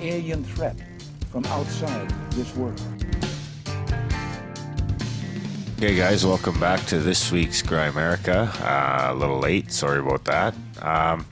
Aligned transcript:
alien 0.00 0.42
threat 0.44 0.76
from 1.30 1.44
outside 1.46 2.10
this 2.32 2.54
world. 2.56 2.80
Hey 5.78 5.94
guys, 5.94 6.26
welcome 6.26 6.58
back 6.60 6.84
to 6.86 6.98
this 6.98 7.32
week's 7.32 7.62
Grimerica. 7.62 8.48
Uh, 8.60 9.12
a 9.12 9.14
little 9.14 9.38
late, 9.38 9.72
sorry 9.72 10.00
about 10.00 10.24
that. 10.26 10.54
Um, 10.82 11.26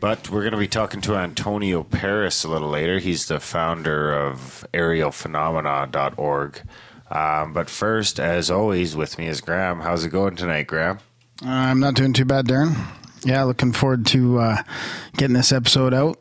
but 0.00 0.30
we're 0.30 0.40
going 0.40 0.52
to 0.52 0.58
be 0.58 0.68
talking 0.68 1.00
to 1.02 1.16
Antonio 1.16 1.82
Paris 1.82 2.44
a 2.44 2.48
little 2.48 2.68
later. 2.68 2.98
He's 2.98 3.26
the 3.26 3.40
founder 3.40 4.12
of 4.12 4.66
aerialphenomena.org. 4.72 6.62
Um, 7.10 7.52
but 7.52 7.68
first, 7.68 8.18
as 8.18 8.50
always, 8.50 8.96
with 8.96 9.18
me 9.18 9.28
is 9.28 9.40
Graham. 9.40 9.80
How's 9.80 10.04
it 10.04 10.10
going 10.10 10.36
tonight, 10.36 10.66
Graham? 10.66 10.98
Uh, 11.44 11.48
I'm 11.48 11.80
not 11.80 11.94
doing 11.94 12.12
too 12.12 12.24
bad, 12.24 12.46
Darren. 12.46 12.76
Yeah, 13.24 13.44
looking 13.44 13.72
forward 13.72 14.06
to 14.06 14.38
uh, 14.38 14.62
getting 15.16 15.34
this 15.34 15.52
episode 15.52 15.92
out. 15.92 16.18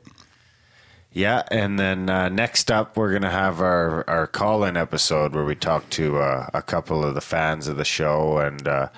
Yeah, 1.14 1.44
and 1.52 1.78
then 1.78 2.10
uh, 2.10 2.30
next 2.30 2.72
up, 2.72 2.98
we're 2.98 3.12
to 3.20 3.30
have 3.30 3.62
our, 3.62 4.04
our 4.10 4.26
call 4.26 4.64
in 4.64 4.76
episode 4.76 5.36
where 5.36 5.46
we 5.46 5.54
talk 5.54 5.88
to 5.92 6.18
uh, 6.18 6.50
a 6.56 6.64
couple 6.64 7.06
of 7.06 7.14
the 7.14 7.22
fans 7.22 7.68
of 7.68 7.78
the 7.78 7.86
show 7.86 8.40
and 8.40 8.68
uh, 8.68 8.90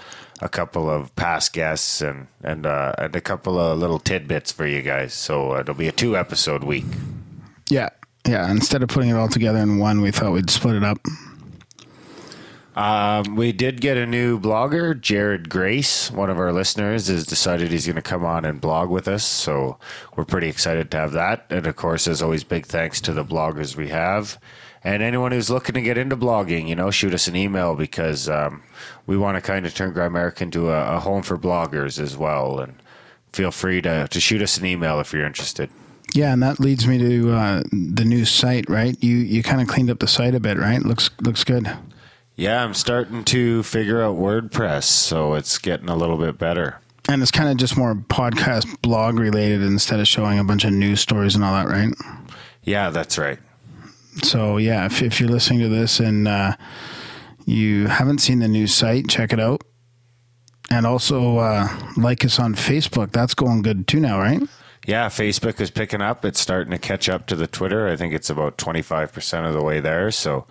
a 0.41 0.47
couple 0.47 0.89
of 0.89 1.13
past 1.17 1.52
guests 1.52 1.99
and, 2.02 2.27
and, 2.41 2.66
uh, 2.66 2.93
and 2.97 3.17
a 3.17 3.21
couple 3.21 3.59
of 3.59 3.77
little 3.77 3.99
tidbits 3.99 4.53
for 4.53 4.66
you 4.66 4.81
guys. 4.81 5.13
So 5.13 5.58
it'll 5.58 5.75
be 5.75 5.89
a 5.89 5.91
two 5.91 6.16
episode 6.16 6.63
week. 6.63 6.86
Yeah, 7.69 7.89
yeah. 8.25 8.49
Instead 8.49 8.81
of 8.81 8.88
putting 8.88 9.09
it 9.09 9.16
all 9.17 9.27
together 9.27 9.59
in 9.59 9.77
one, 9.80 9.99
we 9.99 10.11
thought 10.11 10.31
we'd 10.31 10.49
split 10.49 10.75
it 10.75 10.83
up. 10.86 10.99
Um, 12.76 13.38
we 13.38 13.54
did 13.54 13.80
get 13.80 13.95
a 13.95 14.06
new 14.06 14.38
blogger, 14.38 15.00
Jared 15.00 15.50
Grace. 15.50 16.12
One 16.12 16.30
of 16.30 16.38
our 16.38 16.52
listeners 16.52 17.08
has 17.08 17.26
decided 17.26 17.72
he's 17.72 17.86
going 17.86 17.95
to 17.95 18.02
come 18.02 18.26
on 18.26 18.44
and 18.44 18.59
blog 18.59 18.90
with 18.90 19.08
us. 19.08 19.23
So 19.23 19.78
we're 20.16 20.26
pretty 20.26 20.50
excited 20.50 20.92
to 20.92 20.98
have 20.98 21.14
that. 21.14 21.45
And 21.50 21.66
of 21.67 21.76
course, 21.78 22.06
as 22.06 22.22
always, 22.22 22.44
big 22.44 22.66
thanks 22.66 23.00
to 23.02 23.14
the 23.14 23.23
bloggers 23.23 23.78
we 23.78 23.88
have. 23.90 24.38
And 24.84 25.02
anyone 25.02 25.32
who's 25.32 25.50
looking 25.50 25.73
to 25.76 25.82
get 25.82 25.98
into 25.98 26.17
blogging, 26.17 26.67
you 26.67 26.76
know, 26.76 26.92
shoot 26.92 27.14
us 27.14 27.28
an 27.28 27.36
email 27.36 27.76
because 27.76 28.28
um, 28.28 28.62
we 29.08 29.17
want 29.17 29.36
to 29.36 29.42
kind 29.42 29.66
of 29.66 29.73
turn 29.73 29.94
Grimerica 29.94 30.42
into 30.42 30.70
a, 30.70 30.98
a 30.98 31.00
home 31.00 31.23
for 31.23 31.38
bloggers 31.38 31.98
as 31.98 32.17
well. 32.17 32.60
And 32.60 32.76
feel 33.32 33.52
free 33.52 33.82
to, 33.82 34.08
to 34.10 34.20
shoot 34.20 34.42
us 34.42 34.58
an 34.58 34.66
email 34.66 35.00
if 35.00 35.14
you're 35.14 35.26
interested. 35.26 35.70
Yeah, 36.14 36.34
and 36.34 36.44
that 36.44 36.60
leads 36.60 36.88
me 36.88 36.98
to 36.99 37.32
uh, 37.32 37.64
the 37.72 38.05
new 38.05 38.26
site, 38.26 38.70
right? 38.70 38.95
You 39.04 39.17
you 39.17 39.44
kind 39.44 39.60
of 39.60 39.67
cleaned 39.67 39.89
up 39.89 39.99
the 39.99 40.08
site 40.08 40.36
a 40.36 40.39
bit, 40.39 40.58
right? 40.58 40.82
Looks 40.82 41.10
looks 41.22 41.44
good. 41.44 41.70
Yeah, 42.36 42.64
I'm 42.64 42.73
starting 42.73 43.23
to 43.26 43.64
figure 43.64 44.04
out 44.04 44.18
WordPress, 44.18 44.84
so 44.84 45.36
it's 45.36 45.58
getting 45.58 45.88
a 45.88 45.96
little 45.96 46.18
bit 46.18 46.38
better. 46.38 46.80
And 47.08 47.22
it's 47.22 47.32
kind 47.32 47.50
of 47.50 47.58
just 47.58 47.78
more 47.78 47.96
podcast 47.96 48.82
blog 48.82 49.18
related 49.20 49.62
instead 49.62 50.00
of 50.00 50.08
showing 50.08 50.40
a 50.40 50.44
bunch 50.44 50.66
of 50.66 50.73
news 50.73 51.00
stories 51.00 51.36
and 51.36 51.44
all 51.44 51.54
that, 51.54 51.72
right? 51.72 51.94
Yeah, 52.64 52.90
that's 52.90 53.18
right. 53.18 53.40
So 54.23 54.58
yeah, 54.58 54.86
if 54.86 55.02
if 55.02 55.20
you're 55.20 55.30
listening 55.30 55.60
to 55.60 55.70
this 55.70 56.00
and 56.00 56.28
uh, 56.28 56.56
you 57.46 57.88
haven't 57.88 58.20
seen 58.20 58.40
the 58.40 58.48
new 58.48 58.67
site, 58.67 59.08
check 59.08 59.32
it 59.32 59.40
out. 59.40 59.64
And 60.70 60.86
also 60.86 61.38
uh, 61.38 61.67
like 61.96 62.26
us 62.26 62.40
on 62.40 62.56
Facebook. 62.56 63.12
That's 63.12 63.36
going 63.36 63.62
good 63.62 63.88
too 63.88 64.00
now, 64.00 64.20
right? 64.20 64.42
Yeah, 64.88 65.08
Facebook 65.08 65.62
is 65.62 65.70
picking 65.70 66.02
up. 66.02 66.26
It's 66.26 66.40
starting 66.40 66.72
to 66.72 66.78
catch 66.78 67.08
up 67.08 67.28
to 67.28 67.36
the 67.36 67.48
Twitter. 67.48 67.88
I 67.88 67.96
think 67.96 68.14
it's 68.14 68.30
about 68.30 68.58
25% 68.58 69.48
of 69.48 69.54
the 69.54 69.64
way 69.64 69.80
there. 69.80 70.12
So 70.12 70.46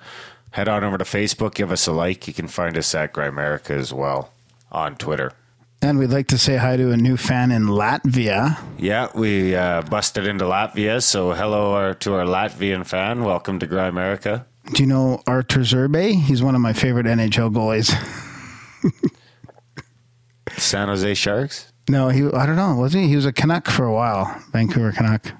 head 0.54 0.68
on 0.68 0.84
over 0.84 0.96
to 0.96 1.04
Facebook, 1.04 1.54
give 1.54 1.72
us 1.72 1.88
a 1.88 1.92
like. 1.92 2.28
You 2.28 2.32
can 2.32 2.46
find 2.46 2.78
us 2.78 2.94
at 2.94 3.12
Grimerica 3.12 3.70
as 3.70 3.92
well 3.92 4.30
on 4.70 4.94
Twitter. 4.94 5.32
And 5.82 5.98
we'd 5.98 6.10
like 6.10 6.28
to 6.28 6.38
say 6.38 6.56
hi 6.56 6.76
to 6.76 6.92
a 6.92 6.96
new 6.96 7.16
fan 7.16 7.50
in 7.50 7.64
Latvia. 7.64 8.58
Yeah, 8.78 9.08
we 9.16 9.56
uh, 9.56 9.82
busted 9.82 10.28
into 10.28 10.44
Latvia. 10.44 11.02
So 11.02 11.32
hello 11.32 11.72
our, 11.74 11.94
to 11.94 12.14
our 12.14 12.24
Latvian 12.24 12.86
fan. 12.86 13.24
Welcome 13.24 13.58
to 13.58 13.66
Grimerica. 13.66 14.44
Do 14.72 14.82
you 14.84 14.88
know 14.88 15.20
Arturs 15.26 15.72
Irbe? 15.72 16.22
He's 16.22 16.40
one 16.40 16.54
of 16.54 16.60
my 16.60 16.72
favorite 16.72 17.06
NHL 17.06 17.52
goalies. 17.52 17.90
San 20.56 20.86
Jose 20.86 21.14
Sharks? 21.14 21.72
no, 21.88 22.08
he 22.10 22.24
I 22.28 22.46
don't 22.46 22.56
know, 22.56 22.76
wasn't 22.76 23.02
he? 23.02 23.08
He 23.10 23.16
was 23.16 23.26
a 23.26 23.32
Canuck 23.32 23.66
for 23.66 23.84
a 23.84 23.92
while, 23.92 24.40
Vancouver 24.52 24.92
Canuck. 24.92 25.32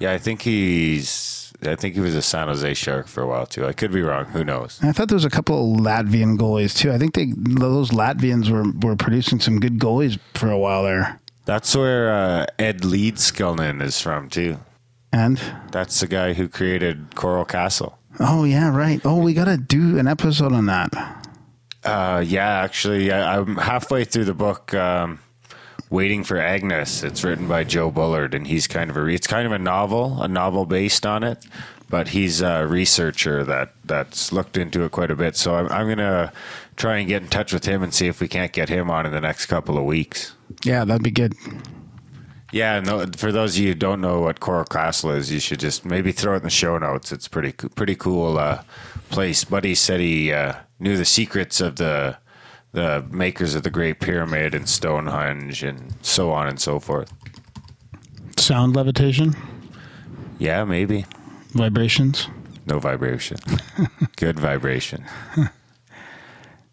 Yeah, 0.00 0.12
I 0.12 0.18
think 0.18 0.42
he's. 0.42 1.35
I 1.66 1.76
think 1.76 1.94
he 1.94 2.00
was 2.00 2.14
a 2.14 2.22
San 2.22 2.48
Jose 2.48 2.74
Shark 2.74 3.06
for 3.08 3.22
a 3.22 3.26
while 3.26 3.46
too. 3.46 3.66
I 3.66 3.72
could 3.72 3.92
be 3.92 4.02
wrong. 4.02 4.26
Who 4.26 4.44
knows? 4.44 4.78
I 4.82 4.92
thought 4.92 5.08
there 5.08 5.16
was 5.16 5.24
a 5.24 5.30
couple 5.30 5.74
of 5.74 5.80
Latvian 5.80 6.36
goalies 6.38 6.76
too. 6.76 6.92
I 6.92 6.98
think 6.98 7.14
they 7.14 7.32
those 7.36 7.90
Latvians 7.90 8.48
were, 8.50 8.70
were 8.86 8.96
producing 8.96 9.40
some 9.40 9.58
good 9.60 9.78
goalies 9.78 10.18
for 10.34 10.50
a 10.50 10.58
while 10.58 10.84
there. 10.84 11.20
That's 11.44 11.74
where 11.76 12.12
uh, 12.12 12.46
Ed 12.58 12.80
Leedskalnin 12.82 13.80
is 13.82 14.00
from 14.00 14.28
too. 14.28 14.58
And 15.12 15.40
That's 15.70 16.00
the 16.00 16.06
guy 16.08 16.32
who 16.34 16.48
created 16.48 17.14
Coral 17.14 17.44
Castle. 17.44 17.98
oh 18.20 18.44
yeah, 18.44 18.74
right. 18.74 19.00
Oh, 19.04 19.18
we 19.22 19.32
got 19.34 19.44
to 19.44 19.56
do 19.56 19.98
an 19.98 20.06
episode 20.08 20.52
on 20.52 20.66
that. 20.66 20.90
Uh, 21.84 22.22
yeah, 22.26 22.48
actually, 22.62 23.12
I, 23.12 23.38
I'm 23.38 23.56
halfway 23.56 24.04
through 24.04 24.24
the 24.24 24.34
book. 24.34 24.74
Um, 24.74 25.20
Waiting 25.88 26.24
for 26.24 26.38
Agnes. 26.38 27.02
It's 27.04 27.22
written 27.22 27.46
by 27.46 27.62
Joe 27.64 27.90
Bullard, 27.90 28.34
and 28.34 28.46
he's 28.46 28.66
kind 28.66 28.90
of 28.90 28.96
a. 28.96 29.06
It's 29.06 29.26
kind 29.26 29.46
of 29.46 29.52
a 29.52 29.58
novel, 29.58 30.20
a 30.20 30.26
novel 30.26 30.66
based 30.66 31.06
on 31.06 31.22
it, 31.22 31.46
but 31.88 32.08
he's 32.08 32.40
a 32.40 32.66
researcher 32.66 33.44
that 33.44 33.72
that's 33.84 34.32
looked 34.32 34.56
into 34.56 34.84
it 34.84 34.90
quite 34.90 35.10
a 35.12 35.16
bit. 35.16 35.36
So 35.36 35.54
I'm, 35.54 35.68
I'm 35.68 35.88
gonna 35.88 36.32
try 36.76 36.98
and 36.98 37.08
get 37.08 37.22
in 37.22 37.28
touch 37.28 37.52
with 37.52 37.64
him 37.64 37.82
and 37.82 37.94
see 37.94 38.08
if 38.08 38.20
we 38.20 38.26
can't 38.26 38.52
get 38.52 38.68
him 38.68 38.90
on 38.90 39.06
in 39.06 39.12
the 39.12 39.20
next 39.20 39.46
couple 39.46 39.78
of 39.78 39.84
weeks. 39.84 40.34
Yeah, 40.64 40.84
that'd 40.84 41.04
be 41.04 41.10
good. 41.12 41.34
Yeah, 42.52 42.80
no, 42.80 43.06
for 43.16 43.32
those 43.32 43.56
of 43.56 43.62
you 43.62 43.68
who 43.68 43.74
don't 43.74 44.00
know 44.00 44.20
what 44.20 44.40
Coral 44.40 44.64
Castle 44.64 45.10
is, 45.10 45.32
you 45.32 45.40
should 45.40 45.60
just 45.60 45.84
maybe 45.84 46.12
throw 46.12 46.34
it 46.34 46.38
in 46.38 46.42
the 46.44 46.50
show 46.50 46.78
notes. 46.78 47.12
It's 47.12 47.28
pretty 47.28 47.52
pretty 47.52 47.94
cool 47.94 48.38
uh, 48.38 48.62
place. 49.10 49.44
Buddy 49.44 49.74
said 49.74 50.00
he 50.00 50.32
uh, 50.32 50.54
knew 50.80 50.96
the 50.96 51.04
secrets 51.04 51.60
of 51.60 51.76
the 51.76 52.18
the 52.76 53.02
makers 53.10 53.54
of 53.54 53.62
the 53.62 53.70
Great 53.70 54.00
Pyramid 54.00 54.54
and 54.54 54.68
Stonehenge 54.68 55.62
and 55.62 55.94
so 56.02 56.30
on 56.30 56.46
and 56.46 56.60
so 56.60 56.78
forth. 56.78 57.10
Sound 58.36 58.76
levitation, 58.76 59.34
Yeah, 60.38 60.62
maybe 60.64 61.06
vibrations. 61.52 62.28
no 62.66 62.78
vibration, 62.78 63.38
good 64.16 64.38
vibration. 64.38 65.04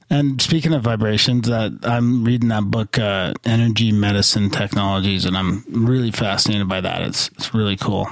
And 0.09 0.39
speaking 0.39 0.73
of 0.73 0.83
vibrations, 0.83 1.49
uh, 1.49 1.71
I'm 1.81 2.23
reading 2.23 2.49
that 2.49 2.65
book, 2.65 2.99
uh, 2.99 3.33
Energy 3.45 3.91
Medicine 3.91 4.51
Technologies, 4.51 5.25
and 5.25 5.35
I'm 5.35 5.63
really 5.67 6.11
fascinated 6.11 6.67
by 6.69 6.81
that. 6.81 7.01
It's 7.01 7.29
it's 7.29 7.55
really 7.55 7.77
cool. 7.77 8.07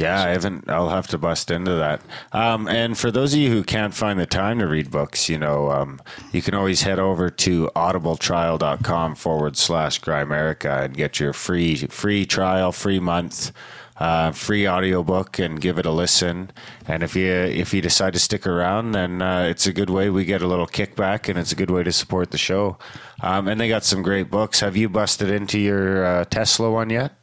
Yeah, 0.00 0.22
I 0.22 0.28
haven't. 0.28 0.66
I'll 0.70 0.88
have 0.88 1.08
to 1.08 1.18
bust 1.18 1.50
into 1.50 1.72
that. 1.74 2.00
Um, 2.32 2.66
and 2.68 2.96
for 2.96 3.10
those 3.10 3.34
of 3.34 3.38
you 3.38 3.50
who 3.50 3.62
can't 3.62 3.92
find 3.92 4.18
the 4.18 4.24
time 4.24 4.58
to 4.60 4.66
read 4.66 4.90
books, 4.90 5.28
you 5.28 5.36
know, 5.36 5.70
um, 5.70 6.00
you 6.32 6.40
can 6.40 6.54
always 6.54 6.80
head 6.80 6.98
over 6.98 7.28
to 7.28 7.70
audibletrial.com 7.76 9.14
forward 9.16 9.58
slash 9.58 10.00
Grimerica 10.00 10.86
and 10.86 10.96
get 10.96 11.20
your 11.20 11.34
free 11.34 11.76
free 11.88 12.24
trial, 12.24 12.72
free 12.72 12.98
month, 12.98 13.52
uh, 13.98 14.32
free 14.32 14.66
audiobook 14.66 15.38
and 15.38 15.60
give 15.60 15.78
it 15.78 15.84
a 15.84 15.90
listen. 15.90 16.50
And 16.88 17.02
if 17.02 17.14
you 17.14 17.30
if 17.30 17.74
you 17.74 17.82
decide 17.82 18.14
to 18.14 18.18
stick 18.18 18.46
around, 18.46 18.92
then 18.92 19.20
uh, 19.20 19.42
it's 19.50 19.66
a 19.66 19.72
good 19.72 19.90
way. 19.90 20.08
We 20.08 20.24
get 20.24 20.40
a 20.40 20.46
little 20.46 20.66
kickback, 20.66 21.28
and 21.28 21.38
it's 21.38 21.52
a 21.52 21.56
good 21.56 21.70
way 21.70 21.82
to 21.82 21.92
support 21.92 22.30
the 22.30 22.38
show. 22.38 22.78
Um, 23.20 23.48
and 23.48 23.60
they 23.60 23.68
got 23.68 23.84
some 23.84 24.00
great 24.00 24.30
books. 24.30 24.60
Have 24.60 24.78
you 24.78 24.88
busted 24.88 25.28
into 25.28 25.58
your 25.58 26.06
uh, 26.06 26.24
Tesla 26.24 26.70
one 26.70 26.88
yet? 26.88 27.19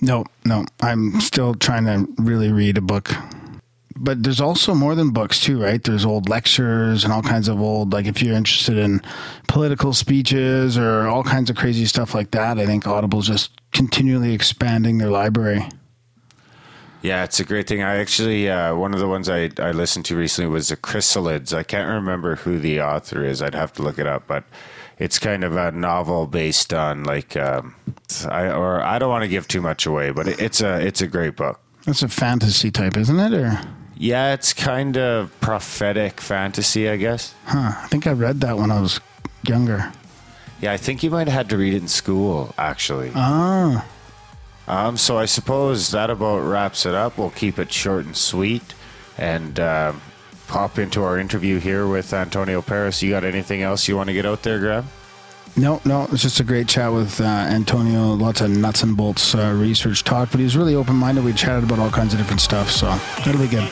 No, 0.00 0.24
no, 0.44 0.64
I'm 0.80 1.20
still 1.20 1.54
trying 1.54 1.84
to 1.86 2.22
really 2.22 2.52
read 2.52 2.78
a 2.78 2.80
book. 2.80 3.10
But 3.96 4.22
there's 4.22 4.40
also 4.40 4.74
more 4.74 4.94
than 4.94 5.10
books 5.10 5.40
too, 5.40 5.60
right? 5.60 5.82
There's 5.82 6.04
old 6.04 6.28
lectures 6.28 7.02
and 7.02 7.12
all 7.12 7.22
kinds 7.22 7.48
of 7.48 7.60
old 7.60 7.92
like 7.92 8.06
if 8.06 8.22
you're 8.22 8.36
interested 8.36 8.78
in 8.78 9.02
political 9.48 9.92
speeches 9.92 10.78
or 10.78 11.08
all 11.08 11.24
kinds 11.24 11.50
of 11.50 11.56
crazy 11.56 11.84
stuff 11.84 12.14
like 12.14 12.30
that, 12.30 12.60
I 12.60 12.66
think 12.66 12.86
Audible's 12.86 13.26
just 13.26 13.60
continually 13.72 14.34
expanding 14.34 14.98
their 14.98 15.10
library. 15.10 15.68
Yeah, 17.02 17.24
it's 17.24 17.40
a 17.40 17.44
great 17.44 17.66
thing. 17.66 17.82
I 17.82 17.96
actually 17.96 18.48
uh, 18.48 18.76
one 18.76 18.94
of 18.94 19.00
the 19.00 19.08
ones 19.08 19.28
I, 19.28 19.50
I 19.58 19.72
listened 19.72 20.04
to 20.06 20.16
recently 20.16 20.48
was 20.48 20.68
the 20.68 20.76
Chrysalids. 20.76 21.52
I 21.52 21.64
can't 21.64 21.88
remember 21.88 22.36
who 22.36 22.60
the 22.60 22.80
author 22.80 23.24
is. 23.24 23.42
I'd 23.42 23.54
have 23.54 23.72
to 23.74 23.82
look 23.82 23.98
it 23.98 24.06
up, 24.06 24.28
but 24.28 24.44
it's 24.98 25.18
kind 25.18 25.44
of 25.44 25.56
a 25.56 25.70
novel 25.72 26.26
based 26.26 26.72
on 26.74 27.04
like 27.04 27.36
um, 27.36 27.74
I 28.28 28.48
or 28.50 28.82
I 28.82 28.98
don't 28.98 29.10
want 29.10 29.22
to 29.22 29.28
give 29.28 29.46
too 29.48 29.60
much 29.60 29.86
away, 29.86 30.10
but 30.10 30.26
it, 30.28 30.40
it's 30.40 30.60
a 30.60 30.80
it's 30.84 31.00
a 31.00 31.06
great 31.06 31.36
book. 31.36 31.60
That's 31.84 32.02
a 32.02 32.08
fantasy 32.08 32.70
type, 32.70 32.96
isn't 32.96 33.18
it? 33.18 33.32
Or 33.32 33.60
Yeah, 33.96 34.34
it's 34.34 34.52
kind 34.52 34.96
of 34.98 35.30
prophetic 35.40 36.20
fantasy, 36.20 36.88
I 36.88 36.96
guess. 36.96 37.34
huh? 37.46 37.72
I 37.82 37.86
think 37.88 38.06
I 38.06 38.12
read 38.12 38.40
that 38.42 38.58
when 38.58 38.70
I 38.70 38.80
was 38.80 39.00
younger. 39.46 39.90
Yeah, 40.60 40.72
I 40.72 40.76
think 40.76 41.02
you 41.02 41.10
might 41.10 41.28
have 41.28 41.36
had 41.36 41.48
to 41.50 41.56
read 41.56 41.72
it 41.74 41.80
in 41.82 41.88
school, 41.88 42.52
actually. 42.58 43.12
Ah, 43.14 43.86
Um, 44.66 44.96
so 44.98 45.16
I 45.16 45.24
suppose 45.26 45.92
that 45.92 46.10
about 46.10 46.40
wraps 46.40 46.84
it 46.84 46.94
up. 46.94 47.16
We'll 47.16 47.30
keep 47.30 47.58
it 47.58 47.72
short 47.72 48.04
and 48.04 48.16
sweet, 48.16 48.74
and 49.16 49.58
um, 49.60 50.00
pop 50.48 50.78
into 50.78 51.02
our 51.02 51.18
interview 51.18 51.58
here 51.60 51.86
with 51.86 52.12
Antonio 52.12 52.62
Paris. 52.62 53.02
You 53.02 53.10
got 53.10 53.24
anything 53.24 53.62
else 53.62 53.86
you 53.86 53.96
want 53.96 54.08
to 54.08 54.14
get 54.14 54.26
out 54.26 54.42
there, 54.42 54.58
Graham? 54.58 54.86
No, 55.56 55.80
no, 55.84 56.06
it's 56.12 56.22
just 56.22 56.40
a 56.40 56.44
great 56.44 56.68
chat 56.68 56.92
with 56.92 57.20
uh, 57.20 57.24
Antonio. 57.24 58.14
Lots 58.14 58.40
of 58.40 58.50
nuts 58.50 58.82
and 58.82 58.96
bolts 58.96 59.34
uh, 59.34 59.56
research 59.58 60.04
talk, 60.04 60.30
but 60.30 60.38
he 60.38 60.44
was 60.44 60.56
really 60.56 60.74
open 60.74 60.96
minded. 60.96 61.24
We 61.24 61.32
chatted 61.32 61.64
about 61.64 61.78
all 61.78 61.90
kinds 61.90 62.12
of 62.12 62.18
different 62.18 62.40
stuff, 62.40 62.70
so 62.70 62.86
that'll 63.24 63.40
be 63.40 63.48
good. 63.48 63.70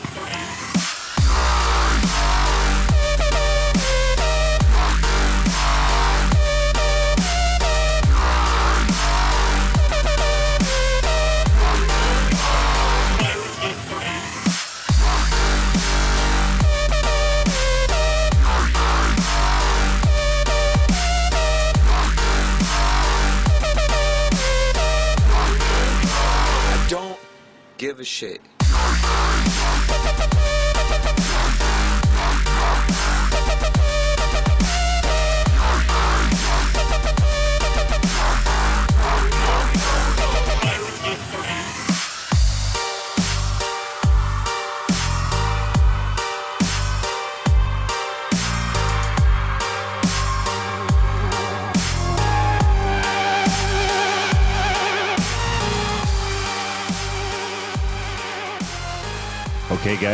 Shit. 28.07 28.56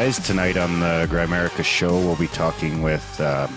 Guys, 0.05 0.19
tonight 0.19 0.57
on 0.57 0.81
the 0.81 1.07
Grimerica 1.09 1.63
show, 1.63 1.93
we'll 1.93 2.17
be 2.17 2.27
talking 2.27 2.83
with 2.83 3.21
um, 3.21 3.49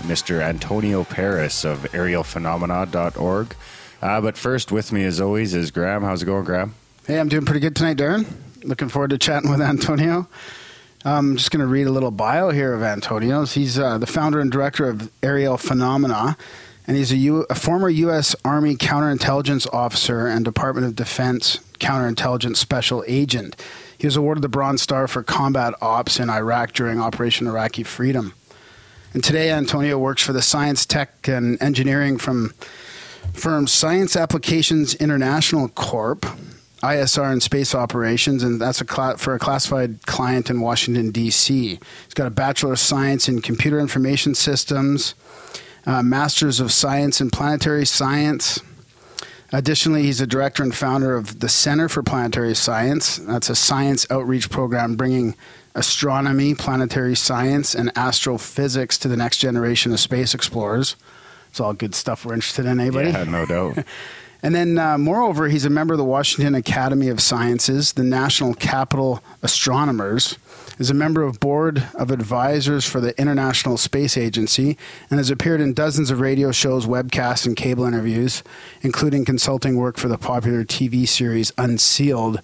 Mr. 0.00 0.40
Antonio 0.40 1.04
Paris 1.04 1.64
of 1.64 1.78
aerialphenomena.org. 1.92 3.54
Uh, 4.02 4.20
but 4.20 4.36
first, 4.36 4.72
with 4.72 4.90
me 4.90 5.04
as 5.04 5.20
always 5.20 5.54
is 5.54 5.70
Graham. 5.70 6.02
How's 6.02 6.24
it 6.24 6.26
going, 6.26 6.42
Graham? 6.42 6.74
Hey, 7.06 7.20
I'm 7.20 7.28
doing 7.28 7.44
pretty 7.44 7.60
good 7.60 7.76
tonight, 7.76 7.98
Darren. 7.98 8.26
Looking 8.64 8.88
forward 8.88 9.10
to 9.10 9.18
chatting 9.18 9.48
with 9.48 9.60
Antonio. 9.62 10.26
I'm 11.04 11.36
just 11.36 11.52
going 11.52 11.60
to 11.60 11.68
read 11.68 11.86
a 11.86 11.92
little 11.92 12.10
bio 12.10 12.50
here 12.50 12.74
of 12.74 12.82
Antonio's. 12.82 13.52
He's 13.52 13.78
uh, 13.78 13.98
the 13.98 14.06
founder 14.08 14.40
and 14.40 14.50
director 14.50 14.88
of 14.88 15.08
Aerial 15.22 15.56
Phenomena, 15.56 16.36
and 16.84 16.96
he's 16.96 17.12
a, 17.12 17.16
U- 17.16 17.46
a 17.48 17.54
former 17.54 17.88
U.S. 17.88 18.34
Army 18.44 18.74
counterintelligence 18.74 19.72
officer 19.72 20.26
and 20.26 20.44
Department 20.44 20.84
of 20.84 20.96
Defense 20.96 21.58
counterintelligence 21.78 22.56
special 22.56 23.04
agent. 23.06 23.54
He 24.02 24.06
was 24.08 24.16
awarded 24.16 24.42
the 24.42 24.48
Bronze 24.48 24.82
Star 24.82 25.06
for 25.06 25.22
combat 25.22 25.74
ops 25.80 26.18
in 26.18 26.28
Iraq 26.28 26.72
during 26.72 26.98
Operation 26.98 27.46
Iraqi 27.46 27.84
Freedom. 27.84 28.34
And 29.14 29.22
today, 29.22 29.52
Antonio 29.52 29.96
works 29.96 30.20
for 30.24 30.32
the 30.32 30.42
science, 30.42 30.84
tech, 30.84 31.28
and 31.28 31.62
engineering 31.62 32.18
from 32.18 32.52
firm 33.32 33.68
Science 33.68 34.16
Applications 34.16 34.96
International 34.96 35.68
Corp. 35.68 36.26
ISR 36.82 37.30
and 37.30 37.40
space 37.40 37.76
operations, 37.76 38.42
and 38.42 38.60
that's 38.60 38.80
a 38.80 38.84
cla- 38.84 39.16
for 39.18 39.36
a 39.36 39.38
classified 39.38 40.04
client 40.04 40.50
in 40.50 40.60
Washington 40.60 41.12
D.C. 41.12 41.78
He's 42.04 42.14
got 42.14 42.26
a 42.26 42.30
bachelor 42.30 42.72
of 42.72 42.80
science 42.80 43.28
in 43.28 43.40
computer 43.40 43.78
information 43.78 44.34
systems, 44.34 45.14
uh, 45.86 46.02
masters 46.02 46.58
of 46.58 46.72
science 46.72 47.20
in 47.20 47.30
planetary 47.30 47.86
science. 47.86 48.58
Additionally, 49.52 50.02
he's 50.04 50.20
a 50.20 50.26
director 50.26 50.62
and 50.62 50.74
founder 50.74 51.14
of 51.14 51.40
the 51.40 51.48
Center 51.48 51.88
for 51.88 52.02
Planetary 52.02 52.54
Science. 52.54 53.16
That's 53.18 53.50
a 53.50 53.54
science 53.54 54.06
outreach 54.10 54.48
program 54.48 54.96
bringing 54.96 55.34
astronomy, 55.74 56.54
planetary 56.54 57.14
science, 57.14 57.74
and 57.74 57.92
astrophysics 57.96 58.96
to 58.98 59.08
the 59.08 59.16
next 59.16 59.38
generation 59.38 59.92
of 59.92 60.00
space 60.00 60.34
explorers. 60.34 60.96
It's 61.50 61.60
all 61.60 61.74
good 61.74 61.94
stuff 61.94 62.24
we're 62.24 62.34
interested 62.34 62.64
in, 62.64 62.80
anybody? 62.80 63.10
Yeah, 63.10 63.24
no 63.24 63.46
doubt. 63.46 63.84
And 64.44 64.56
then, 64.56 64.76
uh, 64.76 64.98
moreover, 64.98 65.46
he's 65.46 65.64
a 65.64 65.70
member 65.70 65.94
of 65.94 65.98
the 65.98 66.04
Washington 66.04 66.56
Academy 66.56 67.08
of 67.08 67.20
Sciences, 67.20 67.92
the 67.92 68.02
National 68.02 68.54
Capital 68.54 69.22
Astronomers, 69.40 70.36
is 70.82 70.90
a 70.90 70.94
member 70.94 71.22
of 71.22 71.38
board 71.38 71.86
of 71.94 72.10
advisors 72.10 72.84
for 72.84 73.00
the 73.00 73.16
International 73.16 73.76
Space 73.76 74.16
Agency, 74.16 74.76
and 75.10 75.20
has 75.20 75.30
appeared 75.30 75.60
in 75.60 75.74
dozens 75.74 76.10
of 76.10 76.18
radio 76.18 76.50
shows, 76.50 76.86
webcasts, 76.86 77.46
and 77.46 77.54
cable 77.54 77.84
interviews, 77.84 78.42
including 78.80 79.24
consulting 79.24 79.76
work 79.76 79.96
for 79.96 80.08
the 80.08 80.18
popular 80.18 80.64
TV 80.64 81.06
series 81.06 81.52
Unsealed, 81.56 82.40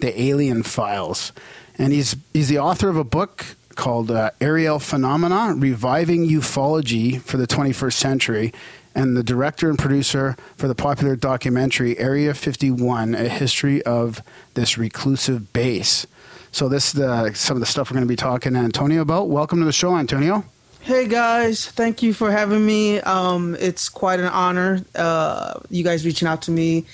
The 0.00 0.18
Alien 0.18 0.62
Files. 0.62 1.32
And 1.76 1.92
he's 1.92 2.16
he's 2.32 2.48
the 2.48 2.58
author 2.58 2.88
of 2.88 2.96
a 2.96 3.04
book 3.04 3.44
called 3.74 4.10
uh, 4.10 4.30
Aerial 4.40 4.78
Phenomena: 4.78 5.54
Reviving 5.54 6.26
Ufology 6.26 7.20
for 7.20 7.36
the 7.36 7.46
21st 7.46 7.92
Century 7.92 8.54
and 8.94 9.18
the 9.18 9.22
director 9.22 9.68
and 9.68 9.78
producer 9.78 10.34
for 10.56 10.66
the 10.66 10.74
popular 10.74 11.14
documentary 11.14 11.98
Area 11.98 12.32
51, 12.32 13.14
A 13.14 13.28
History 13.28 13.82
of 13.82 14.22
This 14.54 14.78
Reclusive 14.78 15.52
Base. 15.52 16.06
So 16.52 16.68
this 16.68 16.88
is 16.88 16.92
the, 16.92 17.32
some 17.32 17.56
of 17.56 17.60
the 17.60 17.66
stuff 17.66 17.90
we're 17.90 17.94
going 17.94 18.06
to 18.06 18.08
be 18.08 18.14
talking 18.14 18.52
to 18.52 18.58
Antonio 18.58 19.00
about. 19.00 19.30
Welcome 19.30 19.60
to 19.60 19.64
the 19.64 19.72
show, 19.72 19.96
Antonio. 19.96 20.44
Hey 20.80 21.08
guys, 21.08 21.66
thank 21.66 22.02
you 22.02 22.12
for 22.12 22.30
having 22.30 22.66
me. 22.66 23.00
Um, 23.00 23.56
it's 23.58 23.88
quite 23.88 24.20
an 24.20 24.26
honor. 24.26 24.84
Uh, 24.94 25.60
you 25.70 25.82
guys 25.82 26.04
reaching 26.04 26.28
out 26.28 26.42
to 26.42 26.50
me, 26.50 26.84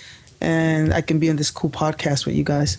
and 0.41 0.95
I 0.95 1.01
can 1.01 1.19
be 1.19 1.29
in 1.29 1.35
this 1.35 1.51
cool 1.51 1.71
podcast 1.71 2.25
with 2.25 2.37
you 2.37 2.45
guys. 2.45 2.79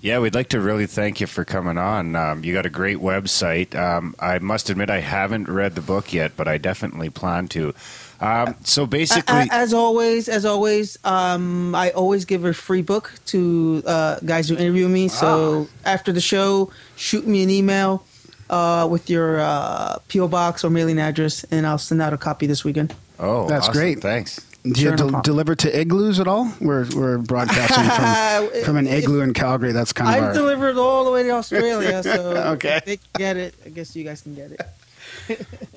Yeah, 0.00 0.20
we'd 0.20 0.34
like 0.34 0.48
to 0.50 0.60
really 0.60 0.86
thank 0.86 1.20
you 1.20 1.26
for 1.26 1.44
coming 1.44 1.76
on. 1.76 2.16
Um, 2.16 2.42
you 2.42 2.54
got 2.54 2.64
a 2.64 2.70
great 2.70 2.98
website. 2.98 3.74
Um, 3.74 4.14
I 4.18 4.38
must 4.38 4.70
admit, 4.70 4.88
I 4.88 5.00
haven't 5.00 5.48
read 5.48 5.74
the 5.74 5.82
book 5.82 6.14
yet, 6.14 6.32
but 6.36 6.48
I 6.48 6.56
definitely 6.56 7.10
plan 7.10 7.48
to. 7.48 7.74
Um, 8.20 8.56
so 8.64 8.84
basically, 8.86 9.36
A- 9.48 9.48
as 9.52 9.72
always, 9.72 10.28
as 10.28 10.44
always, 10.44 10.98
um, 11.04 11.74
I 11.74 11.90
always 11.90 12.24
give 12.24 12.44
a 12.44 12.52
free 12.52 12.82
book 12.82 13.12
to 13.26 13.82
uh, 13.86 14.18
guys 14.24 14.48
who 14.48 14.56
interview 14.56 14.88
me. 14.88 15.08
So 15.08 15.68
after 15.84 16.12
the 16.12 16.20
show, 16.20 16.70
shoot 16.96 17.26
me 17.26 17.42
an 17.44 17.50
email 17.50 18.04
uh, 18.50 18.88
with 18.90 19.08
your 19.08 19.38
uh, 19.40 19.98
PO 20.12 20.28
box 20.28 20.64
or 20.64 20.70
mailing 20.70 20.98
address, 20.98 21.44
and 21.50 21.66
I'll 21.66 21.78
send 21.78 22.02
out 22.02 22.12
a 22.12 22.18
copy 22.18 22.46
this 22.46 22.64
weekend. 22.64 22.94
oh, 23.20 23.46
That's 23.48 23.68
awesome. 23.68 23.74
great. 23.80 24.00
Thanks. 24.00 24.40
Do 24.64 24.70
you 24.80 24.88
Sure, 24.88 24.96
del- 24.96 25.22
deliver 25.22 25.54
to 25.54 25.80
igloos 25.80 26.18
at 26.18 26.26
all? 26.26 26.52
We're, 26.60 26.86
we're 26.96 27.18
broadcasting 27.18 27.84
from, 27.84 28.62
from 28.64 28.76
an 28.76 28.88
igloo 28.88 29.20
in 29.20 29.32
Calgary. 29.32 29.70
That's 29.72 29.92
kind 29.92 30.10
of 30.10 30.14
I've 30.16 30.22
our... 30.24 30.32
delivered 30.34 30.76
all 30.76 31.04
the 31.04 31.12
way 31.12 31.22
to 31.22 31.30
Australia, 31.40 32.02
so 32.02 32.36
Okay. 32.54 32.76
if 32.78 32.84
they 32.84 32.96
can 32.96 33.06
get 33.16 33.36
it. 33.36 33.54
I 33.64 33.68
guess 33.68 33.94
you 33.94 34.02
guys 34.02 34.20
can 34.22 34.34
get 34.34 34.50
it. 34.50 34.60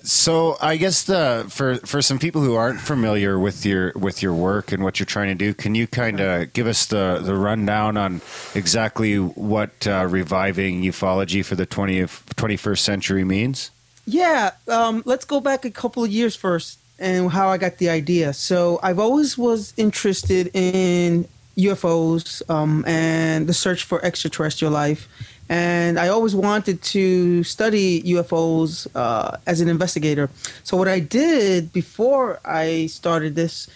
So 0.04 0.58
I 0.60 0.78
guess 0.78 1.04
the 1.04 1.46
for 1.50 1.76
for 1.78 2.02
some 2.02 2.18
people 2.18 2.42
who 2.42 2.56
aren't 2.56 2.82
familiar 2.82 3.38
with 3.38 3.66
your 3.66 3.92
with 3.96 4.24
your 4.24 4.34
work 4.34 4.72
and 4.72 4.84
what 4.84 5.00
you're 5.00 5.06
trying 5.06 5.28
to 5.28 5.36
do, 5.36 5.54
can 5.54 5.76
you 5.76 5.86
kind 5.86 6.20
of 6.20 6.54
give 6.54 6.66
us 6.66 6.88
the 6.88 7.22
the 7.24 7.36
rundown 7.36 7.98
on 7.98 8.22
exactly 8.56 9.18
what 9.18 9.86
uh, 9.86 10.08
reviving 10.10 10.82
ufology 10.82 11.46
for 11.46 11.56
the 11.56 11.68
20th 11.68 12.24
21st 12.36 12.80
century 12.80 13.24
means? 13.24 13.70
Yeah, 14.08 14.52
um, 14.68 15.04
let's 15.06 15.26
go 15.26 15.40
back 15.40 15.66
a 15.66 15.72
couple 15.72 16.04
of 16.04 16.10
years 16.10 16.36
first 16.36 16.80
and 16.98 17.32
how 17.32 17.50
I 17.50 17.58
got 17.58 17.78
the 17.78 17.90
idea. 17.90 18.34
So 18.34 18.80
I've 18.82 19.00
always 19.00 19.38
was 19.38 19.74
interested 19.78 20.50
in 20.54 21.28
UFOs 21.58 22.48
um, 22.50 22.84
and 22.88 23.48
the 23.48 23.54
search 23.54 23.84
for 23.84 24.04
extraterrestrial 24.06 24.72
life, 24.72 25.08
and 25.52 26.00
I 26.00 26.08
always 26.08 26.34
wanted 26.34 26.82
to 26.82 27.44
study 27.44 28.02
UFOs 28.04 28.88
uh, 28.96 29.36
as 29.46 29.60
an 29.60 29.68
investigator. 29.68 30.30
So 30.64 30.78
what 30.78 30.88
I 30.88 31.02
did 31.02 31.74
before 31.74 32.40
I 32.46 32.86
started 32.86 33.36
this 33.36 33.68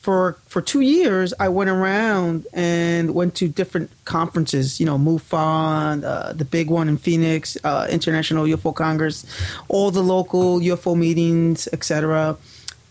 for 0.00 0.38
for 0.46 0.62
two 0.62 0.80
years, 0.80 1.34
I 1.38 1.50
went 1.50 1.68
around 1.68 2.46
and 2.54 3.14
went 3.14 3.34
to 3.34 3.48
different 3.48 3.90
conferences. 4.06 4.80
You 4.80 4.86
know, 4.86 4.96
MUFON, 4.96 6.02
uh, 6.02 6.32
the 6.32 6.46
big 6.46 6.70
one 6.70 6.88
in 6.88 6.96
Phoenix, 6.96 7.58
uh, 7.62 7.86
International 7.90 8.46
UFO 8.46 8.74
Congress, 8.74 9.26
all 9.68 9.90
the 9.90 10.02
local 10.02 10.60
UFO 10.60 10.96
meetings, 10.96 11.68
etc. 11.74 12.38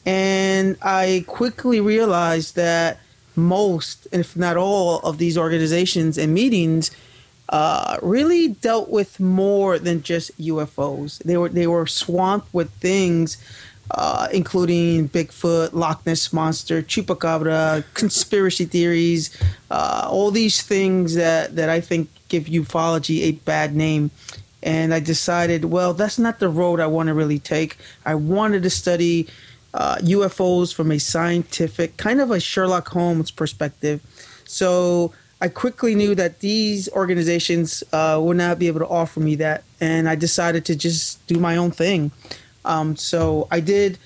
And 0.06 0.78
I 0.84 1.26
quickly 1.26 1.82
realized 1.82 2.56
that 2.56 3.00
most, 3.36 4.08
if 4.12 4.38
not 4.38 4.58
all, 4.58 5.00
of 5.00 5.18
these 5.18 5.40
organizations 5.40 6.20
and 6.20 6.36
meetings 6.36 6.92
uh, 7.50 7.98
really 8.02 8.50
dealt 8.50 8.90
with 8.90 9.20
more 9.20 9.80
than 9.80 10.02
just 10.02 10.38
UFOs. 10.38 11.20
They 11.20 11.38
were 11.38 11.50
they 11.50 11.68
were 11.68 11.88
swamped 11.88 12.54
with 12.54 12.70
things, 12.72 13.38
uh, 13.92 14.28
including 14.34 15.10
Bigfoot, 15.10 15.74
Loch 15.74 16.06
Ness 16.06 16.34
monster, 16.34 16.82
chupacabra, 16.82 17.84
conspiracy 17.94 18.66
theories, 18.66 19.38
uh, 19.72 20.08
all 20.10 20.32
these 20.32 20.62
things 20.62 21.16
that 21.16 21.56
that 21.56 21.70
I 21.70 21.80
think 21.80 22.10
give 22.28 22.46
ufology 22.46 23.22
a 23.22 23.32
bad 23.32 23.76
name. 23.76 24.12
And 24.64 24.94
I 24.94 25.00
decided, 25.00 25.66
well, 25.66 25.94
that's 25.94 26.20
not 26.20 26.40
the 26.40 26.50
road 26.50 26.80
I 26.80 26.88
want 26.88 27.08
to 27.08 27.14
really 27.14 27.40
take. 27.40 27.78
I 28.06 28.16
wanted 28.16 28.64
to 28.64 28.70
study 28.70 29.28
uh, 29.74 29.98
UFOs 29.98 30.74
from 30.74 30.92
a 30.92 30.98
scientific, 30.98 31.96
kind 31.96 32.20
of 32.20 32.32
a 32.32 32.40
Sherlock 32.40 32.90
Holmes 32.90 33.32
perspective. 33.32 34.02
So 34.46 35.14
I 35.40 35.50
quickly 35.50 35.94
knew 35.94 36.16
that 36.16 36.40
these 36.40 36.90
organizations 36.90 37.84
uh, 37.94 38.20
would 38.22 38.38
not 38.38 38.58
be 38.58 38.68
able 38.68 38.80
to 38.80 38.88
offer 38.88 39.20
me 39.20 39.36
that, 39.36 39.64
and 39.80 40.10
I 40.10 40.16
decided 40.16 40.66
to 40.66 40.76
just 40.76 41.26
do 41.28 41.38
my 41.40 41.58
own 41.58 41.72
thing. 41.72 42.12
Um, 42.66 42.96
so 42.96 43.48
I 43.52 43.60
did. 43.60 43.98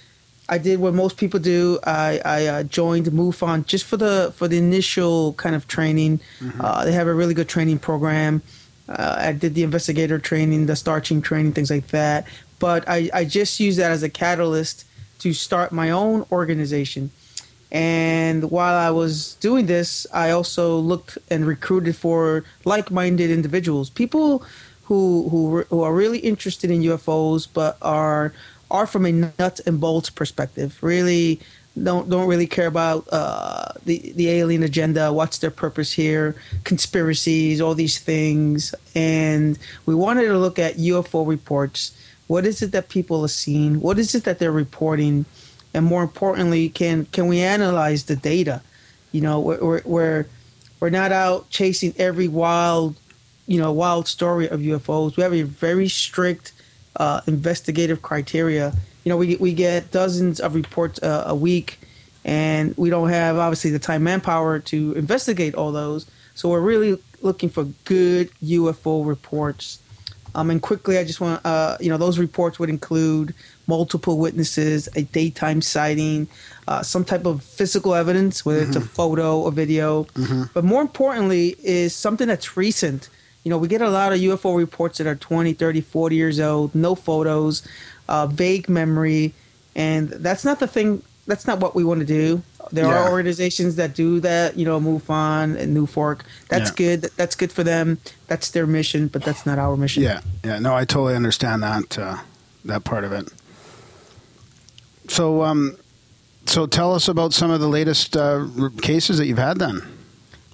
I 0.50 0.58
did 0.58 0.82
what 0.82 0.94
most 0.94 1.16
people 1.16 1.40
do. 1.40 1.80
I, 1.86 2.20
I 2.26 2.46
uh, 2.48 2.64
joined 2.64 3.06
MUFON 3.06 3.66
just 3.66 3.86
for 3.86 3.96
the 3.96 4.34
for 4.36 4.50
the 4.50 4.58
initial 4.58 5.34
kind 5.34 5.56
of 5.56 5.66
training. 5.68 6.20
Uh, 6.60 6.84
they 6.84 6.92
have 6.92 7.08
a 7.08 7.14
really 7.14 7.34
good 7.34 7.48
training 7.48 7.80
program. 7.80 8.42
Uh, 8.90 9.16
I 9.18 9.32
did 9.32 9.56
the 9.56 9.64
investigator 9.64 10.20
training, 10.20 10.66
the 10.66 10.76
star 10.76 11.00
team 11.00 11.22
training, 11.22 11.54
things 11.54 11.72
like 11.72 11.88
that. 11.88 12.28
But 12.60 12.88
I, 12.90 13.10
I 13.14 13.24
just 13.26 13.60
used 13.62 13.80
that 13.80 13.92
as 13.92 14.04
a 14.04 14.10
catalyst 14.10 14.86
to 15.20 15.34
start 15.34 15.72
my 15.72 15.90
own 15.90 16.26
organization. 16.32 17.12
And 17.72 18.52
while 18.52 18.76
I 18.76 18.90
was 18.92 19.36
doing 19.36 19.66
this, 19.66 20.06
I 20.14 20.32
also 20.32 20.78
looked 20.78 21.18
and 21.30 21.46
recruited 21.46 21.96
for 21.96 22.44
like-minded 22.66 23.32
individuals, 23.32 23.90
people 23.90 24.44
who 24.84 25.30
who 25.30 25.64
who 25.70 25.82
are 25.82 25.94
really 25.94 26.20
interested 26.20 26.70
in 26.70 26.82
UFOs, 26.82 27.48
but 27.52 27.78
are 27.82 28.34
are 28.70 28.88
from 28.88 29.06
a 29.06 29.12
nuts 29.12 29.62
and 29.62 29.80
bolts 29.80 30.10
perspective. 30.10 30.78
Really 30.82 31.40
don't 31.82 32.10
don't 32.10 32.28
really 32.28 32.48
care 32.48 32.68
about 32.68 33.08
uh, 33.12 33.72
the 33.86 34.12
the 34.16 34.30
alien 34.30 34.64
agenda. 34.64 35.14
What's 35.14 35.38
their 35.38 35.52
purpose 35.52 35.94
here? 35.94 36.36
Conspiracies, 36.66 37.62
all 37.62 37.76
these 37.76 38.00
things. 38.00 38.76
And 38.96 39.58
we 39.86 39.96
wanted 39.96 40.28
to 40.28 40.38
look 40.38 40.60
at 40.60 40.76
UFO 40.76 41.26
reports. 41.26 41.96
What 42.28 42.46
is 42.46 42.62
it 42.62 42.72
that 42.72 42.90
people 42.90 43.24
are 43.24 43.30
seeing? 43.30 43.80
What 43.80 44.00
is 44.00 44.16
it 44.16 44.24
that 44.26 44.40
they're 44.40 44.52
reporting? 44.52 45.26
And 45.74 45.86
more 45.86 46.04
importantly, 46.04 46.70
can 46.70 47.06
can 47.06 47.28
we 47.28 47.40
analyze 47.40 48.06
the 48.06 48.16
data? 48.16 48.62
You 49.12 49.22
know, 49.22 49.40
we're 49.40 49.82
we're 49.86 50.26
we're, 50.80 50.90
not 50.90 51.12
out 51.12 51.50
chasing 51.50 51.94
every 51.98 52.28
wild, 52.28 52.96
you 53.48 53.60
know, 53.60 53.72
wild 53.72 54.08
story 54.08 54.50
of 54.50 54.60
UFOs. 54.60 55.16
We 55.16 55.24
have 55.24 55.34
a 55.34 55.44
very 55.44 55.88
strict 55.88 56.54
uh, 56.98 57.22
investigative 57.28 58.02
criteria. 58.02 58.74
You 59.04 59.10
know, 59.10 59.18
we 59.18 59.36
we 59.38 59.54
get 59.54 59.92
dozens 59.92 60.40
of 60.40 60.56
reports 60.56 61.02
uh, 61.02 61.24
a 61.28 61.36
week, 61.36 61.80
and 62.26 62.76
we 62.78 62.90
don't 62.90 63.10
have 63.10 63.38
obviously 63.38 63.72
the 63.72 63.80
time 63.80 64.04
manpower 64.04 64.60
to 64.60 64.94
investigate 64.94 65.56
all 65.56 65.72
those. 65.72 66.06
So 66.36 66.50
we're 66.50 66.62
really 66.62 66.98
looking 67.22 67.50
for 67.50 67.66
good 67.86 68.32
UFO 68.44 69.06
reports. 69.06 69.80
Um, 70.34 70.50
and 70.50 70.62
quickly, 70.62 70.98
I 70.98 71.04
just 71.04 71.20
want 71.20 71.46
uh, 71.46 71.78
you 71.80 71.90
know 71.90 71.98
those 71.98 72.18
reports 72.18 72.60
would 72.60 72.70
include 72.70 73.34
multiple 73.76 74.18
witnesses, 74.26 74.90
a 75.02 75.04
daytime 75.20 75.62
sighting, 75.62 76.28
uh, 76.68 76.84
some 76.84 77.04
type 77.12 77.26
of 77.26 77.42
physical 77.60 77.96
evidence, 77.96 78.46
whether 78.46 78.62
it's 78.68 78.76
a 78.76 78.82
photo 79.00 79.40
or 79.46 79.52
video. 79.64 79.90
But 80.54 80.64
more 80.74 80.82
importantly, 80.82 81.56
is 81.64 81.96
something 81.96 82.28
that's 82.28 82.58
recent. 82.58 83.02
You 83.44 83.50
know, 83.52 83.58
we 83.64 83.68
get 83.76 83.82
a 83.82 83.90
lot 83.90 84.12
of 84.14 84.20
UFO 84.20 84.52
reports 84.58 84.98
that 85.00 85.08
are 85.08 85.16
20, 85.16 85.54
30, 85.54 85.82
40 85.82 86.16
years 86.16 86.40
old, 86.40 86.76
no 86.76 86.94
photos, 86.96 87.64
uh, 88.10 88.28
vague 88.28 88.68
memory, 88.70 89.34
and 89.76 90.10
that's 90.10 90.44
not 90.50 90.60
the 90.60 90.68
thing. 90.68 91.02
That's 91.30 91.48
not 91.48 91.58
what 91.64 91.74
we 91.74 91.84
want 91.90 92.02
to 92.02 92.06
do. 92.22 92.28
There 92.74 92.86
Yeah. 92.86 93.00
are 93.06 93.10
organizations 93.12 93.76
that 93.78 93.96
do 93.96 94.20
that. 94.30 94.58
You 94.60 94.66
know, 94.66 94.80
MUFON 94.80 95.58
and 95.62 95.74
New 95.74 95.86
Fork. 95.96 96.20
That's 96.50 96.70
Yeah. 96.72 96.84
good. 96.84 97.00
That's 97.20 97.36
good 97.42 97.52
for 97.58 97.64
them. 97.64 97.88
That's 98.28 98.50
their 98.56 98.68
mission, 98.68 99.08
but 99.14 99.24
that's 99.24 99.44
not 99.46 99.58
our 99.66 99.76
mission. 99.78 100.04
Yeah, 100.04 100.20
yeah. 100.44 100.60
No, 100.60 100.72
I 100.82 100.84
totally 100.86 101.16
understand 101.16 101.64
that 101.64 101.98
uh, 101.98 102.18
that 102.66 102.84
part 102.84 103.04
of 103.08 103.12
it. 103.20 103.26
So, 105.12 105.44
um, 105.44 105.76
so 106.46 106.66
tell 106.66 106.96
us 106.96 107.10
about 107.10 107.34
some 107.34 107.52
of 107.52 107.60
the 107.60 107.68
latest 107.68 108.16
uh, 108.16 108.48
cases 108.82 109.18
that 109.18 109.28
you've 109.28 109.38
had. 109.38 109.60
Then, 109.60 109.82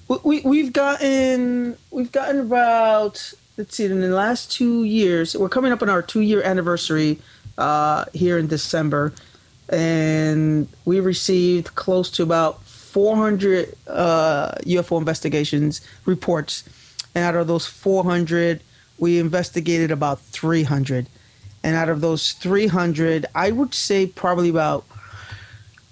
We, 0.08 0.18
we 0.24 0.42
we've 0.42 0.74
gotten 0.74 1.78
we've 1.92 2.12
gotten 2.12 2.40
about 2.40 3.34
let's 3.56 3.76
see 3.76 3.86
in 3.86 4.02
the 4.02 4.08
last 4.08 4.52
two 4.52 4.84
years 4.84 5.38
we're 5.38 5.48
coming 5.48 5.72
up 5.72 5.84
on 5.84 5.90
our 5.90 6.02
two 6.02 6.22
year 6.22 6.42
anniversary 6.42 7.20
uh, 7.60 8.06
here 8.14 8.40
in 8.40 8.48
December, 8.48 9.14
and 9.70 10.68
we 10.86 11.02
received 11.02 11.76
close 11.76 12.10
to 12.18 12.24
about 12.24 12.64
400 12.64 13.78
uh, 13.86 14.54
UFO 14.66 14.98
investigations 14.98 15.82
reports, 16.06 16.64
and 17.14 17.24
out 17.24 17.36
of 17.36 17.46
those 17.46 17.68
400, 17.68 18.62
we 18.98 19.20
investigated 19.20 19.92
about 19.92 20.20
300, 20.20 21.06
and 21.68 21.76
out 21.76 21.90
of 21.90 22.00
those 22.00 22.32
300, 22.32 23.26
I 23.36 23.52
would 23.52 23.74
say 23.74 24.08
probably 24.08 24.48
about 24.48 24.86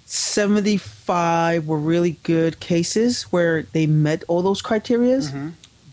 75 0.06 1.66
were 1.66 1.78
really 1.78 2.12
good 2.22 2.60
cases 2.60 3.24
where 3.24 3.64
they 3.74 3.86
met 3.86 4.24
all 4.28 4.40
those 4.40 4.62
criterias 4.62 5.32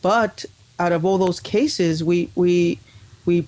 but 0.01 0.45
out 0.79 0.91
of 0.91 1.03
all 1.03 1.17
those 1.17 1.39
cases 1.39 2.03
we 2.03 2.29
we 2.35 2.79
we 3.25 3.45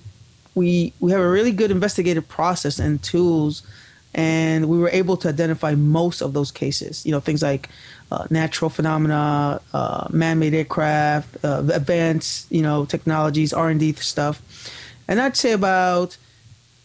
we 0.54 0.92
we 1.00 1.12
have 1.12 1.20
a 1.20 1.28
really 1.28 1.52
good 1.52 1.70
investigative 1.70 2.26
process 2.28 2.78
and 2.78 3.02
tools. 3.02 3.62
And 4.14 4.68
we 4.68 4.78
were 4.78 4.88
able 4.88 5.16
to 5.18 5.28
identify 5.28 5.74
most 5.74 6.22
of 6.22 6.32
those 6.32 6.50
cases 6.50 7.04
you 7.06 7.12
know 7.12 7.20
things 7.20 7.42
like 7.42 7.68
uh, 8.10 8.26
natural 8.30 8.70
phenomena 8.70 9.60
uh, 9.74 10.08
man-made 10.10 10.54
aircraft 10.54 11.28
uh, 11.44 11.62
advanced 11.72 12.50
you 12.50 12.62
know 12.62 12.84
technologies 12.86 13.52
r&d 13.52 13.92
stuff. 13.94 14.42
And 15.08 15.20
i'd 15.20 15.36
say 15.36 15.52
about 15.52 16.16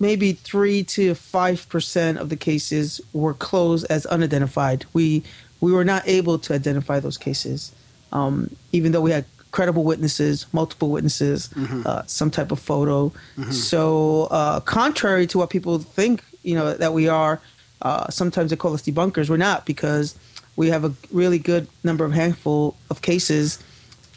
maybe 0.02 0.34
three 0.34 0.84
to 0.84 1.14
five 1.16 1.70
percent 1.70 2.18
of 2.18 2.28
the 2.30 2.36
cases 2.36 3.00
were 3.14 3.36
closed 3.36 3.86
as 3.90 4.06
unidentified. 4.08 4.84
We 4.94 5.24
we 5.62 5.72
were 5.72 5.86
not 5.86 6.02
able 6.08 6.40
to 6.40 6.54
identify 6.54 7.00
those 7.00 7.18
cases, 7.20 7.72
um, 8.12 8.50
even 8.72 8.92
though 8.92 9.02
we 9.02 9.12
had 9.12 9.26
credible 9.52 9.84
witnesses, 9.84 10.46
multiple 10.54 10.90
witnesses, 10.90 11.50
uh, 11.86 12.02
some 12.08 12.32
type 12.32 12.52
of 12.52 12.60
photo. 12.60 13.12
So 13.52 14.28
uh, 14.32 14.60
contrary 14.62 15.28
to 15.28 15.38
what 15.38 15.50
people 15.50 15.78
think, 15.80 16.24
you 16.42 16.56
know 16.56 16.74
that 16.74 16.94
we 16.94 17.08
are, 17.08 17.40
uh, 17.82 18.10
sometimes 18.10 18.50
they 18.50 18.56
call 18.58 18.74
us 18.74 18.82
debunkers. 18.82 19.30
We're 19.30 19.38
not 19.52 19.66
because 19.66 20.16
we 20.56 20.70
have 20.70 20.84
a 20.84 20.94
really 21.12 21.38
good 21.40 21.68
number 21.84 22.06
of 22.06 22.12
handful 22.14 22.76
of 22.90 23.02
cases 23.02 23.60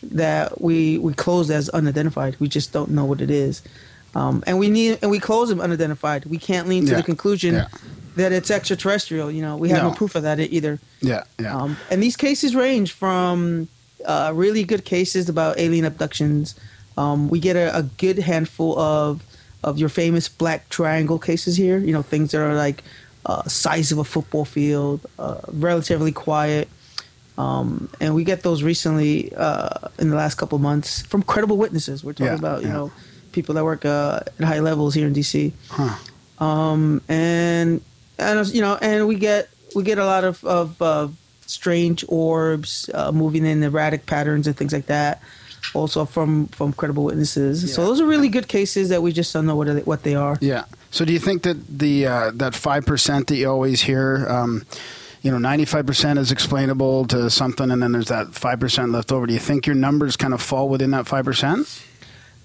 that 0.02 0.60
we 0.60 0.98
we 0.98 1.12
closed 1.14 1.50
as 1.50 1.68
unidentified. 1.70 2.36
We 2.40 2.48
just 2.48 2.72
don't 2.72 2.90
know 2.90 3.04
what 3.04 3.20
it 3.20 3.30
is. 3.30 3.62
Um, 4.14 4.44
and 4.47 4.59
we 4.59 4.68
need 4.68 4.99
and 5.02 5.11
we 5.11 5.18
close 5.18 5.49
them 5.49 5.61
unidentified. 5.61 6.25
We 6.26 6.38
can't 6.38 6.68
lean 6.68 6.85
to 6.87 6.92
Yeah. 6.92 6.97
the 6.99 7.02
conclusion 7.02 7.54
Yeah. 7.54 7.66
that 8.16 8.33
it's 8.33 8.50
extraterrestrial. 8.50 9.30
You 9.30 9.42
know, 9.42 9.56
we 9.56 9.71
have 9.71 9.83
no, 9.83 9.88
No. 9.90 9.94
proof 9.94 10.14
of 10.14 10.23
that 10.23 10.38
either. 10.40 10.78
yeah, 11.00 11.25
yeah, 11.40 11.56
Um, 11.56 11.76
and 11.90 12.02
these 12.02 12.16
cases 12.16 12.54
range 12.54 12.92
from 12.92 13.68
uh, 14.06 14.33
really 14.35 14.64
good 14.64 14.85
cases 14.85 15.28
about 15.28 15.59
alien 15.59 15.85
abductions. 15.85 16.54
Um, 16.97 17.28
we 17.28 17.40
get 17.40 17.56
a, 17.56 17.75
a 17.76 17.83
good 17.83 18.18
handful 18.21 18.78
of 18.78 19.23
of 19.64 19.78
your 19.78 19.88
famous 19.88 20.28
black 20.28 20.68
triangle 20.68 21.18
cases 21.18 21.56
here. 21.56 21.78
You 21.78 21.92
know, 21.92 22.02
things 22.02 22.30
that 22.33 22.40
are 22.42 22.54
like 22.54 22.85
uh, 23.26 23.42
size 23.49 23.90
of 23.90 23.97
a 23.99 24.04
football 24.04 24.44
field, 24.44 25.00
uh, 25.18 25.38
relatively 25.50 26.12
quiet. 26.12 26.68
Um, 27.38 27.88
and 28.00 28.14
we 28.14 28.23
get 28.23 28.42
those 28.42 28.62
recently 28.62 29.33
uh, 29.35 29.88
in 29.99 30.11
the 30.11 30.16
last 30.16 30.35
couple 30.37 30.54
of 30.56 30.62
months 30.62 31.02
from 31.02 31.23
credible 31.23 31.56
witnesses. 31.56 32.04
We're 32.04 32.12
talking 32.12 32.26
Yeah, 32.26 32.35
about 32.38 32.61
you 32.62 32.68
yeah. 32.68 32.75
know 32.75 32.92
people 33.34 33.54
that 33.56 33.64
work 33.64 33.84
uh, 33.84 34.20
at 34.38 34.44
high 34.44 34.60
levels 34.60 34.94
here 34.94 35.06
in 35.06 35.12
DC 35.12 35.52
huh. 35.68 36.44
um, 36.44 37.02
and 37.08 37.82
and 38.18 38.54
you 38.54 38.60
know, 38.60 38.78
and 38.80 39.06
we 39.06 39.16
get 39.16 39.48
we 39.74 39.82
get 39.82 39.98
a 39.98 40.04
lot 40.04 40.24
of 40.24 40.44
of 40.44 40.80
uh, 40.80 41.08
strange 41.46 42.04
orbs 42.08 42.88
uh, 42.94 43.12
moving 43.12 43.44
in 43.44 43.62
erratic 43.62 44.06
patterns 44.06 44.46
and 44.46 44.56
things 44.56 44.72
like 44.72 44.86
that. 44.86 45.20
Also 45.72 46.04
from 46.04 46.46
from 46.48 46.72
credible 46.72 47.04
witnesses. 47.04 47.74
So 47.74 47.84
those 47.84 48.00
are 48.00 48.06
really 48.06 48.28
good 48.28 48.48
cases 48.48 48.90
that 48.90 49.02
we 49.02 49.12
just 49.12 49.32
don't 49.32 49.46
know 49.46 49.56
what 49.56 49.66
they, 49.66 49.80
what 49.80 50.02
they 50.02 50.14
are. 50.14 50.36
yeah. 50.40 50.64
So, 50.90 51.04
do 51.04 51.12
you 51.12 51.18
think 51.18 51.42
that 51.42 51.56
the 51.66 52.06
uh, 52.06 52.30
that 52.34 52.54
five 52.54 52.86
percent 52.86 53.26
that 53.26 53.36
you 53.36 53.50
always 53.50 53.80
hear? 53.80 54.26
Um, 54.28 54.64
you 55.22 55.30
know, 55.32 55.38
ninety-five 55.38 55.86
percent 55.86 56.20
is 56.20 56.30
explainable 56.30 57.06
to 57.06 57.30
something, 57.30 57.70
and 57.72 57.82
then 57.82 57.90
there's 57.90 58.08
that 58.08 58.32
five 58.34 58.60
percent 58.60 58.92
left 58.92 59.10
over. 59.10 59.26
Do 59.26 59.32
you 59.32 59.40
think 59.40 59.66
your 59.66 59.74
numbers 59.74 60.16
kind 60.16 60.32
of 60.34 60.40
fall 60.40 60.68
within 60.68 60.92
that 60.92 61.08
five 61.08 61.24
percent? 61.24 61.66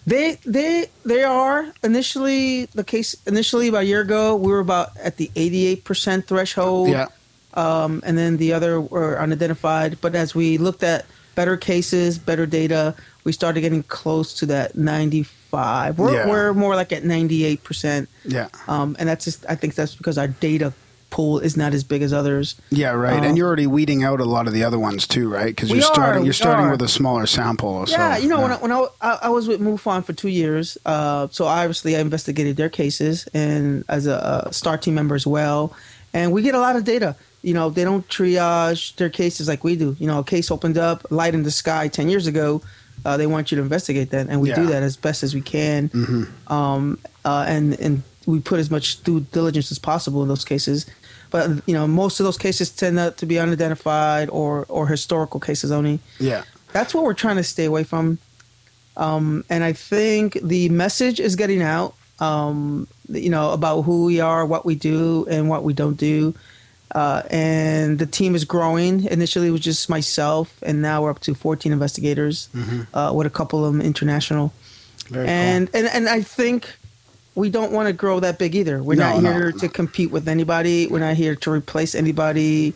They 0.07 0.39
they 0.45 0.87
they 1.05 1.23
are 1.23 1.71
initially 1.83 2.65
the 2.73 2.83
case 2.83 3.15
initially 3.27 3.67
about 3.67 3.83
a 3.83 3.85
year 3.85 4.01
ago 4.01 4.35
we 4.35 4.51
were 4.51 4.59
about 4.59 4.97
at 4.97 5.17
the 5.17 5.29
eighty 5.35 5.65
eight 5.67 5.83
percent 5.83 6.25
threshold. 6.27 6.89
Yeah, 6.89 7.07
um, 7.53 8.01
and 8.05 8.17
then 8.17 8.37
the 8.37 8.53
other 8.53 8.81
were 8.81 9.19
unidentified. 9.19 9.99
But 10.01 10.15
as 10.15 10.33
we 10.33 10.57
looked 10.57 10.81
at 10.83 11.05
better 11.35 11.57
cases, 11.57 12.17
better 12.17 12.45
data, 12.45 12.95
we 13.23 13.31
started 13.31 13.61
getting 13.61 13.83
close 13.83 14.33
to 14.39 14.45
that 14.47 14.75
95. 14.75 15.97
We're, 15.97 16.13
Yeah. 16.13 16.27
we're 16.27 16.53
more 16.53 16.75
like 16.75 16.91
at 16.91 17.03
98%. 17.03 18.07
yeah, 18.25 18.49
Um, 18.67 18.95
and 18.99 19.07
that's 19.07 19.23
just, 19.23 19.45
I 19.47 19.55
think 19.55 19.75
that's 19.75 19.95
because 19.95 20.17
our 20.17 20.27
data 20.27 20.73
pool 21.09 21.39
is 21.39 21.57
not 21.57 21.73
as 21.73 21.83
big 21.83 22.01
as 22.01 22.13
others. 22.13 22.55
yeah. 22.69 22.91
Right, 22.91 23.19
Um, 23.19 23.23
and 23.23 23.37
you're 23.37 23.47
already 23.47 23.67
weeding 23.67 24.03
out 24.03 24.19
a 24.19 24.25
lot 24.25 24.47
of 24.47 24.53
the 24.53 24.63
other 24.63 24.79
ones 24.79 25.07
too, 25.07 25.29
right? 25.29 25.47
Because 25.47 25.69
you're 25.71 25.81
starting 25.81 26.21
we 26.21 26.27
you're 26.27 26.33
starting 26.33 26.65
are. 26.65 26.71
with 26.71 26.81
a 26.81 26.87
smaller 26.87 27.25
sample. 27.25 27.85
yeah, 27.87 28.15
so, 28.15 28.21
you 28.21 28.29
know, 28.29 28.41
when. 28.41 28.51
I, 28.51 28.57
when 28.57 28.71
I, 28.71 28.87
I, 29.23 29.29
was 29.29 29.47
with 29.47 29.59
MUFON 29.61 30.03
for 30.05 30.13
two 30.13 30.29
years, 30.29 30.77
uh, 30.85 31.27
so 31.31 31.45
obviously 31.45 31.95
I 31.95 31.99
investigated 31.99 32.57
their 32.57 32.69
cases 32.69 33.27
and 33.33 33.83
as 33.89 34.05
a, 34.07 34.45
a 34.47 34.53
STAR 34.53 34.77
team 34.77 34.95
member 34.95 35.15
as 35.15 35.25
well. 35.25 35.73
and 36.13 36.31
we 36.31 36.41
get 36.41 36.55
a 36.55 36.59
lot 36.59 36.75
of 36.75 36.83
data. 36.83 37.15
You 37.41 37.53
know, 37.53 37.69
they 37.69 37.83
don't 37.83 38.07
triage 38.09 38.95
their 38.97 39.09
cases 39.09 39.47
like 39.47 39.63
we 39.63 39.75
do. 39.75 39.95
You 39.99 40.07
know, 40.07 40.19
a 40.19 40.23
case 40.23 40.51
opened 40.51 40.77
up, 40.77 41.09
light 41.09 41.33
in 41.33 41.43
the 41.43 41.51
sky 41.51 41.87
ten 41.87 42.09
years 42.09 42.27
ago. 42.27 42.61
Uh, 43.05 43.15
they 43.15 43.27
want 43.27 43.49
you 43.49 43.55
to 43.55 43.61
investigate 43.61 44.09
that, 44.09 44.27
and 44.27 44.41
we 44.41 44.51
do 44.51 44.65
that 44.67 44.83
as 44.83 44.97
best 44.97 45.23
as 45.23 45.33
we 45.33 45.39
can. 45.41 45.89
Um, 46.47 46.99
uh, 47.23 47.45
and 47.47 47.79
and 47.79 48.03
we 48.25 48.39
put 48.39 48.59
as 48.59 48.69
much 48.69 49.01
due 49.03 49.21
diligence 49.21 49.71
as 49.71 49.79
possible 49.79 50.21
in 50.21 50.27
those 50.27 50.43
cases. 50.45 50.85
But 51.31 51.49
you 51.67 51.73
know, 51.73 51.87
most 51.87 52.19
of 52.19 52.23
those 52.23 52.37
cases 52.37 52.69
tend 52.69 52.97
to 53.17 53.25
be 53.25 53.37
unidentified 53.39 54.29
or 54.29 54.65
or 54.69 54.87
historical 54.87 55.39
cases 55.39 55.71
only 55.71 55.99
Yeah. 56.19 56.43
that's 56.73 56.93
what 56.93 57.03
we're 57.03 57.13
trying 57.13 57.37
to 57.37 57.43
stay 57.43 57.65
away 57.65 57.83
from. 57.83 58.17
Um, 58.97 59.43
and 59.49 59.63
I 59.63 59.73
think 59.73 60.37
the 60.43 60.69
message 60.69 61.19
is 61.19 61.35
getting 61.35 61.61
out, 61.61 61.93
um, 62.19 62.87
you 63.07 63.29
know, 63.29 63.51
about 63.53 63.83
who 63.83 64.05
we 64.05 64.19
are, 64.19 64.45
what 64.45 64.65
we 64.65 64.75
do, 64.75 65.25
and 65.29 65.47
what 65.49 65.63
we 65.63 65.73
don't 65.73 65.95
do. 65.97 66.33
Uh, 66.93 67.21
and 67.29 67.99
the 67.99 68.05
team 68.07 68.33
is 68.35 68.43
growing. 68.45 69.05
Initially, 69.05 69.47
it 69.47 69.51
was 69.51 69.61
just 69.61 69.89
myself, 69.89 70.57
and 70.63 70.81
now 70.81 71.03
we're 71.03 71.11
up 71.11 71.19
to 71.19 71.35
14 71.35 71.71
investigators, 71.71 72.49
uh, 72.93 73.13
with 73.15 73.27
a 73.27 73.29
couple 73.29 73.63
of 73.63 73.71
them 73.71 73.79
international. 73.81 74.51
Very 75.07 75.27
and, 75.27 75.69
and 75.73 75.87
and 75.87 76.09
I 76.09 76.21
think 76.21 76.67
we 77.39 77.49
don't 77.49 77.71
want 77.71 77.87
to 77.87 77.93
grow 77.93 78.19
that 78.19 78.37
big 78.37 78.53
either. 78.53 78.83
We're 78.83 78.95
No, 78.95 79.19
not 79.19 79.33
here 79.33 79.51
no. 79.51 79.57
to 79.59 79.69
compete 79.69 80.11
with 80.11 80.27
anybody. 80.27 80.87
We're 80.87 80.99
not 80.99 81.15
here 81.15 81.35
to 81.35 81.51
replace 81.51 81.95
anybody. 81.95 82.73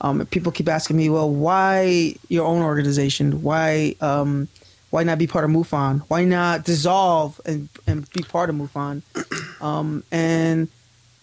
Um, 0.00 0.24
people 0.26 0.52
keep 0.52 0.68
asking 0.68 0.96
me, 0.96 1.10
well, 1.10 1.28
why 1.28 2.14
your 2.28 2.46
own 2.46 2.62
organization? 2.62 3.42
Why 3.42 3.96
um, 4.00 4.48
why 4.90 5.02
not 5.02 5.18
be 5.18 5.26
part 5.26 5.44
of 5.44 5.50
MUFON? 5.50 6.02
Why 6.06 6.22
not 6.24 6.64
dissolve 6.64 7.40
and, 7.44 7.68
and 7.88 8.08
be 8.10 8.22
part 8.22 8.48
of 8.50 8.56
MUFON? 8.56 9.02
Um, 9.60 10.04
and 10.12 10.68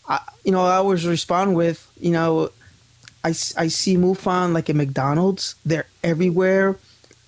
I, 0.09 0.19
you 0.43 0.51
know, 0.51 0.65
I 0.65 0.77
always 0.77 1.05
respond 1.05 1.55
with, 1.55 1.87
you 1.99 2.09
know, 2.09 2.49
I, 3.23 3.29
I 3.29 3.67
see 3.67 3.97
MUFON 3.97 4.51
like 4.53 4.67
a 4.67 4.73
McDonald's. 4.73 5.53
They're 5.63 5.85
everywhere. 6.03 6.77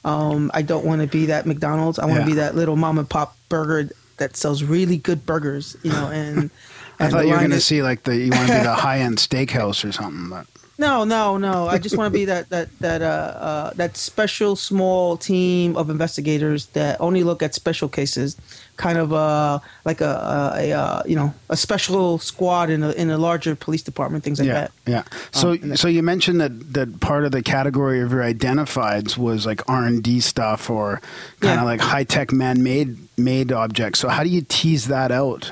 Um, 0.04 0.50
I 0.56 0.64
don't 0.64 0.86
want 0.86 1.02
to 1.02 1.08
be 1.08 1.28
that 1.28 1.46
McDonald's. 1.46 2.00
I 2.00 2.06
want 2.06 2.16
to 2.16 2.22
Yeah. 2.22 2.26
be 2.26 2.34
that 2.36 2.56
little 2.56 2.76
mom 2.76 2.98
and 2.98 3.08
pop 3.08 3.38
burger 3.48 3.92
that 4.18 4.36
sells 4.36 4.64
really 4.64 4.98
good 4.98 5.26
burgers. 5.26 5.78
You 5.84 5.92
know, 5.92 6.10
and 6.10 6.50
I 7.00 7.06
and 7.06 7.14
thought 7.14 7.26
you 7.26 7.32
were 7.32 7.40
going 7.40 7.52
to 7.52 7.62
see 7.62 7.82
like 7.84 8.04
the 8.04 8.16
you 8.16 8.32
want 8.32 8.48
to 8.48 8.58
be 8.58 8.64
the 8.64 8.76
high 8.76 9.00
end 9.00 9.18
steakhouse 9.18 9.88
or 9.88 9.92
something, 9.92 10.30
but 10.30 10.48
No, 10.84 11.04
no, 11.06 11.38
no. 11.38 11.68
I 11.68 11.78
just 11.78 11.96
want 11.98 12.12
to 12.14 12.18
be 12.20 12.26
that 12.34 12.50
that 12.50 12.68
that 12.80 13.02
uh, 13.02 13.06
uh, 13.06 13.74
that 13.76 13.96
special 13.98 14.56
small 14.56 15.18
team 15.18 15.78
of 15.78 15.90
investigators 15.90 16.66
that 16.78 17.00
only 17.00 17.24
look 17.24 17.42
at 17.42 17.56
special 17.56 17.88
cases, 17.88 18.36
kind 18.76 18.98
of 18.98 19.14
uh, 19.14 19.60
like 19.86 20.02
a, 20.02 20.14
a, 20.56 20.70
a 20.70 20.72
uh, 20.74 21.04
you 21.06 21.16
know 21.16 21.34
a 21.50 21.56
special 21.58 22.18
squad 22.20 22.70
in 22.70 22.84
a 22.84 22.92
in 22.92 23.10
a 23.10 23.18
larger 23.18 23.56
police 23.56 23.82
department, 23.82 24.24
things 24.26 24.40
like 24.40 24.48
yeah, 24.48 24.54
that. 24.54 24.72
yeah. 24.86 25.04
So 25.32 25.52
and- 25.52 25.80
so 25.80 25.88
you 25.88 26.04
mentioned 26.04 26.40
that 26.42 26.74
that 26.74 27.00
part 27.00 27.24
of 27.26 27.32
the 27.32 27.42
category 27.42 28.02
of 28.02 28.12
your 28.12 28.22
identifieds 28.24 29.18
was 29.18 29.46
like 29.46 29.62
R 29.70 29.86
and 29.86 30.04
D 30.04 30.20
stuff 30.20 30.70
or 30.70 31.02
kind 31.40 31.60
of 31.60 31.64
Yeah. 31.64 31.64
like 31.64 31.80
high 31.82 32.04
tech 32.04 32.32
man 32.34 32.62
made 32.62 32.98
made 33.18 33.52
objects. 33.54 34.00
So 34.00 34.10
how 34.10 34.24
do 34.24 34.30
you 34.30 34.42
tease 34.48 34.88
that 34.88 35.12
out 35.12 35.52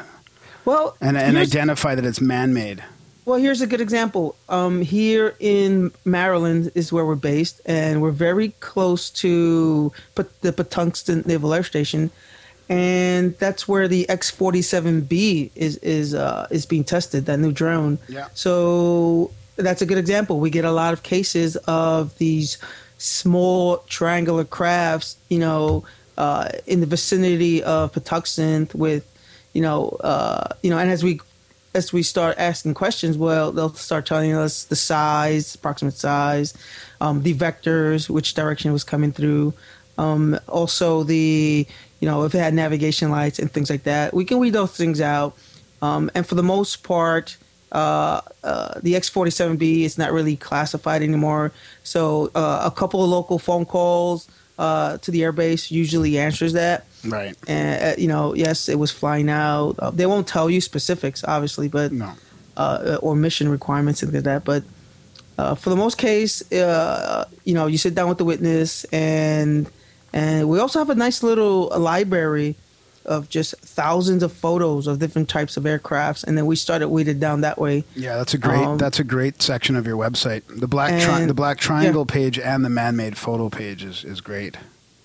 Well, 0.66 0.98
and 1.00 1.18
and 1.18 1.38
identify 1.38 1.96
that 1.96 2.06
it's 2.06 2.20
man 2.20 2.54
made? 2.54 2.84
Well, 3.32 3.40
here's 3.40 3.62
a 3.62 3.66
good 3.66 3.80
example. 3.80 4.36
Um, 4.50 4.82
here 4.82 5.36
in 5.40 5.94
Maryland 6.04 6.70
is 6.76 6.92
where 6.92 7.06
we're 7.06 7.16
based, 7.16 7.62
and 7.66 8.02
we're 8.02 8.12
very 8.12 8.50
close 8.60 9.10
to 9.22 9.94
the 10.16 10.52
Patuxent 10.52 11.26
Naval 11.26 11.54
Air 11.54 11.64
Station, 11.64 12.12
and 12.68 13.38
that's 13.38 13.70
where 13.70 13.88
the 13.88 14.10
X-47B 14.10 15.52
is 15.56 15.78
is 15.78 16.14
uh, 16.14 16.46
is 16.52 16.66
being 16.66 16.84
tested. 16.84 17.26
That 17.28 17.40
new 17.40 17.54
drone. 17.54 18.00
Yeah. 18.10 18.28
So 18.34 19.32
that's 19.56 19.82
a 19.82 19.86
good 19.86 19.98
example. 19.98 20.42
We 20.42 20.50
get 20.50 20.66
a 20.66 20.72
lot 20.74 20.92
of 20.92 21.02
cases 21.02 21.56
of 21.68 22.18
these 22.18 22.58
small 22.98 23.78
triangular 23.88 24.44
crafts, 24.44 25.16
you 25.30 25.40
know, 25.40 25.86
uh, 26.18 26.50
in 26.68 26.82
the 26.82 26.86
vicinity 26.86 27.64
of 27.64 27.94
Patuxent 27.94 28.76
with, 28.76 29.06
you 29.54 29.62
know, 29.62 29.96
uh, 30.02 30.50
you 30.64 30.70
know, 30.70 30.78
and 30.78 30.92
as 30.92 31.02
we 31.02 31.22
as 31.74 31.94
we 31.94 32.04
start 32.04 32.38
asking 32.38 32.74
questions, 32.74 33.18
well, 33.18 33.52
they'll 33.52 33.74
start 33.74 34.06
telling 34.06 34.34
us 34.34 34.66
the 34.66 34.76
size, 34.76 35.56
approximate 35.56 35.94
size, 35.94 36.54
um, 37.00 37.24
the 37.24 37.34
vectors, 37.34 38.10
which 38.10 38.34
direction 38.34 38.70
it 38.70 38.74
was 38.74 38.84
coming 38.84 39.12
through, 39.12 39.54
um, 39.98 40.38
also 40.48 41.04
the, 41.04 41.66
you 42.00 42.08
know, 42.08 42.24
if 42.24 42.36
it 42.36 42.40
had 42.40 42.54
navigation 42.54 43.10
lights 43.10 43.40
and 43.40 43.52
things 43.52 43.70
like 43.70 43.84
that. 43.84 44.14
We 44.14 44.26
can 44.26 44.40
weed 44.40 44.52
those 44.52 44.76
things 44.76 45.00
out, 45.00 45.38
um, 45.82 46.12
and 46.14 46.28
for 46.28 46.36
the 46.36 46.44
most 46.44 46.84
part, 46.84 47.38
uh, 47.72 48.22
uh, 48.44 48.80
the 48.82 48.96
X47B 48.96 49.84
is 49.84 49.98
not 49.98 50.12
really 50.12 50.36
classified 50.36 51.02
anymore. 51.02 51.54
So 51.84 52.30
uh, 52.36 52.64
a 52.66 52.72
couple 52.72 53.04
of 53.04 53.10
local 53.10 53.40
phone 53.40 53.66
calls 53.66 54.28
uh, 54.60 54.98
to 54.98 55.12
the 55.12 55.22
airbase 55.22 55.72
usually 55.72 56.18
answers 56.18 56.54
that 56.54 56.86
Right. 57.06 57.36
and 57.48 57.84
uh, 57.84 58.02
you 58.02 58.08
know, 58.08 58.34
yes, 58.36 58.70
it 58.70 58.78
was 58.80 58.92
flying 58.92 59.30
out. 59.30 59.76
Uh, 59.80 59.92
they 59.92 60.06
won't 60.06 60.28
tell 60.28 60.50
you 60.50 60.62
specifics, 60.62 61.24
obviously, 61.24 61.68
but 61.68 61.92
No. 61.92 62.12
uh, 62.58 62.98
or 63.02 63.16
mission 63.16 63.50
requirements 63.50 64.04
and 64.04 64.14
like 64.14 64.24
that. 64.24 64.44
But 64.44 64.64
uh, 65.38 65.56
for 65.56 65.70
the 65.72 65.76
most 65.76 65.98
case, 65.98 66.50
uh, 66.52 67.26
you 67.46 67.54
know, 67.54 67.68
you 67.68 67.78
sit 67.78 67.96
down 67.96 68.10
with 68.10 68.18
the 68.18 68.26
witness, 68.26 68.84
and 68.86 69.70
and 70.14 70.48
we 70.50 70.60
also 70.60 70.80
have 70.80 70.90
a 70.90 70.96
nice 70.96 71.24
little 71.24 71.70
library 71.78 72.56
of 73.04 73.28
just 73.30 73.56
thousands 73.62 74.22
of 74.22 74.32
photos 74.32 74.86
of 74.86 75.00
different 75.00 75.28
types 75.28 75.58
of 75.58 75.64
aircrafts, 75.64 76.24
and 76.24 76.38
then 76.38 76.46
we 76.46 76.56
started 76.56 76.90
weeded 76.90 77.20
down 77.20 77.42
that 77.42 77.58
way. 77.58 77.84
Yeah, 77.96 78.16
that's 78.18 78.36
a 78.36 78.38
great 78.38 78.60
Um, 78.62 78.78
that's 78.78 79.00
a 79.00 79.04
great 79.04 79.42
section 79.42 79.76
of 79.76 79.88
your 79.88 79.98
website. 79.98 80.44
The 80.48 80.68
black 80.68 81.02
tri- 81.02 81.26
the 81.26 81.34
black 81.34 81.58
triangle 81.58 82.06
page 82.06 82.38
and 82.38 82.64
the 82.64 82.70
man 82.70 82.96
made 82.96 83.18
photo 83.18 83.50
page 83.50 83.84
is, 83.84 84.04
is 84.04 84.22
great. 84.22 84.58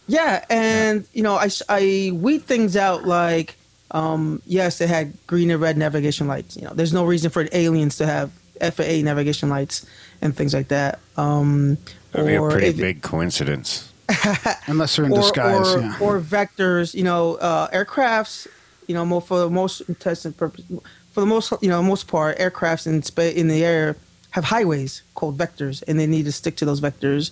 Yeah, 0.08 0.44
and 0.48 1.06
you 1.12 1.22
know, 1.22 1.34
I, 1.34 1.48
I 1.68 2.12
weed 2.14 2.42
things 2.44 2.76
out 2.76 3.04
like, 3.04 3.56
um, 3.90 4.40
yes, 4.46 4.80
it 4.80 4.88
had 4.88 5.14
green 5.26 5.50
and 5.50 5.60
red 5.60 5.76
navigation 5.76 6.28
lights. 6.28 6.56
You 6.56 6.62
know, 6.62 6.74
there's 6.74 6.92
no 6.92 7.04
reason 7.04 7.30
for 7.30 7.46
aliens 7.52 7.96
to 7.98 8.06
have 8.06 8.30
FAA 8.60 9.02
navigation 9.02 9.48
lights 9.48 9.84
and 10.22 10.36
things 10.36 10.54
like 10.54 10.68
that. 10.68 11.00
Um, 11.16 11.78
That'd 12.12 12.28
be 12.28 12.34
a 12.34 12.40
pretty 12.48 12.68
if- 12.68 12.76
big 12.76 13.02
coincidence. 13.02 13.92
Unless 14.68 14.94
they're 14.94 15.06
in 15.06 15.12
or, 15.12 15.20
disguise. 15.20 15.74
or, 15.74 15.80
yeah. 15.80 15.98
or 16.00 16.20
vectors. 16.20 16.94
You 16.94 17.02
know, 17.02 17.34
uh, 17.36 17.68
aircrafts. 17.70 18.46
You 18.86 18.94
know, 18.94 19.04
more 19.04 19.20
for 19.20 19.40
the 19.40 19.50
most 19.50 19.80
intestine 19.80 20.32
purpose, 20.32 20.64
for 21.10 21.20
the 21.20 21.26
most 21.26 21.52
you 21.60 21.68
know 21.68 21.82
most 21.82 22.06
part, 22.06 22.38
aircrafts 22.38 22.86
in 22.86 23.02
spa- 23.02 23.22
in 23.22 23.48
the 23.48 23.64
air 23.64 23.96
have 24.36 24.44
highways 24.44 25.02
called 25.14 25.38
vectors, 25.38 25.82
and 25.88 25.98
they 25.98 26.06
need 26.06 26.26
to 26.26 26.32
stick 26.32 26.56
to 26.56 26.64
those 26.66 26.80
vectors. 26.82 27.30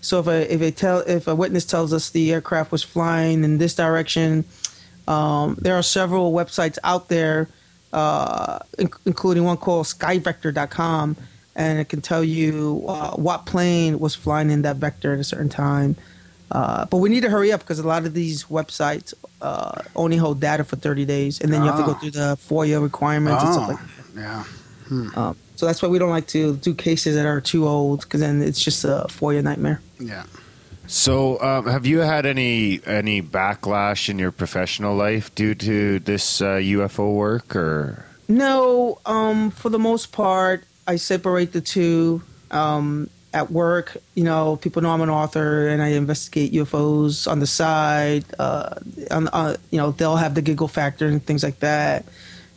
So 0.00 0.20
if 0.20 0.26
a 0.28 0.54
if 0.54 0.60
a 0.62 0.70
tell 0.70 1.00
if 1.00 1.26
a 1.26 1.34
witness 1.34 1.64
tells 1.64 1.92
us 1.92 2.10
the 2.10 2.32
aircraft 2.32 2.70
was 2.70 2.82
flying 2.84 3.42
in 3.42 3.58
this 3.58 3.74
direction, 3.74 4.44
um, 5.08 5.56
there 5.60 5.74
are 5.74 5.82
several 5.82 6.32
websites 6.32 6.78
out 6.84 7.08
there, 7.08 7.48
uh, 7.92 8.60
in- 8.78 8.90
including 9.04 9.42
one 9.44 9.56
called 9.56 9.86
SkyVector.com, 9.86 11.16
and 11.56 11.78
it 11.80 11.88
can 11.88 12.00
tell 12.00 12.22
you 12.22 12.84
uh, 12.86 13.10
what 13.16 13.46
plane 13.46 13.98
was 13.98 14.14
flying 14.14 14.50
in 14.50 14.62
that 14.62 14.76
vector 14.76 15.12
at 15.14 15.18
a 15.18 15.24
certain 15.24 15.48
time. 15.48 15.96
Uh, 16.52 16.84
but 16.86 16.98
we 16.98 17.08
need 17.08 17.22
to 17.22 17.30
hurry 17.30 17.50
up 17.50 17.60
because 17.60 17.80
a 17.80 17.86
lot 17.86 18.04
of 18.06 18.14
these 18.14 18.44
websites 18.44 19.12
uh, 19.42 19.82
only 19.96 20.16
hold 20.16 20.38
data 20.38 20.62
for 20.62 20.76
30 20.76 21.04
days, 21.04 21.40
and 21.40 21.52
then 21.52 21.62
you 21.62 21.66
have 21.66 21.78
to 21.78 21.82
Oh. 21.84 21.94
go 21.94 21.94
through 21.94 22.12
the 22.12 22.36
FOIA 22.48 22.80
requirements 22.80 23.42
and 23.42 23.54
stuff 23.54 23.66
Oh, 23.66 23.72
like 23.72 23.80
that. 24.14 24.20
yeah. 24.20 24.44
Um, 25.16 25.36
so 25.56 25.66
that's 25.66 25.82
why 25.82 25.88
we 25.88 25.98
don't 25.98 26.10
like 26.10 26.26
to 26.28 26.56
do 26.56 26.74
cases 26.74 27.14
that 27.16 27.26
are 27.26 27.40
too 27.40 27.66
old 27.66 28.00
because 28.00 28.20
then 28.20 28.42
it's 28.42 28.62
just 28.62 28.84
a 28.84 29.06
FOIA 29.08 29.42
nightmare. 29.42 29.80
Yeah. 30.00 30.24
So, 30.86 31.40
um, 31.40 31.66
have 31.66 31.86
you 31.86 32.00
had 32.00 32.26
any 32.26 32.80
any 32.86 33.22
backlash 33.22 34.08
in 34.08 34.18
your 34.18 34.32
professional 34.32 34.94
life 34.94 35.34
due 35.34 35.54
to 35.54 35.98
this 36.00 36.42
uh, 36.42 36.56
UFO 36.56 37.14
work, 37.14 37.56
or 37.56 38.04
No, 38.28 38.98
um, 39.06 39.50
for 39.50 39.70
the 39.70 39.78
most 39.78 40.12
part, 40.12 40.64
I 40.86 40.96
separate 40.96 41.52
the 41.52 41.62
two. 41.62 42.22
Um, 42.50 43.08
at 43.32 43.50
work, 43.50 43.96
you 44.14 44.22
know, 44.22 44.56
people 44.56 44.80
know 44.80 44.90
I'm 44.90 45.00
an 45.00 45.10
author 45.10 45.66
and 45.66 45.82
I 45.82 45.88
investigate 45.88 46.52
UFOs 46.52 47.28
on 47.28 47.40
the 47.40 47.48
side. 47.48 48.24
Uh, 48.38 48.76
on, 49.10 49.26
uh, 49.28 49.56
you 49.72 49.78
know, 49.78 49.90
they'll 49.90 50.16
have 50.16 50.36
the 50.36 50.42
giggle 50.42 50.68
factor 50.68 51.08
and 51.08 51.24
things 51.24 51.42
like 51.42 51.58
that. 51.58 52.04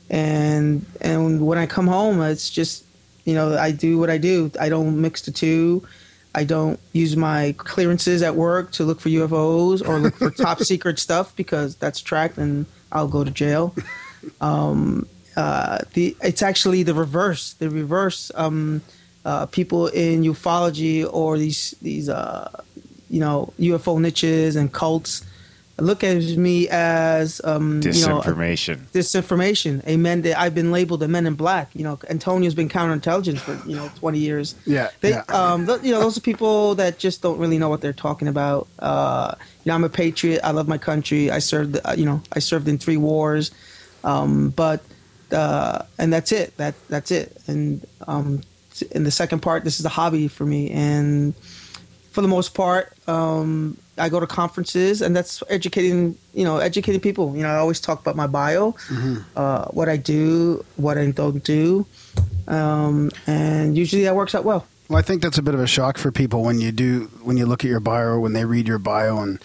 And 0.10 0.86
and 1.02 1.46
when 1.46 1.58
I 1.58 1.65
come 1.65 1.88
home, 1.88 2.22
it's 2.22 2.50
just, 2.50 2.86
you 3.26 3.34
know, 3.34 3.58
I 3.58 3.72
do 3.72 3.98
what 3.98 4.10
I 4.10 4.17
do. 4.17 4.52
I 4.60 4.70
don't 4.70 5.02
mix 5.02 5.22
the 5.22 5.32
two. 5.32 5.86
I 6.34 6.43
don't 6.43 6.80
use 6.93 7.17
my 7.17 7.56
clearances 7.58 8.22
at 8.22 8.36
work 8.36 8.72
to 8.74 8.84
look 8.84 9.02
for 9.02 9.10
UFOs 9.10 9.86
or 9.88 9.98
look 9.98 10.15
for 10.15 10.30
top 10.30 10.60
secret 10.63 11.00
stuff 11.00 11.36
because 11.36 11.76
that's 11.76 12.00
tracked 12.00 12.38
and 12.38 12.67
I'll 12.91 13.08
go 13.08 13.24
to 13.24 13.32
jail. 13.32 13.74
Um, 14.39 15.08
uh, 15.36 15.80
the 15.93 16.15
it's 16.22 16.41
actually 16.41 16.84
the 16.84 16.93
reverse. 16.93 17.54
The 17.54 17.70
reverse. 17.70 18.32
Um, 18.36 18.82
uh, 19.26 19.46
people 19.48 19.88
in 19.88 20.24
ufology 20.24 21.08
or 21.12 21.38
these 21.38 21.76
these 21.82 22.08
uh, 22.08 22.50
you 23.10 23.20
know 23.20 23.54
UFO 23.60 24.00
niches 24.00 24.56
and 24.56 24.72
cults, 24.72 25.26
look 25.80 26.04
at 26.04 26.18
me 26.38 26.68
as 26.70 27.42
um, 27.44 27.82
you 27.84 27.92
know, 27.92 28.22
Disinformation. 28.22 28.78
disinformation. 28.92 29.84
A 29.86 29.98
men 29.98 30.22
that 30.24 30.40
I've 30.40 30.56
been 30.56 30.72
labeled 30.72 31.04
a 31.04 31.08
men 31.08 31.26
in 31.26 31.36
black. 31.36 31.70
You 31.74 31.84
know, 31.84 32.00
Antonio's 32.10 32.56
been 32.56 32.70
counterintelligence 32.70 33.40
for 33.40 33.60
you 33.70 33.76
know 33.76 33.90
twenty 33.96 34.20
years. 34.20 34.56
Yeah, 34.66 34.90
they, 35.02 35.12
yeah. 35.12 35.24
um, 35.30 35.68
th- 35.68 35.84
you 35.84 35.92
know, 35.92 36.00
those 36.00 36.18
are 36.18 36.22
people 36.22 36.76
that 36.76 36.98
just 36.98 37.22
don't 37.22 37.38
really 37.38 37.58
know 37.58 37.70
what 37.70 37.82
they're 37.82 37.94
talking 37.94 38.28
about. 38.28 38.68
Uh, 38.80 39.36
you 39.63 39.70
know, 39.70 39.76
I'm 39.76 39.84
a 39.84 39.90
patriot. 39.90 40.42
I 40.44 40.52
love 40.52 40.68
my 40.68 40.78
country. 40.78 41.30
I 41.32 41.40
served. 41.40 41.80
Uh, 41.84 41.96
you 41.98 42.06
know, 42.06 42.22
I 42.34 42.40
served 42.40 42.68
in 42.68 42.78
three 42.78 42.98
wars, 42.98 43.52
um, 44.04 44.50
but 44.50 44.82
uh, 45.32 45.84
and 46.00 46.12
that's 46.12 46.32
it. 46.32 46.56
That 46.58 46.76
that's 46.90 47.12
it. 47.12 47.38
And 47.48 47.86
um, 48.08 48.42
in 48.92 49.04
the 49.04 49.12
second 49.12 49.42
part, 49.42 49.63
this 49.63 49.80
is 49.80 49.86
a 49.86 49.90
hobby 49.90 50.28
for 50.28 50.46
me, 50.46 50.72
and 50.72 51.34
for 52.17 52.21
the 52.23 52.27
most 52.27 52.56
part, 52.56 52.93
um, 53.08 53.77
I 53.99 54.10
go 54.10 54.19
to 54.19 54.25
conferences, 54.25 55.03
and 55.03 55.15
that's 55.15 55.43
educating. 55.49 56.17
You 56.34 56.45
know, 56.45 56.58
educating 56.58 56.99
people. 56.99 57.36
You 57.36 57.43
know, 57.43 57.49
I 57.49 57.58
always 57.58 57.80
talk 57.80 57.99
about 58.01 58.15
my 58.15 58.25
bio, 58.25 58.73
uh, 59.36 59.65
what 59.65 59.88
I 59.88 59.97
do, 59.97 60.65
what 60.77 60.97
I 60.97 61.12
don't 61.12 61.43
do, 61.43 61.86
um, 62.47 63.12
and 63.27 63.77
usually 63.77 64.01
that 64.06 64.15
works 64.15 64.34
out 64.34 64.43
well. 64.45 64.65
Well, 64.89 64.97
I 64.97 65.03
think 65.03 65.21
that's 65.21 65.38
a 65.38 65.43
bit 65.43 65.53
of 65.53 65.60
a 65.60 65.67
shock 65.67 65.99
for 65.99 66.12
people 66.12 66.41
when 66.41 66.60
you 66.60 66.71
do 66.71 67.12
when 67.21 67.38
you 67.38 67.45
look 67.45 67.63
at 67.63 67.69
your 67.69 67.80
bio, 67.80 68.17
when 68.17 68.34
they 68.34 68.45
read 68.45 68.67
your 68.67 68.80
bio, 68.80 69.19
and 69.19 69.38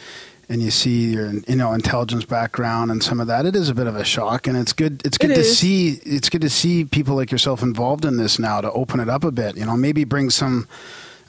and 0.49 0.63
you 0.63 0.71
see 0.71 1.13
your 1.13 1.31
you 1.47 1.57
know 1.57 1.75
intelligence 1.75 2.25
background 2.25 2.91
and 2.91 3.03
some 3.03 3.21
of 3.21 3.27
that. 3.27 3.45
It 3.45 3.55
is 3.55 3.69
a 3.69 3.75
bit 3.75 3.87
of 3.87 3.97
a 3.97 4.05
shock, 4.05 4.47
and 4.47 4.57
it's 4.57 4.73
good. 4.73 5.03
It's 5.05 5.19
good 5.19 5.33
It 5.33 5.35
to 5.35 5.41
is. 5.41 5.59
see. 5.59 6.01
It's 6.07 6.31
good 6.31 6.41
to 6.41 6.49
see 6.51 6.87
people 6.87 7.17
like 7.17 7.31
yourself 7.31 7.63
involved 7.63 8.07
in 8.07 8.17
this 8.17 8.39
now 8.39 8.63
to 8.63 8.73
open 8.73 8.99
it 8.99 9.11
up 9.11 9.25
a 9.25 9.31
bit. 9.31 9.59
You 9.59 9.67
know, 9.67 9.77
maybe 9.77 10.05
bring 10.05 10.31
some 10.31 10.67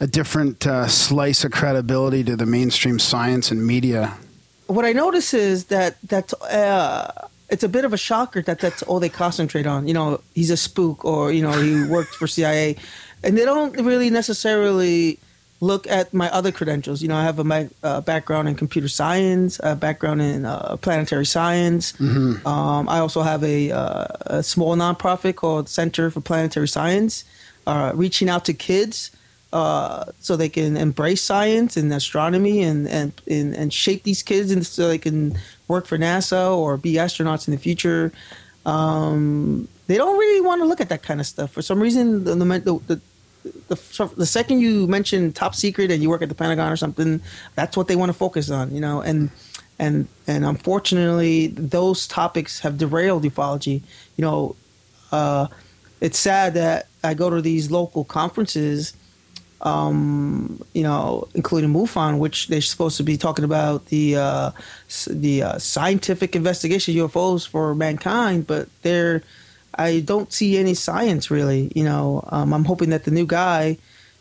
a 0.04 0.08
different 0.08 0.68
uh, 0.68 0.86
slice 0.86 1.46
of 1.46 1.52
credibility 1.54 2.26
to 2.26 2.36
the 2.36 2.46
mainstream 2.46 3.00
science 3.00 3.52
and 3.52 3.66
media. 3.66 4.14
what 4.68 4.84
I 4.84 4.92
notice 4.92 5.34
is 5.34 5.66
that 5.66 5.96
that 6.10 6.34
uh, 6.44 7.08
it's 7.50 7.64
a 7.64 7.70
bit 7.70 7.86
of 7.86 7.94
a 7.94 7.98
shocker 7.98 8.42
that 8.42 8.60
that's 8.60 8.84
all 8.84 9.00
they 9.00 9.14
concentrate 9.26 9.66
on. 9.66 9.88
You 9.88 9.94
know, 9.94 10.20
he's 10.36 10.52
a 10.52 10.58
spook, 10.58 11.06
or 11.06 11.32
you 11.32 11.42
know, 11.42 11.54
he 11.54 11.86
worked 11.96 12.16
for 12.16 12.28
CIA, 12.28 12.76
and 13.24 13.38
they 13.38 13.46
don't 13.46 13.74
really 13.90 14.10
necessarily 14.10 15.20
look 15.62 15.88
at 15.88 16.14
my 16.14 16.30
other 16.32 16.52
credentials. 16.52 17.02
You 17.02 17.08
know, 17.08 17.16
I 17.16 17.24
have 17.24 17.40
a 17.40 17.70
uh, 17.84 18.02
background 18.02 18.50
in 18.50 18.56
computer 18.56 18.90
science, 18.90 19.62
a 19.64 19.74
background 19.74 20.22
in 20.22 20.44
uh, 20.44 20.76
planetary 20.86 21.26
science. 21.26 21.94
Um, 22.46 22.90
I 22.90 23.00
also 23.00 23.22
have 23.22 23.42
a, 23.46 23.72
uh, 23.72 24.08
a 24.40 24.44
small 24.44 24.76
nonprofit 24.76 25.36
called 25.38 25.70
Center 25.70 26.12
for 26.12 26.20
Planetary 26.20 26.68
Science, 26.68 27.24
uh, 27.66 27.94
reaching 27.96 28.28
out 28.28 28.44
to 28.44 28.54
kids 28.54 29.12
uh, 29.54 30.06
so 30.20 30.36
they 30.36 30.50
can 30.50 30.76
embrace 30.76 31.22
science 31.22 31.78
and 31.78 31.94
astronomy 31.94 32.64
and, 32.64 32.88
and, 32.88 33.14
and, 33.30 33.54
and 33.54 33.72
shape 33.72 34.02
these 34.02 34.24
kids 34.24 34.52
and 34.52 34.66
so 34.66 34.88
they 34.88 34.98
can 34.98 35.38
work 35.68 35.86
for 35.86 35.96
NASA 35.96 36.58
or 36.58 36.76
be 36.76 36.94
astronauts 36.94 37.48
in 37.48 37.52
the 37.52 37.60
future. 37.60 38.12
Um, 38.66 39.68
they 39.86 39.96
don't 39.96 40.18
really 40.18 40.42
want 40.42 40.62
to 40.62 40.66
look 40.66 40.82
at 40.82 40.90
that 40.90 41.04
kind 41.04 41.20
of 41.20 41.28
stuff. 41.28 41.52
For 41.52 41.62
some 41.62 41.80
reason, 41.80 42.24
the, 42.24 42.34
the, 42.34 43.02
the, 43.68 44.12
the, 44.16 44.26
second 44.26 44.62
you 44.62 44.88
mention 44.88 45.32
top 45.32 45.54
secret 45.54 45.92
and 45.92 46.02
you 46.02 46.10
work 46.10 46.24
at 46.24 46.30
the 46.30 46.36
Pentagon 46.36 46.72
or 46.72 46.76
something, 46.76 47.22
that's 47.54 47.78
what 47.78 47.88
they 47.88 47.96
want 47.96 48.10
to 48.10 48.18
focus 48.18 48.50
on, 48.50 48.74
you 48.74 48.82
know, 48.82 49.02
and 49.02 49.30
and 49.78 50.08
and 50.28 50.46
unfortunately, 50.46 51.48
those 51.48 52.08
topics 52.08 52.60
have 52.62 52.78
derailed 52.78 53.24
ufology. 53.24 53.82
You 54.16 54.22
know, 54.22 54.56
uh, 55.12 55.48
it's 56.00 56.18
sad 56.18 56.54
that 56.54 56.88
I 57.04 57.16
go 57.16 57.30
to 57.30 57.42
these 57.42 57.70
local 57.70 58.06
conferences, 58.06 58.94
um, 59.64 60.62
you 60.74 60.84
know, 60.84 61.28
including 61.34 61.72
MUFON, 61.72 62.20
which 62.20 62.48
they're 62.48 62.62
supposed 62.62 62.98
to 62.98 63.04
be 63.04 63.18
talking 63.18 63.46
about 63.46 63.88
the 63.88 64.18
uh, 64.18 64.52
the 65.08 65.44
uh, 65.44 65.58
scientific 65.58 66.36
investigation 66.36 67.00
of 67.00 67.12
UFOs 67.12 67.48
for 67.48 67.74
mankind, 67.74 68.46
but 68.46 68.68
they're 68.82 69.24
I 69.76 70.02
don't 70.02 70.32
see 70.32 70.58
any 70.58 70.74
science 70.74 71.32
really. 71.32 71.72
You 71.76 71.86
know, 71.86 72.28
um, 72.28 72.54
I'm 72.54 72.66
hoping 72.66 72.90
that 72.90 73.06
the 73.06 73.12
new 73.12 73.26
guy, 73.26 73.78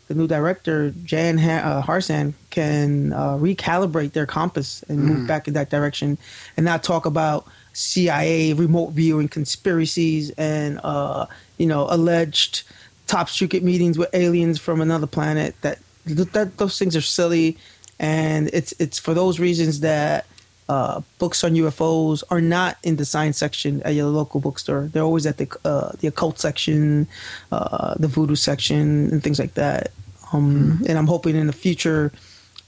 the 0.07 0.15
new 0.15 0.27
director 0.27 0.91
Jan 1.03 1.37
ha- 1.37 1.61
uh, 1.63 1.83
Harzan, 1.83 2.33
can 2.49 3.11
uh, 3.11 3.35
recalibrate 3.35 4.13
their 4.13 4.25
compass 4.25 4.81
and 4.87 4.99
move 4.99 5.27
back 5.27 5.49
in 5.49 5.53
that 5.55 5.69
direction, 5.69 6.17
and 6.55 6.65
not 6.65 6.83
talk 6.83 7.05
about 7.05 7.45
CIA 7.73 8.53
remote 8.53 8.91
viewing 8.91 9.27
conspiracies 9.27 10.29
and 10.31 10.79
uh, 10.85 11.25
you 11.57 11.65
know 11.65 11.85
alleged 11.89 12.63
top 13.07 13.29
secret 13.29 13.63
meetings 13.63 13.97
with 13.97 14.09
aliens 14.13 14.59
from 14.59 14.81
another 14.81 15.07
planet. 15.07 15.55
That 15.61 15.79
that 16.05 16.57
those 16.57 16.77
things 16.79 16.95
are 16.95 17.01
silly, 17.01 17.57
and 17.99 18.49
it's 18.53 18.73
it's 18.79 18.99
for 18.99 19.13
those 19.13 19.39
reasons 19.39 19.79
that 19.81 20.25
uh, 20.69 21.01
books 21.19 21.43
on 21.43 21.53
UFOs 21.53 22.23
are 22.29 22.41
not 22.41 22.77
in 22.83 22.95
the 22.95 23.05
science 23.05 23.37
section 23.37 23.81
at 23.83 23.93
your 23.95 24.07
local 24.07 24.39
bookstore. 24.39 24.89
They're 24.91 25.03
always 25.03 25.25
at 25.25 25.37
the 25.37 25.47
uh, 25.65 25.91
the 25.99 26.07
occult 26.07 26.39
section, 26.39 27.07
uh, 27.51 27.95
the 27.99 28.07
voodoo 28.07 28.35
section, 28.35 29.09
and 29.11 29.23
things 29.23 29.39
like 29.39 29.53
that. 29.55 29.91
Um, 30.31 30.83
And 30.87 30.97
I'm 30.97 31.07
hoping 31.07 31.35
in 31.35 31.47
the 31.47 31.53
future 31.53 32.11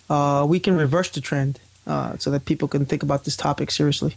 uh, 0.09 0.45
we 0.47 0.59
can 0.59 0.75
reverse 0.77 1.09
the 1.09 1.21
trend 1.21 1.59
uh, 1.87 2.17
so 2.17 2.29
that 2.31 2.45
people 2.45 2.67
can 2.67 2.85
think 2.85 3.03
about 3.03 3.23
this 3.23 3.35
topic 3.35 3.71
seriously. 3.71 4.15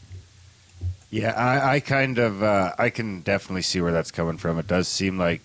Yeah, 1.10 1.32
I, 1.32 1.76
I 1.76 1.80
kind 1.80 2.18
of, 2.18 2.42
uh, 2.42 2.72
I 2.78 2.90
can 2.90 3.22
definitely 3.22 3.62
see 3.62 3.80
where 3.80 3.92
that's 3.92 4.10
coming 4.10 4.36
from. 4.36 4.58
It 4.58 4.66
does 4.66 4.88
seem 4.88 5.18
like, 5.18 5.40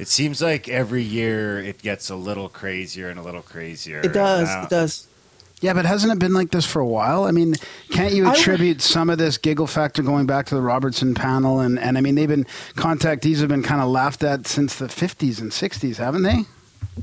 it 0.00 0.08
seems 0.08 0.40
like 0.42 0.68
every 0.68 1.02
year 1.02 1.58
it 1.60 1.82
gets 1.82 2.10
a 2.10 2.16
little 2.16 2.48
crazier 2.48 3.08
and 3.10 3.18
a 3.18 3.22
little 3.22 3.42
crazier. 3.42 4.00
It 4.00 4.12
does. 4.12 4.48
It 4.64 4.70
does. 4.70 5.06
Yeah, 5.60 5.74
but 5.74 5.84
hasn't 5.84 6.10
it 6.10 6.18
been 6.18 6.32
like 6.32 6.50
this 6.52 6.64
for 6.64 6.80
a 6.80 6.86
while? 6.86 7.24
I 7.24 7.32
mean, 7.32 7.54
can't 7.90 8.14
you 8.14 8.26
I- 8.26 8.32
attribute 8.32 8.80
some 8.80 9.10
of 9.10 9.18
this 9.18 9.36
giggle 9.36 9.66
factor 9.66 10.02
going 10.02 10.24
back 10.26 10.46
to 10.46 10.54
the 10.54 10.62
Robertson 10.62 11.14
panel? 11.14 11.60
And, 11.60 11.78
and 11.78 11.98
I 11.98 12.00
mean, 12.00 12.14
they've 12.14 12.26
been 12.28 12.44
contactees 12.76 13.40
have 13.40 13.48
been 13.50 13.62
kind 13.62 13.82
of 13.82 13.88
laughed 13.88 14.22
at 14.24 14.46
since 14.46 14.76
the 14.76 14.86
50s 14.86 15.38
and 15.40 15.50
60s, 15.50 15.96
haven't 15.96 16.22
they? 16.22 16.44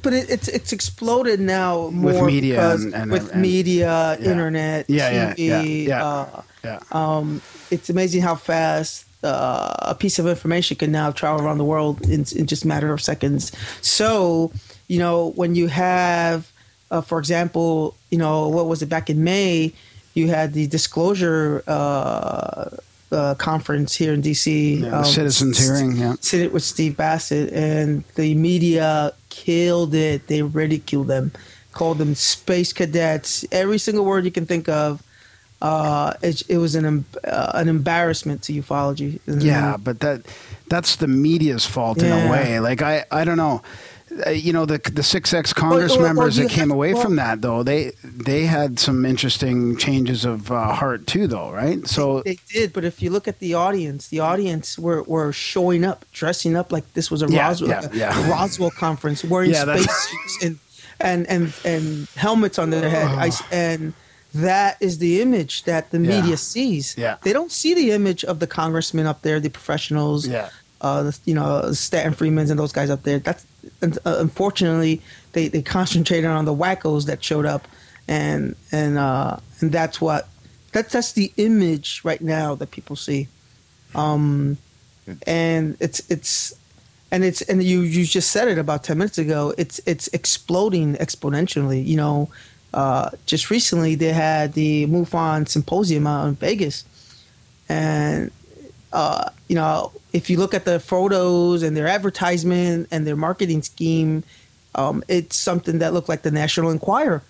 But 0.01 0.13
it, 0.13 0.29
it's 0.29 0.47
it's 0.47 0.73
exploded 0.73 1.39
now 1.39 1.89
more 1.91 2.13
With 2.13 2.23
media 2.23 2.73
and- 2.73 2.93
and- 2.95 3.11
with 3.11 3.31
and- 3.31 3.41
media, 3.41 4.17
Yeah. 4.19 4.31
internet, 4.31 4.89
Yeah, 4.89 5.11
yeah, 5.11 5.33
TV. 5.33 5.85
yeah, 5.85 5.97
yeah. 5.97 6.05
Uh, 6.05 6.41
Yeah. 6.63 6.79
um, 6.91 7.41
it's 7.71 7.89
amazing 7.91 8.21
how 8.23 8.35
fast 8.35 9.05
uh, 9.23 9.75
a 9.81 9.95
piece 9.95 10.19
of 10.19 10.27
information 10.27 10.77
can 10.77 10.91
now 10.91 11.11
travel 11.11 11.45
around 11.45 11.57
the 11.57 11.65
world 11.65 12.01
in, 12.07 12.25
in 12.35 12.45
just 12.45 12.63
a 12.63 12.67
matter 12.67 12.93
of 12.93 13.01
seconds. 13.01 13.51
So, 13.81 14.51
you 14.87 14.99
know, 14.99 15.31
when 15.31 15.55
you 15.55 15.67
have, 15.67 16.51
uh, 16.91 17.01
for 17.01 17.19
example, 17.19 17.95
you 18.09 18.17
know, 18.17 18.47
what 18.47 18.67
was 18.67 18.81
it 18.81 18.87
back 18.87 19.09
in 19.09 19.23
May? 19.23 19.73
You 20.13 20.27
had 20.29 20.53
the 20.53 20.67
disclosure 20.67 21.63
uh, 21.67 22.69
uh, 23.11 23.35
conference 23.35 23.95
here 23.95 24.13
in 24.13 24.21
DC. 24.21 24.81
Yeah, 24.81 24.89
the 24.89 25.03
citizens 25.03 25.59
hearing, 25.59 25.95
yeah. 25.95 26.15
Sit 26.21 26.41
it 26.41 26.53
with 26.53 26.63
Steve 26.63 26.97
Bassett, 26.97 27.51
and 27.53 28.03
the 28.15 28.35
media 28.35 29.13
killed 29.29 29.93
it. 29.93 30.27
They 30.27 30.41
ridiculed 30.41 31.07
them, 31.07 31.31
called 31.71 31.97
them 31.99 32.15
space 32.15 32.73
cadets. 32.73 33.45
Every 33.51 33.77
single 33.77 34.05
word 34.05 34.25
you 34.25 34.31
can 34.31 34.45
think 34.45 34.67
of. 34.67 35.03
Uh, 35.61 36.13
it, 36.21 36.43
it 36.49 36.57
was 36.57 36.75
an 36.75 37.05
uh, 37.23 37.51
an 37.55 37.67
embarrassment 37.67 38.43
to 38.43 38.53
ufology. 38.53 39.19
Yeah, 39.25 39.77
but 39.77 39.99
that 40.01 40.25
that's 40.69 40.97
the 40.97 41.07
media's 41.07 41.65
fault 41.65 41.97
in 42.01 42.11
a 42.11 42.29
way. 42.29 42.59
Like 42.59 42.81
I, 42.81 43.05
I 43.11 43.23
don't 43.23 43.37
know. 43.37 43.61
Uh, 44.25 44.29
you 44.29 44.53
know 44.53 44.65
the 44.65 44.77
the 44.93 45.03
six 45.03 45.33
ex 45.33 45.51
Congress 45.51 45.97
members 45.99 46.37
that 46.37 46.49
came 46.49 46.71
away 46.71 46.93
from 46.93 47.17
that 47.17 47.41
though 47.41 47.61
they 47.61 47.91
they 48.03 48.45
had 48.45 48.79
some 48.79 49.05
interesting 49.05 49.75
changes 49.75 50.23
of 50.23 50.49
uh, 50.49 50.73
heart 50.73 51.05
too 51.05 51.27
though 51.27 51.51
right 51.51 51.85
so 51.85 52.21
they 52.21 52.37
did, 52.49 52.71
but 52.71 52.85
if 52.85 53.01
you 53.01 53.09
look 53.09 53.27
at 53.27 53.39
the 53.39 53.53
audience, 53.53 54.07
the 54.07 54.21
audience 54.21 54.79
were, 54.79 55.03
were 55.03 55.33
showing 55.33 55.83
up, 55.83 56.05
dressing 56.13 56.55
up 56.55 56.71
like 56.71 56.93
this 56.93 57.11
was 57.11 57.21
a 57.21 57.27
Yeah, 57.27 57.47
Roswell 57.47 57.69
yeah, 57.69 57.89
yeah. 57.93 58.27
a 58.27 58.31
Roswell 58.31 58.71
conference, 58.71 59.23
wearing 59.25 59.51
Yeah, 59.51 59.63
spacesuits 59.63 60.43
and, 60.43 60.59
and 60.99 61.27
and 61.27 61.53
and 61.65 62.07
helmets 62.15 62.57
on 62.57 62.69
their 62.69 62.89
head, 62.89 63.07
I, 63.11 63.31
and 63.51 63.93
that 64.41 64.77
is 64.79 64.97
the 64.99 65.21
image 65.21 65.63
that 65.63 65.91
the 65.91 65.99
Yeah. 65.99 66.21
media 66.21 66.37
sees. 66.37 66.95
Yeah. 66.97 67.17
they 67.23 67.33
don't 67.33 67.51
see 67.51 67.73
the 67.73 67.91
image 67.91 68.23
of 68.25 68.39
the 68.39 68.47
congressmen 68.47 69.05
up 69.07 69.21
there, 69.21 69.39
the 69.39 69.49
professionals. 69.49 70.27
Yeah. 70.27 70.49
Uh, 70.79 71.03
the, 71.03 71.19
you 71.25 71.33
know, 71.33 71.71
Stanton 71.73 72.13
Friedman's 72.13 72.49
and 72.51 72.59
those 72.59 72.71
guys 72.71 72.89
up 72.91 73.01
there. 73.03 73.19
That's 73.19 73.45
uh, 73.81 73.89
unfortunately 74.05 75.01
they, 75.33 75.47
they 75.47 75.61
concentrated 75.63 76.29
on 76.29 76.45
the 76.45 76.53
wackos 76.53 77.05
that 77.07 77.23
showed 77.23 77.47
up, 77.47 77.67
and 78.07 78.55
and 78.71 78.97
uh, 78.97 79.37
and 79.59 79.71
that's 79.71 79.99
what 79.99 80.27
that's 80.73 80.93
that's 80.93 81.13
the 81.13 81.31
image 81.37 82.01
right 82.03 82.21
now 82.21 82.53
that 82.55 82.69
people 82.69 82.95
see, 82.95 83.27
um, 83.95 84.57
and 85.25 85.77
it's 85.79 85.99
it's 86.11 86.53
and 87.11 87.23
it's 87.23 87.41
and 87.43 87.63
you 87.63 87.81
you 87.81 88.05
just 88.05 88.29
said 88.31 88.47
it 88.47 88.59
about 88.59 88.83
ten 88.83 88.99
minutes 88.99 89.17
ago. 89.17 89.53
It's 89.57 89.79
it's 89.87 90.07
exploding 90.09 90.93
exponentially. 90.95 91.83
You 91.85 91.97
know, 91.97 92.29
uh, 92.77 93.09
just 93.25 93.49
recently 93.49 93.95
they 93.95 94.13
had 94.13 94.53
the 94.53 94.85
MUFON 94.85 95.49
symposium 95.49 96.05
out 96.05 96.27
in 96.27 96.35
Vegas, 96.35 96.85
and 97.67 98.29
uh, 98.93 99.31
you 99.47 99.55
know 99.55 99.91
if 100.13 100.29
you 100.29 100.37
look 100.37 100.53
at 100.53 100.65
the 100.65 100.79
photos 100.79 101.63
and 101.63 101.75
their 101.75 101.87
advertisement 101.87 102.87
and 102.91 103.07
their 103.07 103.15
marketing 103.15 103.63
scheme, 103.63 104.23
um, 104.75 105.03
it's 105.07 105.35
something 105.35 105.79
that 105.79 105.91
looked 105.91 106.07
like 106.07 106.21
the 106.21 106.29
National 106.29 106.69
Enquirer. 106.69 107.23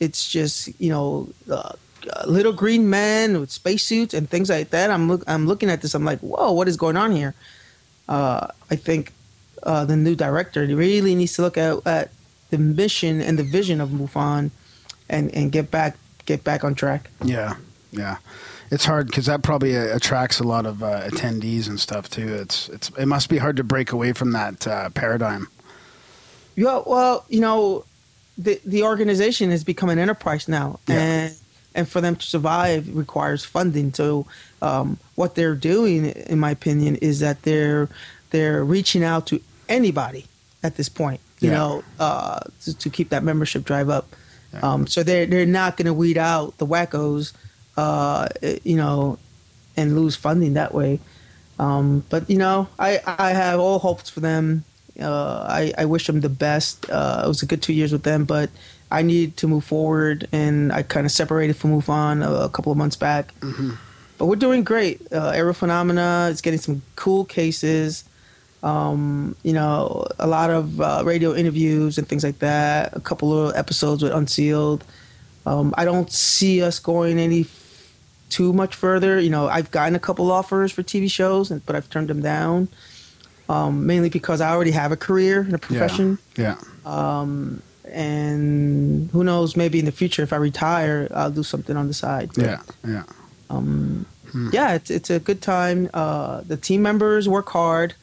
It's 0.00 0.28
just 0.28 0.68
you 0.80 0.90
know 0.90 1.28
uh, 1.48 1.74
uh, 2.12 2.24
little 2.26 2.52
green 2.52 2.90
men 2.90 3.38
with 3.38 3.52
spacesuits 3.52 4.14
and 4.14 4.28
things 4.28 4.50
like 4.50 4.70
that. 4.70 4.90
I'm 4.90 5.06
look 5.06 5.22
I'm 5.28 5.46
looking 5.46 5.70
at 5.70 5.80
this. 5.80 5.94
I'm 5.94 6.04
like, 6.04 6.18
whoa, 6.18 6.50
what 6.50 6.66
is 6.66 6.76
going 6.76 6.96
on 6.96 7.12
here? 7.12 7.36
Uh, 8.08 8.48
I 8.68 8.74
think 8.74 9.12
the 9.62 9.96
new 9.96 10.16
director 10.16 10.66
really 10.66 11.14
needs 11.14 11.34
to 11.34 11.42
look 11.42 11.56
at, 11.56 11.86
at 11.86 12.10
the 12.50 12.58
mission 12.58 13.20
and 13.20 13.38
the 13.38 13.44
vision 13.44 13.80
of 13.80 13.90
MUFON 13.90 14.50
and 15.08 15.34
and 15.34 15.52
get 15.52 15.70
back 15.70 15.96
get 16.26 16.44
back 16.44 16.64
on 16.64 16.74
track. 16.74 17.10
Yeah, 17.24 17.54
yeah. 17.92 18.16
It's 18.70 18.84
hard 18.84 19.06
because 19.06 19.26
that 19.26 19.42
probably 19.42 19.76
uh, 19.76 19.96
attracts 19.96 20.40
a 20.40 20.44
lot 20.44 20.66
of 20.66 20.82
uh, 20.82 21.08
attendees 21.08 21.68
and 21.68 21.80
stuff 21.80 22.10
too. 22.10 22.34
It's 22.34 22.68
it's 22.68 22.90
it 22.98 23.06
must 23.06 23.28
be 23.30 23.38
hard 23.38 23.56
to 23.56 23.64
break 23.64 23.92
away 23.92 24.12
from 24.12 24.32
that 24.32 24.66
uh, 24.66 24.90
paradigm. 24.90 25.48
Yeah, 26.54 26.82
well, 26.86 27.24
you 27.28 27.40
know, 27.40 27.84
the 28.36 28.60
the 28.64 28.82
organization 28.82 29.50
has 29.50 29.64
become 29.64 29.88
an 29.88 29.98
enterprise 29.98 30.48
now, 30.48 30.80
Yeah. 30.86 30.96
and 30.96 31.34
and 31.74 31.88
for 31.88 32.00
them 32.00 32.16
to 32.16 32.26
survive 32.26 32.94
requires 32.94 33.44
funding. 33.44 33.94
So, 33.94 34.26
um, 34.60 34.98
what 35.14 35.34
they're 35.34 35.54
doing, 35.54 36.06
in 36.06 36.38
my 36.40 36.50
opinion, 36.50 36.96
is 36.96 37.20
that 37.20 37.42
they're 37.42 37.88
they're 38.30 38.64
reaching 38.64 39.02
out 39.04 39.26
to 39.28 39.40
anybody 39.68 40.26
at 40.62 40.76
this 40.76 40.88
point. 40.90 41.20
You 41.40 41.50
Yeah. 41.50 41.56
know, 41.56 41.84
uh, 42.00 42.40
to, 42.64 42.76
to 42.76 42.90
keep 42.90 43.08
that 43.10 43.22
membership 43.22 43.64
drive 43.64 43.88
up. 43.88 44.14
Um, 44.62 44.86
so 44.86 45.02
they're 45.02 45.26
they're 45.26 45.46
not 45.46 45.76
going 45.76 45.86
to 45.86 45.94
weed 45.94 46.18
out 46.18 46.58
the 46.58 46.66
wackos, 46.66 47.32
uh, 47.76 48.28
you 48.64 48.76
know, 48.76 49.18
and 49.76 49.94
lose 49.94 50.16
funding 50.16 50.54
that 50.54 50.74
way. 50.74 51.00
Um, 51.58 52.04
but 52.08 52.28
you 52.30 52.38
know, 52.38 52.68
I 52.78 53.00
I 53.06 53.30
have 53.32 53.60
all 53.60 53.78
hopes 53.78 54.08
for 54.10 54.20
them. 54.20 54.64
Uh, 55.00 55.46
I 55.48 55.72
I 55.76 55.84
wish 55.84 56.06
them 56.06 56.20
the 56.20 56.28
best. 56.28 56.88
Uh, 56.90 57.22
it 57.24 57.28
was 57.28 57.42
a 57.42 57.46
good 57.46 57.62
two 57.62 57.72
years 57.72 57.92
with 57.92 58.04
them, 58.04 58.24
but 58.24 58.50
I 58.90 59.02
need 59.02 59.36
to 59.38 59.46
move 59.46 59.64
forward, 59.64 60.26
and 60.32 60.72
I 60.72 60.82
kind 60.82 61.04
of 61.04 61.12
separated 61.12 61.56
from 61.56 61.72
MUFON 61.72 62.26
a, 62.26 62.44
a 62.44 62.48
couple 62.48 62.72
of 62.72 62.78
months 62.78 62.96
back. 62.96 63.34
But 64.16 64.26
we're 64.26 64.36
doing 64.36 64.64
great. 64.64 65.00
Uh, 65.12 65.28
Aerial 65.30 65.54
Phenomena 65.54 66.28
is 66.30 66.40
getting 66.40 66.58
some 66.58 66.82
cool 66.96 67.24
cases. 67.24 68.04
Um, 68.62 69.36
you 69.44 69.52
know, 69.52 70.06
a 70.18 70.26
lot 70.26 70.50
of 70.50 70.80
uh, 70.80 71.02
radio 71.04 71.34
interviews 71.34 71.96
and 71.98 72.08
things 72.08 72.24
like 72.24 72.40
that. 72.40 72.96
A 72.96 73.00
couple 73.00 73.48
of 73.48 73.54
episodes 73.56 74.02
with 74.02 74.12
Unsealed. 74.12 74.84
Um, 75.46 75.72
I 75.78 75.84
don't 75.84 76.10
see 76.10 76.60
us 76.62 76.78
going 76.78 77.18
any 77.18 77.42
f- 77.42 77.94
too 78.30 78.52
much 78.52 78.74
further. 78.74 79.20
You 79.20 79.30
know, 79.30 79.48
I've 79.48 79.70
gotten 79.70 79.94
a 79.94 80.00
couple 80.00 80.30
offers 80.32 80.72
for 80.72 80.82
TV 80.82 81.10
shows, 81.10 81.50
but 81.50 81.76
I've 81.76 81.88
turned 81.88 82.08
them 82.08 82.20
down. 82.20 82.68
Um, 83.48 83.86
mainly 83.86 84.10
because 84.10 84.42
I 84.42 84.50
already 84.50 84.72
have 84.72 84.92
a 84.92 84.96
career 84.96 85.40
and 85.40 85.54
a 85.54 85.58
profession, 85.58 86.18
Yeah, 86.36 86.56
Um 86.84 87.62
and 87.90 89.10
who 89.12 89.24
knows? 89.24 89.56
Maybe 89.56 89.78
in 89.78 89.86
the 89.86 89.92
future, 89.92 90.22
if 90.22 90.32
I 90.34 90.36
retire, 90.36 91.08
I'll 91.14 91.30
do 91.30 91.42
something 91.42 91.74
on 91.74 91.86
the 91.88 91.94
side. 91.94 92.30
But, 92.34 92.44
yeah, 92.44 92.58
yeah. 92.86 93.02
yeah, 94.52 94.74
it's 94.74 94.90
it's 94.90 95.08
a 95.08 95.18
good 95.18 95.40
time. 95.40 95.88
Uh, 95.94 96.42
the 96.42 96.58
team 96.58 96.82
members 96.82 97.26
work 97.28 97.48
hard. 97.48 97.94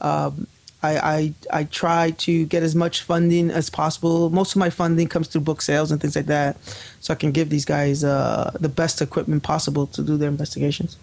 Um, 0.00 0.46
I, 0.82 0.98
I 0.98 1.34
I 1.60 1.64
try 1.64 2.12
to 2.12 2.46
get 2.46 2.62
as 2.62 2.74
much 2.74 3.02
funding 3.02 3.50
as 3.50 3.68
possible. 3.68 4.30
Most 4.30 4.52
of 4.52 4.58
my 4.58 4.70
funding 4.70 5.08
comes 5.08 5.26
through 5.26 5.40
book 5.40 5.60
sales 5.60 5.90
and 5.90 6.00
things 6.00 6.14
like 6.14 6.26
that, 6.26 6.56
so 7.00 7.12
I 7.12 7.16
can 7.16 7.32
give 7.32 7.50
these 7.50 7.64
guys 7.64 8.04
uh, 8.04 8.52
the 8.60 8.68
best 8.68 9.02
equipment 9.02 9.42
possible 9.42 9.88
to 9.88 10.02
do 10.02 10.16
their 10.16 10.28
investigations. 10.28 10.96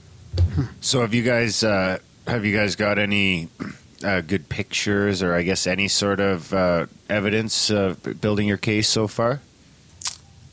So 0.79 1.01
have 1.01 1.13
you 1.13 1.23
guys 1.23 1.63
uh, 1.63 1.97
have 2.27 2.45
you 2.45 2.55
guys 2.55 2.77
got 2.77 2.97
any 2.97 3.49
uh, 4.03 4.21
good 4.21 4.47
pictures 4.47 5.21
or 5.21 5.36
I 5.36 5.43
guess 5.43 5.67
any 5.67 5.89
sort 5.89 6.21
of 6.21 6.53
uh, 6.53 6.86
evidence 7.10 7.69
building 8.21 8.47
your 8.47 8.58
case 8.58 8.88
so 8.88 9.08
far? 9.08 9.41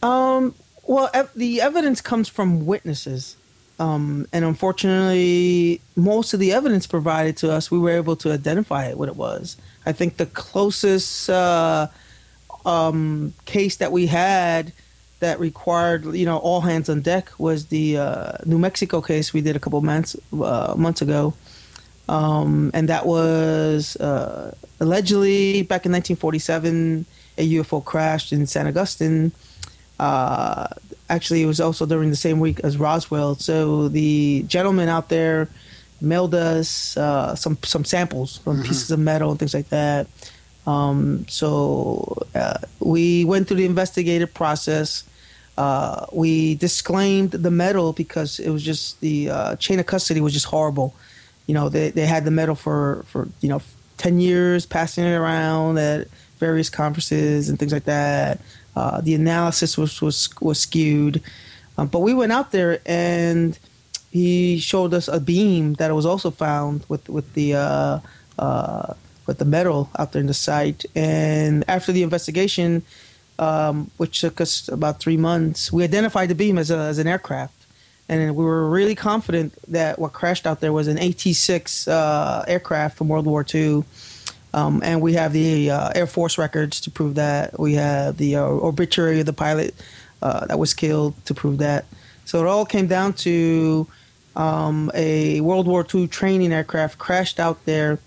Um, 0.03 0.55
well, 0.85 1.11
ev- 1.15 1.31
the 1.37 1.61
evidence 1.61 2.01
comes 2.01 2.29
from 2.29 2.67
witnesses. 2.67 3.37
Um, 3.83 4.29
and 4.33 4.45
unfortunately, 4.45 5.81
most 5.97 6.35
of 6.35 6.39
the 6.41 6.53
evidence 6.53 6.87
provided 6.87 7.37
to 7.39 7.51
us, 7.51 7.69
we 7.69 7.81
were 7.81 7.91
able 7.91 8.15
to 8.17 8.31
identify 8.31 8.87
it, 8.87 8.97
what 8.97 9.09
it 9.09 9.17
was. 9.17 9.57
I 9.85 9.91
think 9.91 10.19
the 10.19 10.27
closest 10.27 11.29
uh, 11.29 11.89
um, 12.65 13.35
case 13.45 13.77
that 13.79 13.91
we 13.91 14.07
had 14.07 14.73
that 15.19 15.41
required, 15.41 16.05
you 16.15 16.25
know, 16.25 16.39
all 16.39 16.61
hands 16.61 16.89
on 16.89 17.01
deck 17.01 17.33
was 17.39 17.67
the 17.67 17.97
uh, 17.97 18.33
New 18.47 18.59
Mexico 18.59 19.01
case 19.01 19.33
we 19.33 19.41
did 19.41 19.57
a 19.57 19.59
couple 19.59 19.81
months 19.81 20.15
uh, 20.33 20.75
months 20.77 21.03
ago, 21.03 21.35
um, 22.09 22.71
and 22.75 22.89
that 22.89 23.05
was 23.05 23.97
uh, 23.97 24.55
allegedly 24.79 25.63
back 25.63 25.87
in 25.87 25.93
1947, 25.93 27.05
a 27.39 27.53
UFO 27.55 27.85
crashed 27.85 28.33
in 28.33 28.47
San 28.47 28.69
Augustine. 28.69 29.33
Uh, 30.03 30.67
actually, 31.09 31.43
it 31.43 31.47
was 31.47 31.61
also 31.61 31.87
during 31.87 32.11
the 32.11 32.17
same 32.17 32.41
week 32.41 32.59
as 32.65 32.77
Roswell. 32.77 33.37
So 33.37 33.87
the 33.87 34.43
gentleman 34.49 34.89
out 34.89 35.09
there 35.09 35.49
mailed 36.01 36.35
us 36.35 36.97
uh, 36.97 37.37
some 37.37 37.57
some 37.63 37.85
samples, 37.85 38.41
some 38.45 38.63
pieces 38.65 38.91
of 38.91 38.99
metal 38.99 39.31
and 39.31 39.39
things 39.39 39.55
like 39.55 39.69
that. 39.69 40.09
Um, 40.67 41.25
so 41.29 42.27
uh, 42.35 42.59
we 42.81 43.25
went 43.25 43.47
through 43.47 43.59
the 43.59 43.65
investigative 43.65 44.35
process. 44.35 45.05
Uh, 45.57 46.07
we 46.13 46.57
disclaimed 46.57 47.31
the 47.31 47.51
metal 47.53 47.93
because 47.93 48.41
it 48.41 48.51
was 48.51 48.65
just 48.65 49.01
the 49.01 49.31
uh, 49.31 49.57
chain 49.57 49.79
of 49.79 49.87
custody 49.87 50.21
was 50.21 50.33
just 50.33 50.47
horrible. 50.47 50.95
You 51.47 51.55
know, 51.55 51.69
they, 51.69 51.91
they 51.91 52.07
had 52.07 52.25
the 52.25 52.31
metal 52.31 52.55
for, 52.57 53.05
for, 53.09 53.29
you 53.41 53.49
know, 53.49 53.61
10 53.99 54.19
years, 54.19 54.67
passing 54.67 55.05
it 55.05 55.15
around 55.15 55.79
at 55.79 56.09
various 56.39 56.71
conferences 56.71 57.49
and 57.49 57.59
things 57.59 57.73
like 57.73 57.85
that. 57.85 58.41
Uh, 58.75 59.01
the 59.01 59.15
analysis 59.15 59.77
was, 59.77 60.01
was, 60.01 60.29
was 60.41 60.61
skewed. 60.61 61.23
Um, 61.79 61.89
but 61.89 62.01
we 62.01 62.15
went 62.15 62.33
out 62.33 62.53
there 62.53 62.81
and 62.87 63.59
he 64.11 64.59
showed 64.59 64.93
us 64.95 65.09
a 65.09 65.21
beam 65.21 65.75
that 65.75 65.95
was 65.95 66.07
also 66.07 66.31
found 66.31 66.85
with, 66.89 67.09
with 67.09 67.33
the, 67.35 67.55
uh, 67.55 68.01
uh, 68.39 68.95
with 69.27 69.39
the 69.39 69.45
metal 69.45 69.91
out 69.99 70.13
there 70.13 70.21
in 70.21 70.27
the 70.27 70.35
site. 70.35 70.85
And 70.95 71.65
after 71.69 71.93
the 71.93 72.03
investigation, 72.03 72.83
um, 73.39 73.91
which 73.97 74.21
took 74.21 74.41
us 74.41 74.69
about 74.69 75.01
three 75.01 75.17
months, 75.17 75.73
we 75.73 75.85
identified 75.85 76.29
the 76.29 76.35
beam 76.35 76.59
as, 76.59 76.71
a, 76.71 76.77
as 76.77 76.99
an 76.99 77.07
aircraft. 77.07 77.55
And 78.09 78.37
we 78.37 78.45
were 78.45 78.69
really 78.69 78.95
confident 78.95 79.55
that 79.69 79.99
what 79.99 80.13
crashed 80.13 80.47
out 80.47 80.61
there 80.61 80.73
was 80.73 80.89
an 80.89 80.99
AT 80.99 81.21
6 81.21 81.89
uh, 81.89 82.45
aircraft 82.47 82.99
from 82.99 83.09
World 83.09 83.27
War 83.27 83.47
II. 83.55 83.85
Um, 84.55 84.83
and 84.85 85.01
we 85.01 85.15
have 85.15 85.33
the 85.33 85.71
uh, 85.71 85.91
Air 85.95 86.07
Force 86.07 86.37
records 86.37 86.81
to 86.83 86.91
prove 86.91 87.15
that. 87.15 87.59
We 87.59 87.75
have 87.75 88.19
the 88.19 88.37
uh, 88.37 88.43
obituary 88.43 89.21
of 89.21 89.27
the 89.27 89.33
pilot 89.33 89.75
uh, 90.21 90.47
that 90.47 90.59
was 90.59 90.75
killed 90.75 91.15
to 91.27 91.35
prove 91.35 91.59
that. 91.59 91.87
So 92.25 92.41
it 92.41 92.47
all 92.47 92.67
came 92.67 92.87
down 92.87 93.15
to 93.15 93.87
um, 94.37 94.91
a 94.95 95.41
World 95.41 95.67
War 95.67 95.87
II 95.93 96.09
training 96.09 96.53
aircraft 96.53 96.99
crashed 96.99 97.41
out 97.41 97.65
there 97.65 97.99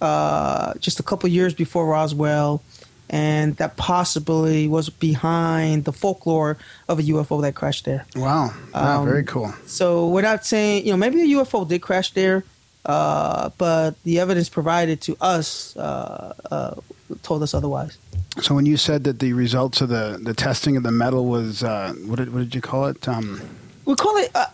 uh, 0.00 0.74
just 0.78 1.00
a 1.00 1.02
couple 1.02 1.28
years 1.28 1.54
before 1.54 1.86
Roswell, 1.86 2.62
and 3.08 3.56
that 3.56 3.76
possibly 3.76 4.68
was 4.68 4.90
behind 4.90 5.84
the 5.84 5.92
folklore 5.92 6.58
of 6.88 6.98
a 6.98 7.02
UFO 7.02 7.40
that 7.42 7.54
crashed 7.54 7.84
there. 7.84 8.06
Wow, 8.14 8.52
wow 8.74 9.00
Um, 9.00 9.06
very 9.06 9.24
cool. 9.24 9.54
So 9.66 10.08
we're 10.08 10.22
not 10.22 10.44
saying, 10.44 10.84
you 10.84 10.92
know, 10.92 10.96
maybe 10.96 11.20
a 11.22 11.36
UFO 11.36 11.66
did 11.66 11.82
crash 11.82 12.12
there, 12.12 12.44
uh, 12.86 13.50
but 13.58 14.02
the 14.04 14.18
evidence 14.18 14.48
provided 14.48 15.00
to 15.02 15.16
us 15.20 15.76
uh, 15.76 16.34
uh, 16.50 16.74
told 17.22 17.42
us 17.42 17.52
otherwise. 17.52 17.98
So 18.40 18.54
when 18.54 18.66
you 18.66 18.76
said 18.76 19.04
that 19.04 19.18
the 19.18 19.32
results 19.32 19.80
of 19.80 19.88
the, 19.88 20.18
the 20.20 20.34
testing 20.34 20.76
of 20.76 20.82
the 20.82 20.92
metal 20.92 21.26
was 21.26 21.62
uh, 21.62 21.94
what 22.06 22.16
did 22.16 22.32
what 22.32 22.40
did 22.40 22.54
you 22.54 22.60
call 22.60 22.86
it? 22.86 23.06
Um, 23.08 23.40
we 23.84 23.94
call 23.94 24.16
it 24.16 24.30
uh, 24.34 24.46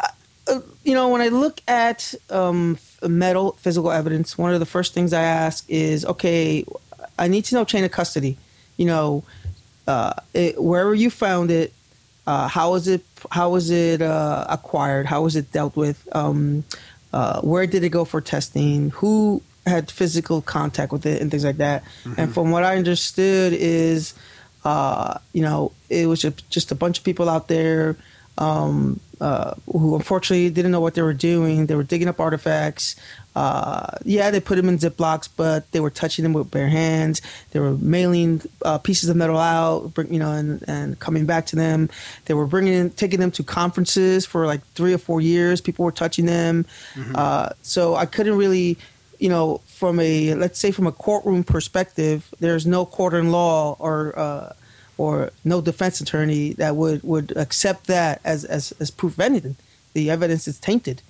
uh, 0.46 0.60
you 0.84 0.94
know 0.94 1.08
when 1.08 1.20
i 1.20 1.28
look 1.28 1.60
at 1.68 2.14
um, 2.30 2.78
metal 3.06 3.52
physical 3.60 3.90
evidence 3.90 4.36
one 4.36 4.52
of 4.52 4.60
the 4.60 4.66
first 4.66 4.92
things 4.92 5.12
i 5.12 5.22
ask 5.22 5.64
is 5.68 6.04
okay 6.04 6.64
i 7.18 7.28
need 7.28 7.44
to 7.44 7.54
know 7.54 7.64
chain 7.64 7.84
of 7.84 7.90
custody 7.90 8.36
you 8.76 8.86
know 8.86 9.24
uh, 9.88 10.12
it, 10.34 10.62
wherever 10.62 10.94
you 10.94 11.10
found 11.10 11.50
it 11.50 11.72
uh, 12.26 12.46
how 12.46 12.72
was 12.72 12.86
it 12.86 13.04
how 13.30 13.50
was 13.50 13.70
it 13.70 14.02
uh, 14.02 14.44
acquired 14.48 15.06
how 15.06 15.22
was 15.22 15.34
it 15.34 15.50
dealt 15.52 15.76
with 15.76 16.08
um, 16.12 16.64
uh, 17.12 17.40
where 17.42 17.66
did 17.66 17.84
it 17.84 17.90
go 17.90 18.04
for 18.04 18.20
testing 18.20 18.90
who 18.90 19.42
had 19.66 19.90
physical 19.90 20.42
contact 20.42 20.92
with 20.92 21.06
it 21.06 21.22
and 21.22 21.30
things 21.30 21.44
like 21.44 21.58
that. 21.58 21.84
And 22.16 22.34
from 22.34 22.50
what 22.50 22.64
i 22.64 22.76
understood 22.76 23.52
is 23.52 24.14
uh, 24.64 25.18
you 25.32 25.42
know 25.42 25.72
it 25.88 26.06
was 26.06 26.20
just 26.22 26.48
just 26.50 26.72
a 26.72 26.74
bunch 26.74 26.98
of 26.98 27.04
people 27.04 27.28
out 27.28 27.48
there 27.48 27.96
um, 28.38 28.98
uh, 29.22 29.54
who 29.70 29.94
unfortunately 29.94 30.50
didn't 30.50 30.72
know 30.72 30.80
what 30.80 30.94
they 30.94 31.02
were 31.02 31.14
doing. 31.14 31.66
They 31.66 31.76
were 31.76 31.84
digging 31.84 32.08
up 32.08 32.18
artifacts. 32.18 32.96
Uh, 33.36 33.86
yeah, 34.04 34.32
they 34.32 34.40
put 34.40 34.56
them 34.56 34.68
in 34.68 34.78
Ziplocs, 34.78 35.28
but 35.36 35.70
they 35.70 35.78
were 35.78 35.90
touching 35.90 36.24
them 36.24 36.32
with 36.32 36.50
bare 36.50 36.68
hands. 36.68 37.22
They 37.52 37.60
were 37.60 37.74
mailing 37.74 38.42
uh, 38.62 38.78
pieces 38.78 39.08
of 39.08 39.16
metal 39.16 39.38
out, 39.38 39.94
bring, 39.94 40.12
you 40.12 40.18
know, 40.18 40.32
and, 40.32 40.64
and 40.66 40.98
coming 40.98 41.24
back 41.24 41.46
to 41.46 41.56
them. 41.56 41.88
They 42.24 42.34
were 42.34 42.48
bringing, 42.48 42.90
taking 42.90 43.20
them 43.20 43.30
to 43.32 43.44
conferences 43.44 44.26
for 44.26 44.44
like 44.44 44.60
three 44.74 44.92
or 44.92 44.98
four 44.98 45.20
years. 45.20 45.60
People 45.60 45.84
were 45.84 45.92
touching 45.92 46.26
them. 46.26 46.66
Uh, 47.14 47.50
so 47.62 47.94
I 47.94 48.06
couldn't 48.06 48.36
really, 48.36 48.76
you 49.20 49.28
know, 49.28 49.60
from 49.66 50.00
a 50.00 50.34
let's 50.34 50.58
say 50.58 50.72
from 50.72 50.88
a 50.88 50.92
courtroom 50.92 51.44
perspective, 51.44 52.28
there's 52.40 52.66
no 52.66 52.84
court 52.84 53.14
in 53.14 53.30
law 53.30 53.76
or 53.78 54.18
uh, 54.18 54.52
or 55.02 55.32
no 55.44 55.60
defense 55.60 56.00
attorney 56.00 56.52
that 56.52 56.76
would 56.76 57.02
would 57.02 57.36
accept 57.36 57.88
that 57.88 58.20
as 58.24 58.44
as, 58.44 58.72
as 58.78 58.88
proof 58.88 59.14
of 59.14 59.20
anything. 59.20 59.56
The 59.94 60.10
evidence 60.10 60.46
is 60.46 60.60
tainted. 60.60 61.02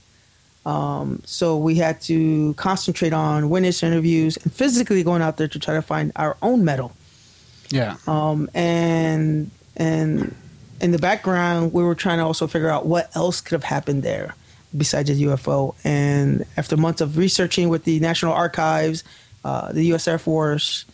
Um, 0.64 1.22
so 1.26 1.58
we 1.58 1.74
had 1.74 2.00
to 2.02 2.54
concentrate 2.54 3.12
on 3.12 3.50
witness 3.50 3.82
interviews 3.82 4.38
and 4.38 4.50
physically 4.50 5.02
going 5.02 5.20
out 5.20 5.36
there 5.36 5.48
to 5.48 5.58
try 5.58 5.74
to 5.74 5.82
find 5.82 6.10
our 6.16 6.38
own 6.40 6.64
metal. 6.64 6.92
Yeah. 7.68 7.96
Um, 8.06 8.48
and 8.54 9.50
and 9.76 10.34
in 10.80 10.92
the 10.92 10.98
background, 10.98 11.74
we 11.74 11.82
were 11.82 11.94
trying 11.94 12.18
to 12.18 12.24
also 12.24 12.46
figure 12.46 12.70
out 12.70 12.86
what 12.86 13.14
else 13.14 13.42
could 13.42 13.56
have 13.56 13.64
happened 13.64 14.02
there 14.02 14.34
besides 14.74 15.10
a 15.10 15.14
UFO. 15.14 15.74
And 15.84 16.46
after 16.56 16.78
months 16.78 17.02
of 17.02 17.18
researching 17.18 17.68
with 17.68 17.84
the 17.84 18.00
National 18.00 18.32
Archives, 18.32 19.04
uh, 19.44 19.70
the 19.70 19.84
U.S. 19.92 20.08
Air 20.08 20.18
Force, 20.18 20.86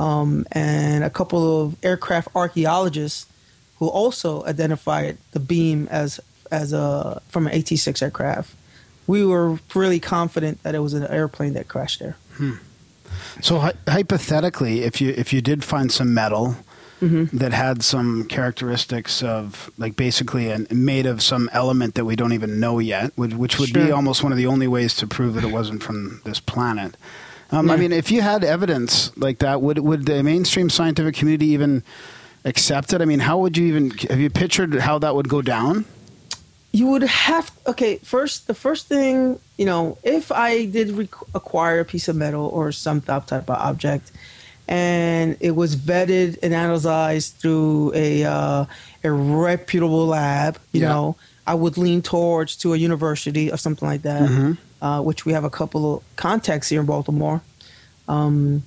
um, 0.00 0.46
and 0.52 1.04
a 1.04 1.10
couple 1.10 1.42
of 1.62 1.76
aircraft 1.84 2.28
archaeologists 2.34 3.26
who 3.78 3.88
also 3.88 4.44
identified 4.46 5.18
the 5.32 5.40
beam 5.40 5.88
as 5.90 6.20
as 6.50 6.72
a 6.72 7.20
from 7.28 7.46
an 7.46 7.52
AT-6 7.52 8.02
aircraft, 8.02 8.54
we 9.06 9.24
were 9.24 9.58
really 9.74 10.00
confident 10.00 10.62
that 10.62 10.74
it 10.74 10.80
was 10.80 10.94
an 10.94 11.06
airplane 11.06 11.52
that 11.52 11.68
crashed 11.68 12.00
there. 12.00 12.16
So 13.40 13.58
hy- 13.58 13.74
hypothetically, 13.86 14.82
if 14.82 15.00
you 15.00 15.10
if 15.16 15.32
you 15.32 15.40
did 15.42 15.62
find 15.64 15.92
some 15.92 16.14
metal 16.14 16.56
Mm-hmm. 17.00 17.38
that 17.38 17.54
had 17.54 17.82
some 17.82 18.26
characteristics 18.28 19.22
of 19.22 19.70
like 19.78 19.96
basically 19.96 20.50
an, 20.50 20.66
made 20.70 21.06
of 21.06 21.22
some 21.22 21.48
element 21.50 21.94
that 21.94 22.04
we 22.04 22.14
don't 22.14 22.34
even 22.34 22.60
know 22.60 22.78
yet, 22.78 23.12
which, 23.16 23.32
which 23.32 23.58
would 23.58 23.72
be 23.72 23.90
almost 23.90 24.22
one 24.22 24.32
of 24.32 24.36
the 24.36 24.44
only 24.46 24.68
ways 24.68 24.94
to 24.96 25.06
prove 25.06 25.32
that 25.36 25.42
it 25.42 25.50
wasn't 25.50 25.82
from 25.82 26.20
this 26.26 26.40
planet. 26.40 26.98
Um, 27.52 27.70
I 27.70 27.76
mean, 27.76 27.92
if 27.92 28.10
you 28.12 28.22
had 28.22 28.44
evidence 28.44 29.16
like 29.16 29.38
that, 29.40 29.60
would 29.60 29.78
would 29.80 30.06
the 30.06 30.22
mainstream 30.22 30.70
scientific 30.70 31.14
community 31.16 31.46
even 31.48 31.82
accept 32.44 32.92
it? 32.92 33.02
I 33.02 33.04
mean, 33.04 33.20
how 33.20 33.38
would 33.38 33.56
you 33.56 33.66
even 33.66 33.90
have 34.08 34.20
you 34.20 34.30
pictured 34.30 34.74
how 34.74 34.98
that 35.00 35.14
would 35.14 35.28
go 35.28 35.42
down? 35.42 35.84
you 36.72 36.86
would 36.86 37.02
have 37.02 37.50
okay 37.66 37.96
first 37.98 38.46
the 38.46 38.54
first 38.54 38.86
thing 38.86 39.40
you 39.58 39.66
know 39.66 39.98
if 40.04 40.30
i 40.30 40.66
did 40.66 40.88
rec- 40.92 41.34
acquire 41.34 41.80
a 41.80 41.84
piece 41.84 42.06
of 42.06 42.14
metal 42.14 42.46
or 42.46 42.70
some 42.70 43.00
type 43.00 43.26
type 43.26 43.50
of 43.50 43.56
object 43.58 44.12
and 44.68 45.36
it 45.40 45.50
was 45.56 45.74
vetted 45.74 46.38
and 46.44 46.54
analyzed 46.54 47.34
through 47.38 47.90
a 47.92 48.22
uh, 48.22 48.64
a 49.02 49.10
reputable 49.10 50.06
lab 50.06 50.60
you 50.70 50.82
Yeah. 50.82 50.90
know 50.90 51.16
i 51.44 51.54
would 51.54 51.76
lean 51.76 52.02
towards 52.02 52.54
to 52.58 52.72
a 52.72 52.76
university 52.76 53.50
or 53.50 53.56
something 53.56 53.88
like 53.88 54.02
that 54.02 54.30
Mm-hmm. 54.30 54.52
Uh, 54.82 55.00
which 55.02 55.24
we 55.24 55.32
have 55.32 55.44
a 55.44 55.50
couple 55.50 55.96
of 55.96 56.02
contacts 56.16 56.68
here 56.68 56.80
in 56.80 56.86
baltimore 56.86 57.42
um, 58.08 58.64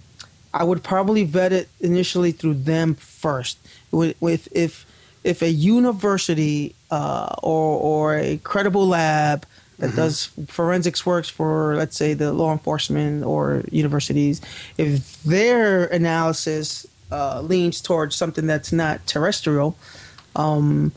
I 0.53 0.63
would 0.63 0.83
probably 0.83 1.23
vet 1.23 1.51
it 1.51 1.67
initially 1.79 2.31
through 2.31 2.53
them 2.55 2.95
first. 2.95 3.57
With, 3.91 4.15
with 4.21 4.47
if 4.51 4.85
if 5.23 5.41
a 5.41 5.49
university 5.49 6.75
uh, 6.91 7.35
or 7.41 7.79
or 7.79 8.15
a 8.15 8.37
credible 8.37 8.87
lab 8.87 9.45
that 9.79 9.95
does 9.95 10.27
forensics 10.47 11.05
works 11.05 11.27
for 11.27 11.75
let's 11.75 11.97
say 11.97 12.13
the 12.13 12.31
law 12.31 12.51
enforcement 12.51 13.25
or 13.25 13.63
universities, 13.71 14.41
if 14.77 15.21
their 15.23 15.85
analysis 15.87 16.85
uh, 17.11 17.41
leans 17.41 17.81
towards 17.81 18.15
something 18.15 18.47
that's 18.47 18.71
not 18.71 19.05
terrestrial, 19.07 19.75
um, 20.35 20.91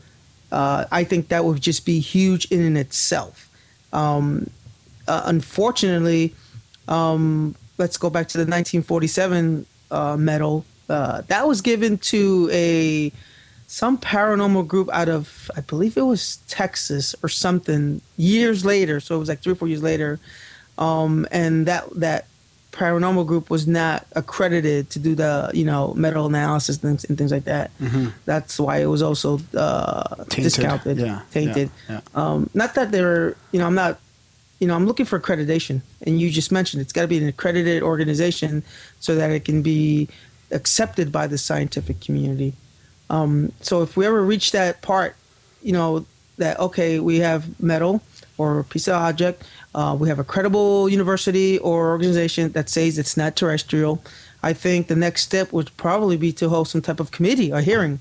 uh, 0.51 0.85
I 0.91 1.03
think 1.03 1.29
that 1.29 1.43
would 1.43 1.61
just 1.61 1.85
be 1.85 1.99
huge 1.99 2.45
in 2.45 2.61
and 2.61 2.77
itself. 2.77 3.49
Um, 3.91 4.49
uh, 5.07 5.23
unfortunately, 5.25 6.33
um, 6.87 7.55
let's 7.77 7.97
go 7.97 8.09
back 8.09 8.27
to 8.29 8.37
the 8.37 8.43
1947 8.43 9.65
uh, 9.91 10.17
metal. 10.17 10.65
Uh, 10.89 11.21
that 11.27 11.47
was 11.47 11.61
given 11.61 11.97
to 11.97 12.49
a 12.51 13.11
some 13.69 13.97
paranormal 13.97 14.65
group 14.65 14.89
out 14.93 15.09
of 15.09 15.51
I 15.57 15.61
believe 15.61 15.97
it 15.97 16.01
was 16.03 16.37
Texas 16.47 17.13
or 17.21 17.27
something 17.29 17.99
years 18.15 18.63
later. 18.63 18.99
So 19.01 19.15
it 19.15 19.19
was 19.19 19.27
like 19.29 19.41
three 19.41 19.51
or 19.51 19.55
four 19.55 19.67
years 19.67 19.83
later, 19.83 20.19
um, 20.77 21.27
and 21.31 21.65
that 21.65 21.83
that 21.99 22.27
paranormal 22.71 23.25
group 23.25 23.49
was 23.49 23.65
not 23.67 24.05
accredited 24.15 24.89
to 24.91 24.99
do 24.99 25.15
the 25.15 25.51
you 25.53 25.65
know 25.65 25.93
metal 25.95 26.25
analysis 26.27 26.81
and, 26.83 27.03
and 27.09 27.17
things 27.17 27.31
like 27.31 27.43
that. 27.45 27.71
That's 28.25 28.57
why 28.59 28.77
it 28.77 28.85
was 28.85 29.01
also 29.01 29.39
uh, 29.57 30.23
discounted, 30.29 30.97
Yeah, 30.97 31.05
yeah, 31.05 31.21
tainted. 31.31 31.69
yeah. 31.89 32.01
Um, 32.15 32.49
not 32.53 32.75
that 32.75 32.91
they're 32.91 33.35
you 33.51 33.59
know 33.59 33.65
I'm 33.67 33.75
not 33.75 33.99
you 34.59 34.67
know, 34.67 34.75
I'm 34.75 34.85
looking 34.85 35.05
for 35.05 35.19
accreditation, 35.19 35.81
and 36.01 36.19
you 36.19 36.29
just 36.29 36.51
mentioned 36.51 36.81
it's 36.81 36.93
got 36.93 37.03
to 37.03 37.07
be 37.07 37.17
an 37.17 37.27
accredited 37.27 37.83
organization 37.83 38.63
so 38.99 39.15
that 39.15 39.31
it 39.31 39.45
can 39.45 39.61
be 39.61 40.07
accepted 40.51 41.11
by 41.11 41.27
the 41.27 41.37
scientific 41.37 41.99
community. 42.01 42.53
Um, 43.09 43.51
so 43.61 43.81
if 43.81 43.95
we 43.95 44.05
ever 44.05 44.23
reach 44.23 44.51
that 44.51 44.81
part, 44.81 45.15
you 45.61 45.73
know, 45.73 46.05
that 46.37 46.59
okay, 46.59 46.99
we 46.99 47.19
have 47.19 47.59
metal 47.61 48.01
or 48.37 48.59
a 48.59 48.63
piece 48.63 48.87
of 48.87 48.95
object, 48.95 49.43
uh, 49.75 49.95
we 49.99 50.09
have 50.09 50.19
a 50.19 50.23
credible 50.23 50.89
university 50.89 51.57
or 51.59 51.89
organization 51.89 52.51
that 52.51 52.69
says 52.69 52.97
it's 52.97 53.17
not 53.17 53.35
terrestrial. 53.35 54.03
I 54.43 54.53
think 54.53 54.87
the 54.87 54.95
next 54.95 55.23
step 55.23 55.51
would 55.51 55.75
probably 55.77 56.17
be 56.17 56.31
to 56.33 56.49
hold 56.49 56.67
some 56.67 56.81
type 56.81 56.99
of 56.99 57.11
committee 57.11 57.51
or 57.51 57.61
hearing 57.61 57.99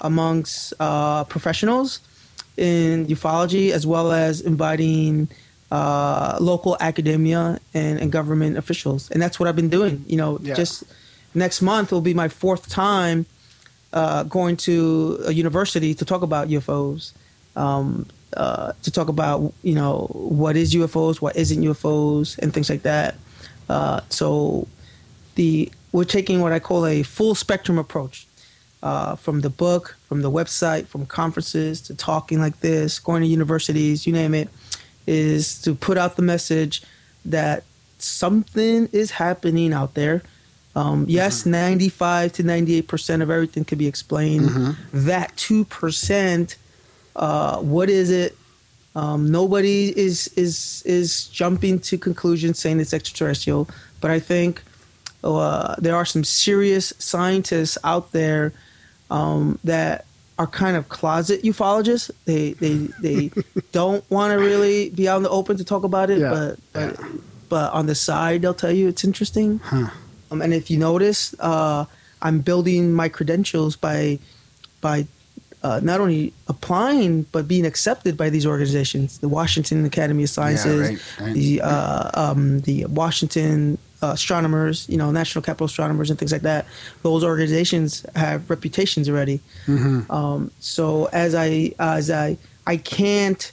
amongst 0.00 0.74
uh, 0.80 1.24
professionals 1.24 2.00
in 2.56 3.06
ufology 3.06 3.70
as 3.70 3.86
well 3.86 4.12
as 4.12 4.40
inviting 4.40 5.28
uh, 5.72 6.36
local 6.38 6.76
academia 6.80 7.58
and, 7.72 7.98
and 8.02 8.12
government 8.12 8.58
officials. 8.62 9.10
And 9.10 9.18
that's 9.22 9.40
what 9.40 9.48
I've 9.48 9.56
been 9.56 9.70
doing. 9.78 10.04
You 10.06 10.18
know, 10.20 10.38
Yeah. 10.42 10.54
just 10.54 10.84
next 11.34 11.62
month 11.62 11.90
will 11.92 12.02
be 12.10 12.14
my 12.24 12.28
fourth 12.28 12.68
time 12.68 13.24
uh, 13.94 14.22
going 14.24 14.56
to 14.68 15.18
a 15.26 15.32
university 15.32 15.94
to 15.94 16.04
talk 16.04 16.22
about 16.22 16.48
UFOs, 16.48 17.12
um, 17.56 18.06
uh, 18.36 18.72
to 18.84 18.90
talk 18.90 19.08
about, 19.08 19.38
you 19.62 19.74
know, 19.74 19.94
what 20.12 20.56
is 20.56 20.74
UFOs, 20.74 21.16
what 21.24 21.34
isn't 21.36 21.62
UFOs, 21.62 22.38
and 22.38 22.52
things 22.52 22.68
like 22.68 22.82
that. 22.82 23.14
Uh, 23.68 24.00
so 24.10 24.68
the 25.36 25.72
we're 25.92 26.04
taking 26.18 26.40
what 26.40 26.52
I 26.52 26.58
call 26.58 26.86
a 26.86 27.02
full 27.02 27.34
spectrum 27.34 27.78
approach 27.78 28.26
uh, 28.82 29.14
from 29.16 29.40
the 29.40 29.50
book, 29.50 29.96
from 30.08 30.20
the 30.22 30.30
website, 30.30 30.86
from 30.86 31.06
conferences 31.06 31.80
to 31.82 31.94
talking 31.94 32.40
like 32.40 32.60
this, 32.60 32.98
going 32.98 33.22
to 33.22 33.28
universities, 33.28 34.06
you 34.06 34.12
name 34.12 34.34
it, 34.34 34.48
is 35.06 35.60
to 35.62 35.74
put 35.74 35.98
out 35.98 36.16
the 36.16 36.22
message 36.22 36.82
that 37.24 37.64
something 37.98 38.88
is 38.92 39.12
happening 39.12 39.72
out 39.72 39.94
there. 39.94 40.22
Um, 40.74 41.04
yes, 41.08 41.44
95 41.44 42.32
to 42.34 42.44
98% 42.44 43.22
of 43.22 43.30
everything 43.30 43.64
can 43.64 43.78
be 43.78 43.86
explained. 43.86 44.48
That 44.92 45.36
2%, 45.36 46.56
uh, 47.16 47.58
what 47.58 47.90
is 47.90 48.10
it? 48.10 48.36
Um, 48.94 49.30
nobody 49.30 49.98
is 49.98 50.28
is 50.36 50.82
is 50.84 51.26
jumping 51.28 51.80
to 51.80 51.96
conclusions 51.96 52.58
saying 52.58 52.78
it's 52.78 52.92
extraterrestrial, 52.92 53.66
but 54.02 54.10
I 54.10 54.20
think 54.20 54.62
uh, 55.24 55.76
there 55.78 55.96
are 55.96 56.04
some 56.04 56.24
serious 56.24 56.92
scientists 56.98 57.78
out 57.84 58.12
there 58.12 58.52
um, 59.10 59.58
that 59.64 60.04
are 60.38 60.46
kind 60.46 60.76
of 60.76 60.88
closet 60.88 61.42
ufologists. 61.42 62.10
They 62.24 62.52
they 62.54 62.74
they 63.00 63.30
don't 63.72 64.04
want 64.10 64.32
to 64.32 64.38
really 64.38 64.90
be 64.90 65.08
out 65.08 65.18
in 65.18 65.22
the 65.22 65.30
open 65.30 65.56
to 65.58 65.64
talk 65.64 65.84
about 65.84 66.10
it, 66.10 66.18
Yeah. 66.18 66.30
but 66.30 66.58
but, 66.72 67.00
but 67.48 67.72
on 67.72 67.86
the 67.86 67.94
side 67.94 68.42
they'll 68.42 68.54
tell 68.54 68.72
you 68.72 68.88
it's 68.88 69.04
interesting. 69.04 69.60
Um, 70.30 70.40
and 70.40 70.54
if 70.54 70.70
you 70.70 70.78
notice, 70.78 71.34
uh, 71.40 71.84
I'm 72.22 72.40
building 72.40 72.92
my 72.94 73.08
credentials 73.08 73.76
by 73.76 74.18
by 74.80 75.06
uh, 75.62 75.78
not 75.82 76.00
only 76.00 76.32
applying 76.48 77.22
but 77.30 77.46
being 77.46 77.66
accepted 77.66 78.16
by 78.16 78.30
these 78.30 78.46
organizations: 78.46 79.18
the 79.18 79.28
Washington 79.28 79.84
Academy 79.84 80.24
of 80.24 80.30
Sciences, 80.30 80.88
right, 80.88 80.98
right. 81.20 81.34
the 81.34 81.60
uh, 81.60 82.10
um, 82.14 82.60
the 82.60 82.86
Washington 82.86 83.78
astronomers, 84.10 84.88
you 84.88 84.96
know, 84.96 85.10
National 85.10 85.42
Capital 85.42 85.66
Astronomers, 85.66 86.10
and 86.10 86.18
things 86.18 86.32
like 86.32 86.42
that. 86.42 86.66
Those 87.02 87.22
organizations 87.24 88.04
have 88.16 88.48
reputations 88.50 89.08
already. 89.08 89.40
Um, 89.68 90.50
so 90.60 91.06
as 91.12 91.34
I 91.34 91.72
as 91.78 92.10
I 92.10 92.36
I 92.66 92.76
can't 92.76 93.52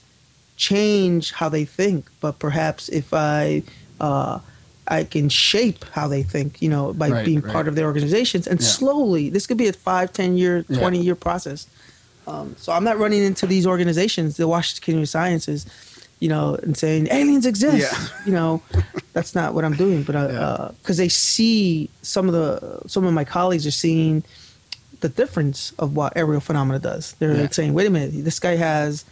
change 0.58 1.32
how 1.32 1.50
they 1.50 1.66
think, 1.66 2.06
but 2.20 2.40
perhaps 2.40 2.90
if 2.90 3.14
I 3.14 3.64
uh, 4.02 4.40
I 4.88 5.04
can 5.04 5.30
shape 5.30 5.86
how 5.92 6.08
they 6.08 6.24
think, 6.24 6.62
you 6.62 6.70
know, 6.70 6.94
by 6.94 7.10
Right, 7.10 7.26
being 7.26 7.42
right. 7.42 7.54
part 7.54 7.68
of 7.68 7.76
their 7.76 7.86
organizations, 7.86 8.48
and 8.48 8.60
Yeah. 8.60 8.68
slowly 8.68 9.30
this 9.30 9.46
could 9.48 9.58
be 9.58 9.68
a 9.68 9.74
five, 9.74 10.12
ten 10.14 10.36
year, 10.38 10.66
Yeah. 10.68 10.80
twenty 10.80 11.02
year 11.02 11.16
process. 11.16 11.68
Um, 12.28 12.56
so 12.60 12.72
I'm 12.74 12.84
not 12.84 13.00
running 13.00 13.24
into 13.24 13.48
these 13.48 13.66
organizations, 13.66 14.38
the 14.38 14.48
Washington 14.48 15.02
of 15.02 15.10
Sciences, 15.10 15.66
you 16.20 16.28
know, 16.30 16.56
and 16.64 16.76
saying 16.78 17.08
aliens 17.12 17.46
exist. 17.46 17.78
Yeah. 17.92 18.08
You 18.26 18.34
know, 18.34 18.62
that's 19.14 19.34
not 19.34 19.54
what 19.54 19.64
I'm 19.66 19.76
doing. 19.76 20.04
But 20.04 20.14
because 20.78 21.00
Yeah. 21.00 21.04
they 21.06 21.10
see 21.10 21.90
some 22.02 22.28
of 22.28 22.34
the 22.34 22.82
some 22.88 23.06
of 23.06 23.14
my 23.14 23.24
colleagues 23.24 23.66
are 23.66 23.72
seeing 23.72 24.24
the 25.00 25.10
difference 25.10 25.72
of 25.80 25.96
what 25.96 26.14
aerial 26.16 26.42
phenomena 26.42 26.78
does. 26.80 27.16
They're 27.20 27.34
Yeah. 27.34 27.42
like 27.44 27.54
saying, 27.54 27.74
wait 27.74 27.88
a 27.88 27.90
minute, 27.90 28.24
this 28.26 28.40
guy 28.40 28.56
has 28.58 29.06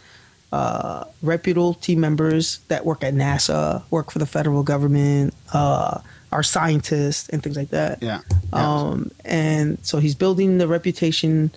uh, 0.52 1.04
reputable 1.22 1.74
team 1.74 2.00
members 2.00 2.60
that 2.68 2.84
work 2.86 3.02
at 3.04 3.14
NASA, 3.14 3.82
work 3.90 4.10
for 4.10 4.18
the 4.18 4.26
federal 4.26 4.62
government, 4.62 5.34
uh, 5.52 6.00
are 6.32 6.42
scientists 6.42 7.28
and 7.30 7.42
things 7.42 7.56
like 7.56 7.70
that. 7.70 8.02
Yeah. 8.02 8.20
Um, 8.52 9.10
and 9.24 9.78
so 9.82 9.98
he's 9.98 10.14
building 10.14 10.58
the 10.58 10.68
reputation 10.68 11.50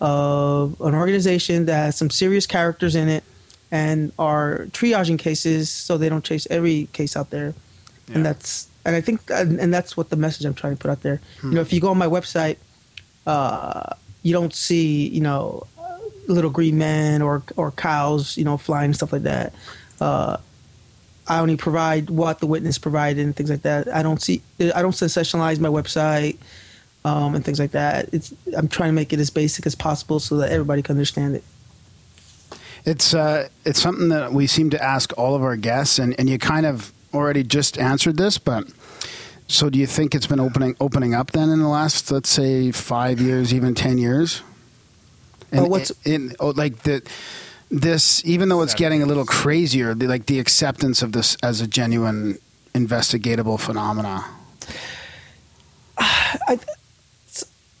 of 0.00 0.76
an 0.80 0.94
organization 0.94 1.66
that 1.66 1.74
has 1.76 1.96
some 1.96 2.10
serious 2.10 2.46
characters 2.46 2.94
in 2.94 3.08
it 3.08 3.24
and 3.70 4.12
are 4.18 4.66
triaging 4.70 5.18
cases 5.18 5.70
so 5.70 5.98
they 5.98 6.08
don't 6.08 6.24
chase 6.24 6.46
every 6.50 6.88
case 6.92 7.16
out 7.16 7.30
there. 7.30 7.54
Yeah. 8.08 8.16
And 8.16 8.26
that's 8.26 8.68
and 8.84 8.96
I 8.96 9.00
think 9.00 9.20
and, 9.30 9.60
and 9.60 9.72
that's 9.72 9.96
what 9.96 10.08
the 10.10 10.16
message 10.16 10.46
I'm 10.46 10.54
trying 10.54 10.74
to 10.76 10.78
put 10.78 10.90
out 10.90 11.02
there. 11.02 11.20
You 11.42 11.50
know, 11.50 11.60
if 11.60 11.72
you 11.72 11.80
go 11.80 11.90
on 11.90 11.98
my 11.98 12.06
website, 12.06 12.56
uh, 13.26 13.94
you 14.22 14.32
don't 14.32 14.54
see 14.54 15.08
you 15.08 15.20
know 15.20 15.66
little 16.26 16.50
green 16.50 16.78
men 16.78 17.22
or 17.22 17.42
or 17.56 17.70
cows 17.70 18.36
you 18.36 18.44
know 18.44 18.56
flying 18.56 18.94
stuff 18.94 19.12
like 19.12 19.22
that. 19.22 19.52
Uh, 20.00 20.38
I 21.26 21.40
only 21.40 21.56
provide 21.56 22.08
what 22.08 22.38
the 22.38 22.46
witness 22.46 22.78
provided 22.78 23.24
and 23.24 23.36
things 23.36 23.50
like 23.50 23.62
that. 23.62 23.94
I 23.94 24.02
don't 24.02 24.22
see 24.22 24.42
I 24.74 24.80
don't 24.80 24.92
sensationalize 24.92 25.60
my 25.60 25.68
website 25.68 26.38
um, 27.04 27.34
and 27.34 27.44
things 27.44 27.58
like 27.58 27.72
that. 27.72 28.08
It's 28.12 28.32
I'm 28.56 28.68
trying 28.68 28.88
to 28.88 28.94
make 28.94 29.12
it 29.12 29.20
as 29.20 29.30
basic 29.30 29.66
as 29.66 29.74
possible 29.74 30.20
so 30.20 30.38
that 30.38 30.50
everybody 30.50 30.82
can 30.82 30.94
understand 30.94 31.36
it. 31.36 31.44
It's 32.84 33.14
uh, 33.14 33.48
it's 33.64 33.80
something 33.80 34.08
that 34.08 34.32
we 34.32 34.46
seem 34.46 34.70
to 34.70 34.82
ask 34.82 35.12
all 35.18 35.34
of 35.34 35.42
our 35.42 35.56
guests, 35.56 35.98
and, 35.98 36.14
and 36.18 36.28
you 36.28 36.38
kind 36.38 36.66
of 36.66 36.92
already 37.14 37.42
just 37.42 37.78
answered 37.78 38.16
this, 38.16 38.38
but 38.38 38.64
so 39.46 39.70
do 39.70 39.78
you 39.78 39.86
think 39.86 40.14
it's 40.14 40.26
been 40.26 40.40
opening 40.40 40.76
opening 40.80 41.14
up 41.14 41.30
then 41.32 41.48
in 41.50 41.58
the 41.60 41.68
last 41.68 42.10
let's 42.12 42.28
say 42.28 42.70
five 42.72 43.20
years, 43.20 43.52
even 43.54 43.74
ten 43.74 43.98
years? 43.98 44.42
And 45.50 45.60
Oh, 45.66 45.68
what's- 45.68 45.92
in, 46.04 46.34
oh, 46.40 46.50
like 46.50 46.82
the 46.82 47.02
this 47.70 48.24
even 48.24 48.48
though 48.48 48.62
it's 48.62 48.74
getting 48.74 49.02
a 49.02 49.06
little 49.06 49.24
crazier, 49.26 49.94
the, 49.94 50.06
like 50.06 50.26
the 50.26 50.38
acceptance 50.38 51.02
of 51.02 51.12
this 51.12 51.36
as 51.42 51.60
a 51.60 51.66
genuine 51.66 52.38
investigatable 52.74 53.58
phenomena. 53.58 54.24
I, 55.98 56.58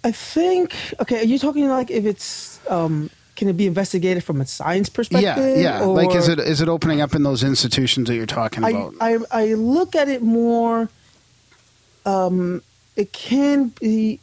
I 0.04 0.12
think 0.12 0.74
okay. 1.00 1.20
Are 1.20 1.24
you 1.24 1.38
talking 1.38 1.68
like 1.68 1.90
if 1.90 2.04
it's 2.04 2.60
um, 2.68 3.10
can 3.38 3.48
it 3.48 3.56
be 3.56 3.68
investigated 3.68 4.24
from 4.24 4.40
a 4.40 4.46
science 4.46 4.88
perspective? 4.88 5.56
Yeah, 5.56 5.78
yeah. 5.78 5.84
like, 5.84 6.12
is 6.12 6.26
it 6.26 6.40
is 6.40 6.60
it 6.60 6.68
opening 6.68 7.00
up 7.00 7.14
in 7.14 7.22
those 7.22 7.44
institutions 7.44 8.08
that 8.08 8.16
you're 8.16 8.26
talking 8.26 8.64
I, 8.64 8.70
about? 8.70 8.94
I 9.00 9.18
I 9.30 9.54
look 9.54 9.94
at 9.94 10.08
it 10.08 10.22
more. 10.22 10.88
Um, 12.04 12.62
it 12.96 13.12
can 13.12 13.68
be 13.80 14.18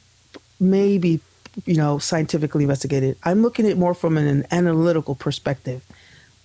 maybe 0.60 1.22
you 1.64 1.78
know 1.78 1.98
scientifically 1.98 2.66
investigated. 2.66 3.18
I'm 3.24 3.42
looking 3.42 3.66
at 3.66 3.72
it 3.72 3.78
more 3.78 3.94
from 3.94 4.18
an, 4.18 4.46
analytical 4.52 5.16
perspective. 5.16 5.82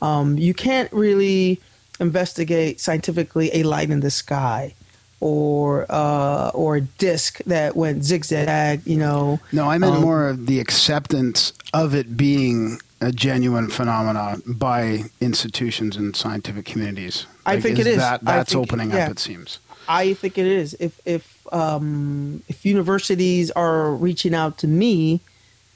Um, 0.01 0.39
you 0.39 0.55
can't 0.55 0.93
really 0.93 1.61
investigate 1.99 2.79
scientifically 2.79 3.51
a 3.53 3.65
light 3.65 3.91
in 3.91 3.99
the 3.99 4.13
sky 4.13 4.75
or 5.21 5.87
uh, 5.89 6.51
or 6.55 6.77
a 6.77 6.81
disc 6.81 7.41
that 7.47 7.77
went 7.77 8.05
zigzag. 8.05 8.87
You 8.87 8.97
know. 8.97 9.41
No, 9.53 9.71
I 9.71 9.79
meant 9.79 9.97
Um, 9.97 10.03
more 10.03 10.29
of 10.29 10.47
the 10.47 10.61
acceptance 10.61 11.53
of 11.73 11.95
it 11.95 12.17
being 12.17 12.81
a 13.01 13.13
genuine 13.13 13.69
phenomenon 13.69 14.43
by 14.47 15.05
institutions 15.21 15.97
and 15.97 16.15
scientific 16.15 16.67
communities. 16.67 17.27
I 17.47 17.61
think 17.61 17.79
it 17.79 17.87
is. 17.87 17.97
That, 17.97 18.23
that's 18.25 18.53
think- 18.53 18.63
opening 18.63 18.91
yeah. 18.91 19.07
up. 19.07 19.13
It 19.13 19.19
seems. 19.19 19.59
I 19.89 20.15
think 20.15 20.39
it 20.39 20.47
is. 20.47 20.77
If 20.79 21.01
if 21.05 21.47
um, 21.53 22.43
if 22.49 22.65
universities 22.65 23.51
are 23.53 23.93
reaching 23.93 24.35
out 24.35 24.59
to 24.59 24.69
me, 24.69 25.21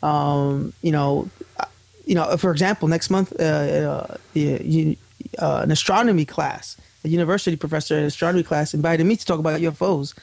um, 0.03 0.73
you 0.83 0.93
know, 0.93 1.29
uh, 1.59 1.65
you 2.07 2.15
know, 2.15 2.37
for 2.37 2.53
example, 2.53 2.87
next 2.87 3.11
month, 3.11 3.33
uh, 3.41 3.43
uh, 3.43 4.17
the, 4.35 4.63
you, 4.63 4.97
uh, 5.39 5.61
an 5.65 5.71
astronomy 5.73 6.25
class, 6.25 6.77
a 7.05 7.09
university 7.09 7.57
professor 7.57 7.97
in 7.99 8.05
astronomy 8.05 8.43
class 8.43 8.75
invited 8.75 9.05
me 9.05 9.17
to 9.17 9.25
talk 9.25 9.39
about 9.39 9.61
UFOs. 9.61 10.15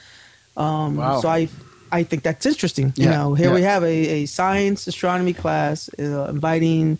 Um, 0.56 0.96
Wow. 0.96 1.20
So 1.20 1.28
I 1.28 1.48
I 1.92 2.04
think 2.04 2.22
that's 2.22 2.46
interesting. 2.46 2.92
Yeah. 2.96 3.04
You 3.04 3.10
know, 3.10 3.34
here 3.34 3.52
we 3.52 3.62
have 3.62 3.84
a, 3.84 4.22
a 4.22 4.26
science 4.26 4.86
astronomy 4.86 5.34
class 5.34 5.90
uh, 5.98 6.24
inviting 6.30 6.98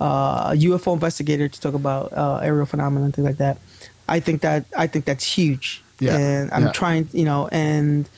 uh, 0.00 0.52
a 0.52 0.56
UFO 0.56 0.92
investigator 0.92 1.48
to 1.48 1.60
talk 1.60 1.74
about 1.74 2.12
uh, 2.12 2.40
aerial 2.42 2.66
phenomena 2.66 3.06
and 3.06 3.14
things 3.14 3.24
like 3.26 3.38
that. 3.38 3.56
I 4.06 4.20
think 4.20 4.42
that 4.42 4.66
I 4.76 4.86
think 4.86 5.06
that's 5.06 5.24
huge. 5.24 5.82
Yeah, 5.98 6.16
And 6.16 6.50
I'm 6.52 6.64
yeah. 6.64 6.72
trying, 6.72 7.08
you 7.12 7.24
know, 7.24 7.48
and 7.52 8.08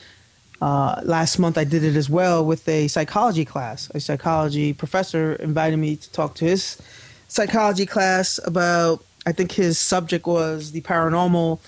uh, 0.61 0.99
last 1.03 1.37
month 1.39 1.57
I 1.57 1.63
did 1.63 1.83
it 1.83 1.95
as 1.95 2.09
well 2.09 2.43
with 2.43 2.67
a 2.67 2.87
psychology 2.89 3.45
class. 3.45 3.89
A 3.93 3.99
psychology 3.99 4.73
professor 4.73 5.35
invited 5.35 5.77
me 5.77 5.95
to 5.95 6.11
talk 6.11 6.35
to 6.35 6.45
his 6.45 6.81
psychology 7.27 7.85
class 7.85 8.39
about. 8.43 9.03
I 9.27 9.33
think 9.33 9.51
his 9.51 9.77
subject 9.77 10.25
was 10.25 10.71
the 10.71 10.79
paranormal, 10.79 11.59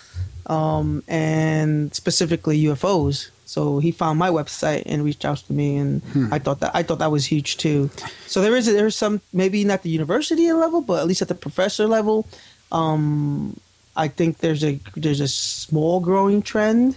um, 0.46 1.04
and 1.10 1.94
specifically 1.94 2.58
UFOs. 2.64 3.32
So 3.44 3.80
he 3.80 3.92
found 3.92 4.18
my 4.18 4.30
website 4.30 4.84
and 4.86 5.04
reached 5.04 5.26
out 5.26 5.40
to 5.40 5.52
me, 5.54 5.76
and 5.76 6.02
I 6.32 6.40
thought 6.40 6.62
that 6.62 6.72
I 6.74 6.84
thought 6.84 7.00
that 7.00 7.12
was 7.12 7.26
huge 7.26 7.58
too. 7.58 7.90
So 8.28 8.42
there 8.42 8.56
is 8.56 8.66
there's 8.68 8.96
some 8.96 9.20
maybe 9.34 9.66
not 9.66 9.84
the 9.84 9.90
university 9.90 10.54
level, 10.54 10.80
but 10.80 11.02
at 11.02 11.08
least 11.08 11.22
at 11.22 11.28
the 11.28 11.36
professor 11.36 11.86
level, 11.86 12.28
um, 12.72 13.60
I 13.98 14.08
think 14.08 14.38
there's 14.38 14.64
a 14.64 14.80
there's 14.96 15.20
a 15.20 15.28
small 15.28 16.00
growing 16.00 16.42
trend. 16.42 16.96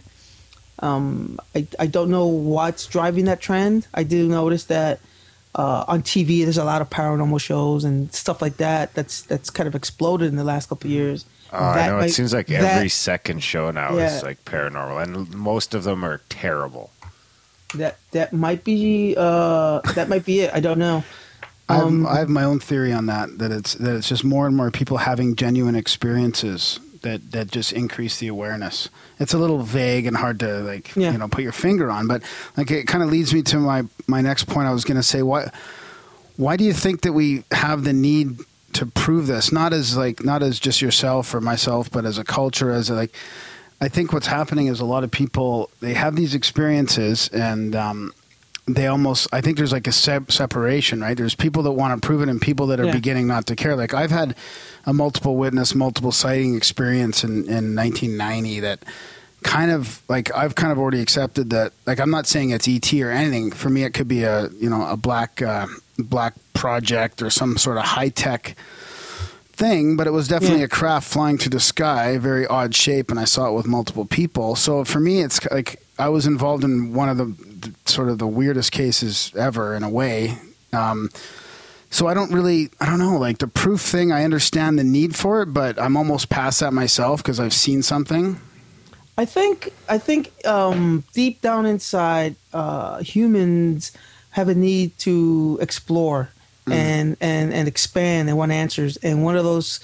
Um, 0.78 1.40
I 1.56 1.66
I 1.80 1.86
don't 1.88 2.10
know 2.10 2.26
what's 2.26 2.86
driving 2.86 3.24
that 3.24 3.40
trend. 3.40 3.88
I 3.94 4.04
do 4.04 4.28
notice 4.28 4.64
that 4.64 5.00
uh, 5.54 5.84
on 5.88 6.02
TV 6.02 6.44
there's 6.44 6.58
a 6.58 6.64
lot 6.64 6.80
of 6.82 6.88
paranormal 6.90 7.40
shows 7.40 7.84
and 7.84 8.12
stuff 8.12 8.40
like 8.40 8.56
that. 8.58 8.94
That's 8.94 9.22
that's 9.22 9.50
kind 9.50 9.66
of 9.66 9.74
exploded 9.74 10.28
in 10.28 10.36
the 10.36 10.44
last 10.44 10.68
couple 10.68 10.88
of 10.88 10.92
years. 10.92 11.24
Oh, 11.52 11.58
I 11.58 11.86
know. 11.88 11.96
might- 11.98 12.06
it 12.06 12.12
seems 12.12 12.32
like 12.32 12.46
that- 12.46 12.76
every 12.76 12.88
second 12.88 13.42
show 13.42 13.70
now 13.70 13.94
Yeah. 13.96 14.16
is 14.16 14.22
like 14.22 14.42
paranormal, 14.46 15.02
and 15.02 15.34
most 15.34 15.74
of 15.74 15.84
them 15.84 16.04
are 16.04 16.20
terrible. 16.28 16.90
that 17.74 17.96
that 18.10 18.32
might 18.34 18.64
be 18.64 19.14
uh, 19.16 19.80
that 19.94 20.08
might 20.08 20.24
be 20.26 20.40
it. 20.40 20.50
I 20.54 20.60
don't 20.60 20.78
know. 20.78 21.04
Um, 21.70 22.06
I've, 22.06 22.12
I 22.12 22.18
have 22.18 22.28
my 22.28 22.44
own 22.44 22.60
theory 22.60 22.92
on 22.92 23.06
that. 23.06 23.38
That 23.38 23.50
it's 23.50 23.74
that 23.74 23.94
it's 23.96 24.08
just 24.08 24.24
more 24.24 24.46
and 24.46 24.54
more 24.56 24.70
people 24.70 24.98
having 24.98 25.36
genuine 25.36 25.74
experiences 25.74 26.80
that 27.02 27.32
that 27.32 27.50
just 27.50 27.72
increase 27.72 28.18
the 28.18 28.28
awareness. 28.28 28.88
It's 29.20 29.34
a 29.34 29.38
little 29.38 29.60
vague 29.62 30.06
and 30.06 30.16
hard 30.16 30.40
to 30.40 30.60
like 30.60 30.94
Yeah. 30.96 31.12
you 31.12 31.18
know 31.18 31.28
put 31.28 31.42
your 31.44 31.52
finger 31.52 31.90
on, 31.90 32.06
but 32.06 32.22
like 32.56 32.70
it 32.70 32.86
kind 32.86 33.02
of 33.04 33.10
leads 33.10 33.32
me 33.34 33.42
to 33.42 33.58
my 33.58 33.84
my 34.06 34.20
next 34.20 34.44
point. 34.44 34.66
I 34.68 34.72
was 34.72 34.84
going 34.84 34.96
to 34.96 35.02
say 35.02 35.22
why 35.22 35.50
why 36.36 36.56
do 36.56 36.64
you 36.64 36.72
think 36.72 37.02
that 37.02 37.12
we 37.12 37.44
have 37.52 37.84
the 37.84 37.92
need 37.92 38.38
to 38.74 38.86
prove 38.86 39.26
this? 39.26 39.52
Not 39.52 39.72
as 39.72 39.96
like 39.96 40.24
not 40.24 40.42
as 40.42 40.58
just 40.58 40.80
yourself 40.82 41.34
or 41.34 41.40
myself, 41.40 41.90
but 41.90 42.04
as 42.04 42.18
a 42.18 42.24
culture, 42.24 42.70
as 42.70 42.90
a, 42.90 42.94
like. 42.94 43.14
I 43.80 43.88
think 43.88 44.12
what's 44.12 44.28
happening 44.28 44.68
is 44.68 44.78
a 44.78 44.84
lot 44.84 45.02
of 45.02 45.10
people 45.10 45.68
they 45.80 45.94
have 45.94 46.14
these 46.14 46.36
experiences 46.36 47.28
and 47.32 47.74
um, 47.74 48.12
they 48.66 48.86
almost 48.86 49.26
I 49.32 49.40
think 49.40 49.56
there's 49.56 49.72
like 49.72 49.86
a 49.88 49.92
sep- 49.92 50.30
separation, 50.30 51.00
right? 51.00 51.16
There's 51.16 51.34
people 51.34 51.62
that 51.64 51.72
want 51.72 52.00
to 52.00 52.06
prove 52.06 52.22
it 52.22 52.28
and 52.28 52.40
people 52.40 52.66
that 52.68 52.78
are 52.80 52.86
Yeah. 52.86 52.92
beginning 52.92 53.26
not 53.26 53.46
to 53.46 53.56
care. 53.56 53.74
Like 53.74 53.92
I've 53.94 54.10
had 54.12 54.36
a 54.86 54.92
multiple 54.92 55.36
witness, 55.36 55.74
multiple 55.74 56.12
sighting 56.12 56.54
experience 56.56 57.24
in, 57.24 57.48
in 57.48 57.74
1990 57.74 58.60
that 58.60 58.78
kind 59.42 59.72
of 59.72 60.00
like 60.08 60.32
I've 60.36 60.54
kind 60.54 60.70
of 60.70 60.78
already 60.78 61.00
accepted 61.00 61.50
that. 61.50 61.72
Like 61.86 61.98
I'm 61.98 62.10
not 62.10 62.26
saying 62.28 62.50
it's 62.50 62.68
ET 62.68 62.92
or 63.02 63.10
anything. 63.10 63.50
For 63.50 63.68
me, 63.68 63.82
it 63.82 63.94
could 63.94 64.06
be 64.08 64.22
a 64.22 64.48
you 64.60 64.70
know 64.70 64.86
a 64.86 64.96
black 64.96 65.42
uh, 65.42 65.66
black 65.98 66.34
project 66.54 67.20
or 67.22 67.30
some 67.30 67.56
sort 67.58 67.78
of 67.78 67.82
high 67.84 68.10
tech 68.10 68.54
thing, 69.54 69.96
but 69.96 70.06
it 70.06 70.10
was 70.12 70.28
definitely 70.28 70.58
Yeah. 70.60 70.64
a 70.66 70.68
craft 70.68 71.08
flying 71.12 71.36
through 71.38 71.50
the 71.50 71.60
sky, 71.60 72.16
very 72.18 72.46
odd 72.46 72.74
shape, 72.74 73.10
and 73.10 73.18
I 73.20 73.24
saw 73.24 73.48
it 73.48 73.52
with 73.54 73.66
multiple 73.66 74.04
people. 74.04 74.54
So 74.56 74.84
for 74.84 75.00
me, 75.00 75.20
it's 75.20 75.40
like 75.50 75.82
I 75.98 76.08
was 76.08 76.26
involved 76.26 76.64
in 76.64 76.94
one 76.94 77.08
of 77.08 77.16
the 77.18 77.34
sort 77.86 78.08
of 78.08 78.18
the 78.18 78.26
weirdest 78.26 78.72
cases 78.72 79.32
ever 79.36 79.74
in 79.74 79.82
a 79.82 79.90
way. 79.90 80.38
Um, 80.72 81.10
so 81.90 82.06
I 82.06 82.14
don't 82.14 82.32
really, 82.32 82.70
I 82.80 82.86
don't 82.86 82.98
know, 82.98 83.18
like 83.18 83.38
the 83.38 83.46
proof 83.46 83.80
thing. 83.80 84.12
I 84.12 84.24
understand 84.24 84.78
the 84.78 84.84
need 84.84 85.14
for 85.14 85.42
it, 85.42 85.46
but 85.46 85.78
I'm 85.78 85.96
almost 85.96 86.30
past 86.30 86.60
that 86.60 86.72
myself 86.72 87.22
because 87.22 87.38
I've 87.38 87.52
seen 87.52 87.82
something. 87.82 88.40
I 89.18 89.26
think 89.26 89.72
I 89.90 89.98
think 89.98 90.32
um, 90.46 91.04
deep 91.12 91.42
down 91.42 91.66
inside, 91.66 92.36
uh, 92.54 93.02
humans 93.02 93.92
have 94.30 94.48
a 94.48 94.54
need 94.54 94.96
to 95.00 95.58
explore 95.60 96.30
and, 96.66 97.16
and 97.20 97.52
and 97.52 97.68
expand 97.68 98.30
and 98.30 98.38
want 98.38 98.52
answers. 98.52 98.96
And 98.98 99.22
one 99.22 99.36
of 99.36 99.44
those 99.44 99.80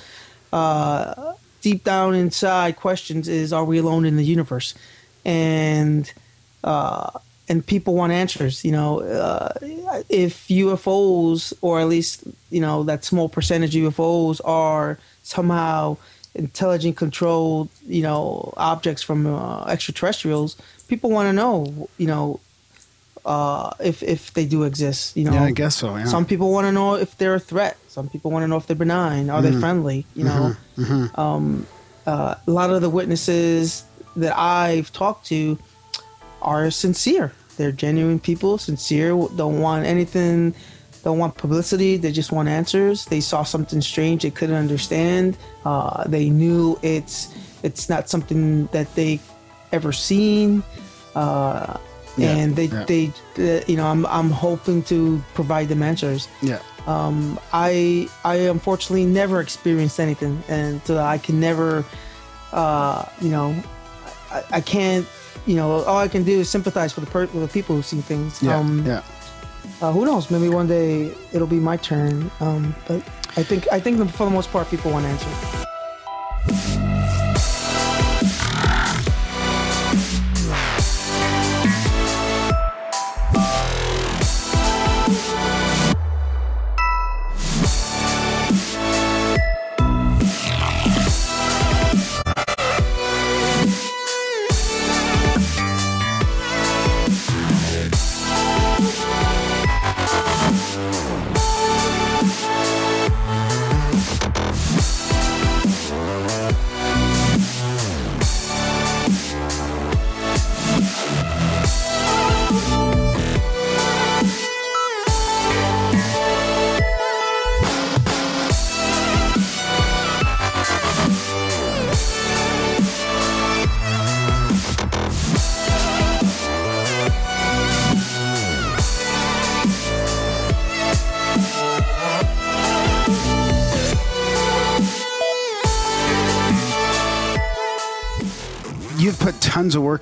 uh, 0.53 1.35
deep 1.61 1.85
down 1.85 2.15
inside 2.15 2.77
questions 2.77 3.29
is: 3.29 3.53
Are 3.53 3.65
we 3.65 3.79
alone 3.79 4.07
in 4.07 4.17
the 4.17 4.25
universe? 4.25 4.75
And 5.27 6.11
uh, 6.65 7.11
and 7.49 7.65
people 7.65 7.95
want 7.95 8.13
answers. 8.13 8.65
You 8.65 8.73
know, 8.73 9.01
uh, 9.01 9.53
if 10.09 10.49
UFOs, 10.49 11.53
or 11.63 11.81
at 11.81 11.89
least 11.89 12.25
you 12.51 12.61
know 12.61 12.83
that 12.85 13.05
small 13.05 13.29
percentage 13.29 13.75
of 13.77 13.95
UFOs, 13.95 14.41
are 14.45 14.99
somehow 15.23 15.97
intelligent 16.35 16.97
controlled, 16.97 17.69
you 17.87 18.03
know, 18.03 18.53
objects 18.57 19.03
from 19.03 19.27
uh, 19.27 19.65
extraterrestrials, 19.65 20.57
people 20.89 21.11
want 21.11 21.27
to 21.29 21.33
know, 21.33 21.89
you 21.99 22.07
know, 22.07 22.39
uh, 23.25 23.71
if 23.81 24.03
if 24.03 24.33
they 24.35 24.47
do 24.47 24.63
exist. 24.65 25.17
You 25.17 25.25
know, 25.25 25.33
Yeah, 25.33 25.45
I 25.45 25.51
guess 25.53 25.75
so. 25.77 25.97
Yeah. 25.97 26.05
some 26.05 26.25
people 26.25 26.53
want 26.53 26.67
to 26.67 26.73
know 26.73 26.95
if 26.95 27.17
they're 27.19 27.35
a 27.35 27.41
threat. 27.41 27.77
Some 27.89 28.09
people 28.09 28.31
want 28.31 28.45
to 28.45 28.49
know 28.49 28.57
if 28.57 28.67
they're 28.67 28.77
benign. 28.77 29.29
Are 29.31 29.43
Mm-hmm. 29.43 29.53
they 29.55 29.61
friendly? 29.61 30.07
You 30.15 30.25
know, 30.25 30.55
um, 31.17 31.67
uh, 32.07 32.35
a 32.47 32.51
lot 32.51 32.71
of 32.71 32.81
the 32.81 32.89
witnesses 32.91 33.85
that 34.17 34.37
I've 34.39 34.93
talked 34.93 35.27
to 35.27 35.59
are 36.41 36.71
sincere. 36.71 37.33
They're 37.59 37.73
genuine 37.73 38.19
people, 38.21 38.57
sincere, 38.57 39.11
don't 39.37 39.61
want 39.61 39.85
anything, 39.85 40.55
don't 41.05 41.19
want 41.19 41.37
publicity. 41.37 41.99
They 41.99 42.13
just 42.13 42.33
want 42.33 42.49
answers. 42.49 43.05
They 43.05 43.21
saw 43.21 43.43
something 43.43 43.83
strange 43.83 44.23
they 44.23 44.31
couldn't 44.31 44.57
understand. 44.57 45.37
Uh, 45.65 46.05
they 46.09 46.31
knew 46.31 46.79
it's 46.83 47.29
it's 47.63 47.89
not 47.91 48.09
something 48.09 48.67
that 48.73 48.89
they 48.95 49.21
ever 49.73 49.93
seen. 49.93 50.63
Uh, 51.15 51.77
Yeah, 52.19 52.35
and 52.35 52.57
they, 52.57 52.67
yeah. 52.67 52.85
they, 52.91 53.05
uh, 53.39 53.63
you 53.71 53.77
know, 53.79 53.87
I'm, 53.87 54.03
I'm 54.07 54.31
hoping 54.31 54.83
to 54.91 55.23
provide 55.35 55.69
them 55.69 55.83
answers. 55.83 56.27
Yeah. 56.43 56.59
Um, 56.87 57.39
I, 57.53 58.09
I 58.25 58.51
unfortunately 58.51 59.07
never 59.07 59.41
experienced 59.41 60.01
anything, 60.01 60.43
and 60.49 60.83
uh, 60.91 60.99
I 61.15 61.19
can 61.19 61.39
never, 61.39 61.85
uh, 62.53 63.05
you 63.21 63.31
know, 63.31 63.55
I, 64.35 64.59
I 64.59 64.61
can't, 64.61 65.07
you 65.47 65.57
know, 65.57 65.83
all 65.85 65.99
I 65.99 66.09
can 66.09 66.25
do 66.25 66.41
is 66.41 66.49
sympathize 66.51 66.93
for 66.93 67.01
the 67.01 67.07
per- 67.07 67.27
for 67.27 67.41
the 67.41 67.49
people 67.49 67.77
who 67.77 67.83
see 67.83 68.01
things. 68.01 68.43
Yeah. 68.43 68.57
Um, 68.59 68.85
yeah. 68.87 69.03
uh, 69.81 69.93
who 69.93 70.05
knows? 70.05 70.31
Maybe 70.31 70.49
one 70.49 70.67
day 70.67 71.13
it'll 71.33 71.47
be 71.47 71.61
my 71.61 71.77
turn. 71.77 72.31
Um, 72.41 72.75
but 72.87 73.03
I 73.37 73.43
think 73.43 73.67
I 73.73 73.81
think 73.81 74.11
for 74.11 74.25
the 74.25 74.31
most 74.33 74.51
part, 74.51 74.69
people 74.71 74.91
want 74.93 75.07
answers. 75.07 75.58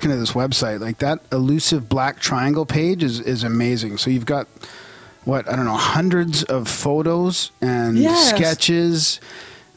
Tons 0.01 0.29
of 0.29 0.35
work 0.35 0.43
into 0.43 0.49
this 0.49 0.59
website. 0.61 0.79
Like 0.79 0.99
that 0.99 1.19
elusive 1.31 1.89
black 1.89 2.19
triangle 2.19 2.65
page 2.65 3.03
is, 3.03 3.19
is 3.19 3.43
amazing. 3.43 3.97
So 3.97 4.09
you've 4.09 4.25
got 4.25 4.47
what 5.25 5.47
I 5.49 5.55
don't 5.55 5.65
know, 5.65 5.73
hundreds 5.75 6.43
of 6.43 6.67
photos 6.67 7.51
and 7.61 7.97
Yes. 7.97 8.29
sketches. 8.29 9.19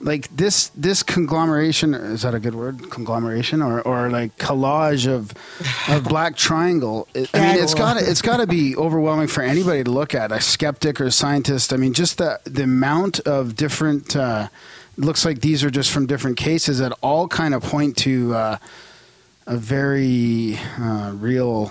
Like 0.03 0.35
this 0.35 0.71
this 0.75 1.03
conglomeration 1.03 1.93
is 1.93 2.23
that 2.23 2.35
a 2.35 2.41
good 2.41 2.55
word? 2.55 2.89
Conglomeration 2.91 3.61
or, 3.61 3.83
or 3.83 4.09
like 4.09 4.39
collage 4.39 5.07
of 5.07 5.33
of 5.89 6.05
black 6.09 6.37
triangle. 6.37 7.07
I 7.15 7.19
mean 7.41 7.63
it's 7.63 7.75
gotta 7.75 8.01
it's 8.11 8.23
gotta 8.23 8.47
be 8.47 8.75
overwhelming 8.77 9.29
for 9.29 9.43
anybody 9.43 9.85
to 9.85 9.91
look 9.91 10.15
at, 10.15 10.33
a 10.33 10.41
skeptic 10.41 11.03
or 11.03 11.05
a 11.05 11.11
scientist. 11.11 11.75
I 11.75 11.77
mean 11.77 11.93
just 11.93 12.17
the 12.17 12.41
the 12.45 12.63
amount 12.63 13.21
of 13.21 13.57
different 13.57 14.17
uh, 14.17 14.49
looks 14.97 15.27
like 15.27 15.41
these 15.43 15.63
are 15.65 15.71
just 15.71 15.91
from 15.91 16.07
different 16.07 16.39
cases 16.39 16.79
that 16.79 16.93
all 17.03 17.29
kind 17.29 17.53
of 17.53 17.63
point 17.63 17.97
to 17.99 18.35
uh, 18.35 18.57
a 19.47 19.57
very 19.57 20.57
uh, 20.79 21.13
real 21.17 21.71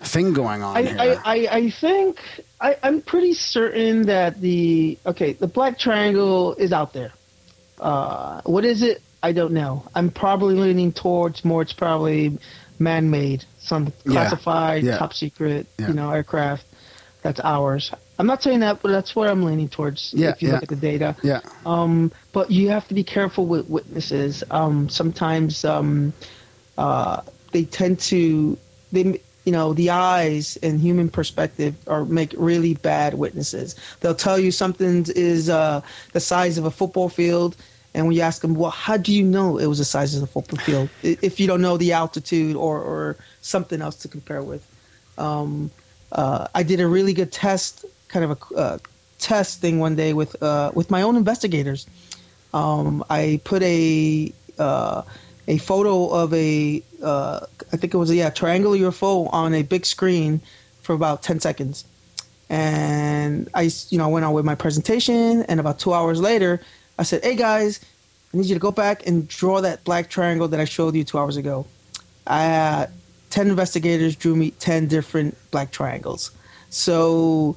thing 0.00 0.32
going 0.32 0.62
on 0.62 0.76
I, 0.76 0.82
here. 0.82 0.96
I, 0.98 1.08
I, 1.24 1.56
I 1.56 1.70
think 1.70 2.18
I, 2.60 2.76
I'm 2.82 3.00
pretty 3.02 3.34
certain 3.34 4.02
that 4.06 4.40
the 4.40 4.98
okay 5.06 5.32
the 5.34 5.46
black 5.46 5.78
triangle 5.78 6.54
is 6.54 6.72
out 6.72 6.92
there. 6.92 7.12
Uh, 7.78 8.40
what 8.44 8.64
is 8.64 8.82
it? 8.82 9.02
I 9.22 9.32
don't 9.32 9.52
know. 9.52 9.84
I'm 9.94 10.10
probably 10.10 10.54
leaning 10.54 10.92
towards 10.92 11.44
more. 11.44 11.62
It's 11.62 11.72
probably 11.72 12.38
man-made, 12.78 13.44
some 13.58 13.92
classified, 14.04 14.82
Yeah. 14.82 14.98
top 14.98 15.14
secret, 15.14 15.66
Yeah. 15.78 15.88
you 15.88 15.94
know, 15.94 16.10
aircraft. 16.10 16.64
That's 17.22 17.38
ours. 17.44 17.92
I'm 18.18 18.26
not 18.26 18.42
saying 18.42 18.60
that, 18.60 18.82
but 18.82 18.90
that's 18.90 19.14
where 19.14 19.30
I'm 19.30 19.44
leaning 19.44 19.68
towards. 19.68 20.12
Yeah, 20.12 20.30
if 20.30 20.42
you 20.42 20.48
yeah. 20.48 20.54
look 20.54 20.64
at 20.64 20.68
the 20.68 20.76
data. 20.76 21.14
yeah, 21.22 21.40
Um, 21.64 22.10
but 22.32 22.50
you 22.50 22.70
have 22.70 22.88
to 22.88 22.94
be 22.94 23.04
careful 23.04 23.46
with 23.46 23.68
witnesses. 23.68 24.42
Um, 24.50 24.88
sometimes 24.88 25.64
um, 25.64 26.12
uh, 26.78 27.20
they 27.52 27.64
tend 27.64 28.00
to 28.00 28.56
they 28.92 29.20
you 29.44 29.52
know 29.52 29.72
the 29.72 29.90
eyes 29.90 30.56
and 30.62 30.80
human 30.80 31.08
perspective 31.08 31.74
are 31.86 32.04
make 32.04 32.34
really 32.36 32.74
bad 32.74 33.14
witnesses. 33.14 33.74
They'll 34.00 34.14
tell 34.14 34.38
you 34.38 34.50
something 34.50 35.06
is 35.14 35.48
uh, 35.48 35.80
the 36.12 36.20
size 36.20 36.58
of 36.58 36.64
a 36.64 36.70
football 36.70 37.08
field, 37.08 37.56
and 37.94 38.06
when 38.06 38.16
you 38.16 38.22
ask 38.22 38.42
them, 38.42 38.54
well, 38.54 38.70
how 38.70 38.96
do 38.96 39.12
you 39.12 39.22
know 39.22 39.58
it 39.58 39.66
was 39.66 39.78
the 39.78 39.84
size 39.84 40.14
of 40.14 40.20
the 40.20 40.26
football 40.26 40.58
field? 40.58 40.88
If 41.02 41.40
you 41.40 41.46
don't 41.46 41.60
know 41.60 41.76
the 41.76 41.92
altitude 41.92 42.56
or 42.56 42.80
or 42.80 43.16
something 43.40 43.80
else 43.80 43.96
to 43.96 44.08
compare 44.08 44.42
with. 44.42 44.66
Um, 45.18 45.70
uh, 46.12 46.46
I 46.54 46.62
did 46.62 46.80
a 46.80 46.86
really 46.86 47.12
good 47.12 47.32
test, 47.32 47.84
kind 48.08 48.24
of 48.24 48.30
a 48.30 48.54
uh, 48.54 48.78
test 49.18 49.60
thing 49.60 49.78
one 49.78 49.96
day 49.96 50.12
with 50.12 50.40
uh, 50.42 50.70
with 50.74 50.90
my 50.90 51.02
own 51.02 51.16
investigators. 51.16 51.86
Um, 52.54 53.02
I 53.08 53.40
put 53.44 53.62
a 53.62 54.32
uh, 54.58 55.02
a 55.48 55.58
photo 55.58 56.08
of 56.08 56.32
a 56.34 56.82
uh, 57.02 57.46
I 57.72 57.76
think 57.76 57.94
it 57.94 57.96
was 57.96 58.10
a 58.10 58.16
yeah 58.16 58.30
triangular 58.30 58.76
UFO 58.78 59.32
on 59.32 59.54
a 59.54 59.62
big 59.62 59.86
screen 59.86 60.40
for 60.82 60.94
about 60.94 61.22
ten 61.22 61.40
seconds, 61.40 61.84
and 62.48 63.48
I 63.54 63.70
you 63.90 63.98
know 63.98 64.08
went 64.08 64.24
on 64.24 64.32
with 64.32 64.44
my 64.44 64.54
presentation, 64.54 65.42
and 65.44 65.60
about 65.60 65.78
two 65.78 65.92
hours 65.92 66.20
later, 66.20 66.60
I 66.98 67.02
said, 67.02 67.24
"Hey 67.24 67.34
guys, 67.34 67.80
I 68.32 68.38
need 68.38 68.46
you 68.46 68.54
to 68.54 68.60
go 68.60 68.70
back 68.70 69.06
and 69.06 69.26
draw 69.28 69.60
that 69.60 69.84
black 69.84 70.10
triangle 70.10 70.48
that 70.48 70.60
I 70.60 70.64
showed 70.64 70.94
you 70.94 71.04
two 71.04 71.18
hours 71.18 71.36
ago." 71.36 71.66
I 72.26 72.42
had 72.42 72.90
10 73.30 73.48
investigators 73.48 74.14
drew 74.14 74.36
me 74.36 74.50
10 74.52 74.88
different 74.88 75.36
black 75.50 75.70
triangles. 75.72 76.30
So, 76.68 77.56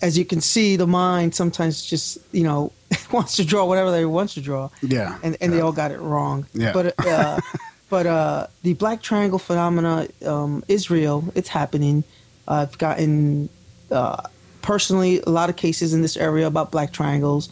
as 0.00 0.16
you 0.16 0.24
can 0.24 0.40
see, 0.40 0.76
the 0.76 0.86
mind 0.86 1.34
sometimes 1.34 1.84
just, 1.84 2.18
you 2.32 2.42
know, 2.42 2.72
wants 3.12 3.36
to 3.36 3.44
draw 3.44 3.64
whatever 3.64 3.90
they 3.90 4.04
wants 4.04 4.34
to 4.34 4.40
draw. 4.40 4.70
Yeah. 4.82 5.18
And, 5.22 5.36
and 5.40 5.52
they 5.52 5.60
all 5.60 5.72
got 5.72 5.90
it 5.90 6.00
wrong. 6.00 6.46
Yeah. 6.52 6.72
But, 6.72 6.94
uh, 7.06 7.40
but 7.90 8.06
uh, 8.06 8.46
the 8.62 8.74
black 8.74 9.02
triangle 9.02 9.38
phenomena 9.38 10.08
um, 10.24 10.64
is 10.68 10.90
real. 10.90 11.24
It's 11.34 11.48
happening. 11.48 12.04
I've 12.48 12.76
gotten 12.78 13.48
uh, 13.90 14.22
personally 14.62 15.20
a 15.20 15.30
lot 15.30 15.50
of 15.50 15.56
cases 15.56 15.94
in 15.94 16.02
this 16.02 16.16
area 16.16 16.46
about 16.46 16.70
black 16.70 16.92
triangles. 16.92 17.48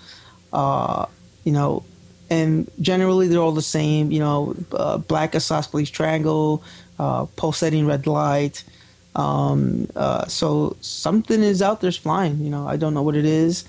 Uh, 0.53 1.07
you 1.45 1.53
know, 1.53 1.85
and 2.31 2.71
generally 2.81 3.29
they're 3.29 3.41
all 3.41 3.53
the 3.53 3.63
same. 3.63 4.11
You 4.11 4.21
know, 4.21 4.57
uh, 4.73 4.99
black 4.99 5.35
isosceles 5.35 5.91
triangle, 5.91 6.63
uh, 6.99 7.27
pulsating 7.37 7.87
red 7.87 8.07
light. 8.07 8.65
Um, 9.15 9.89
uh, 9.97 10.27
so 10.27 10.77
something 10.81 11.43
is 11.43 11.63
out 11.63 11.81
there 11.81 11.93
flying. 11.93 12.39
You 12.41 12.51
know, 12.51 12.69
I 12.69 12.77
don't 12.77 12.95
know 12.95 13.03
what 13.03 13.17
it 13.17 13.25
is. 13.25 13.65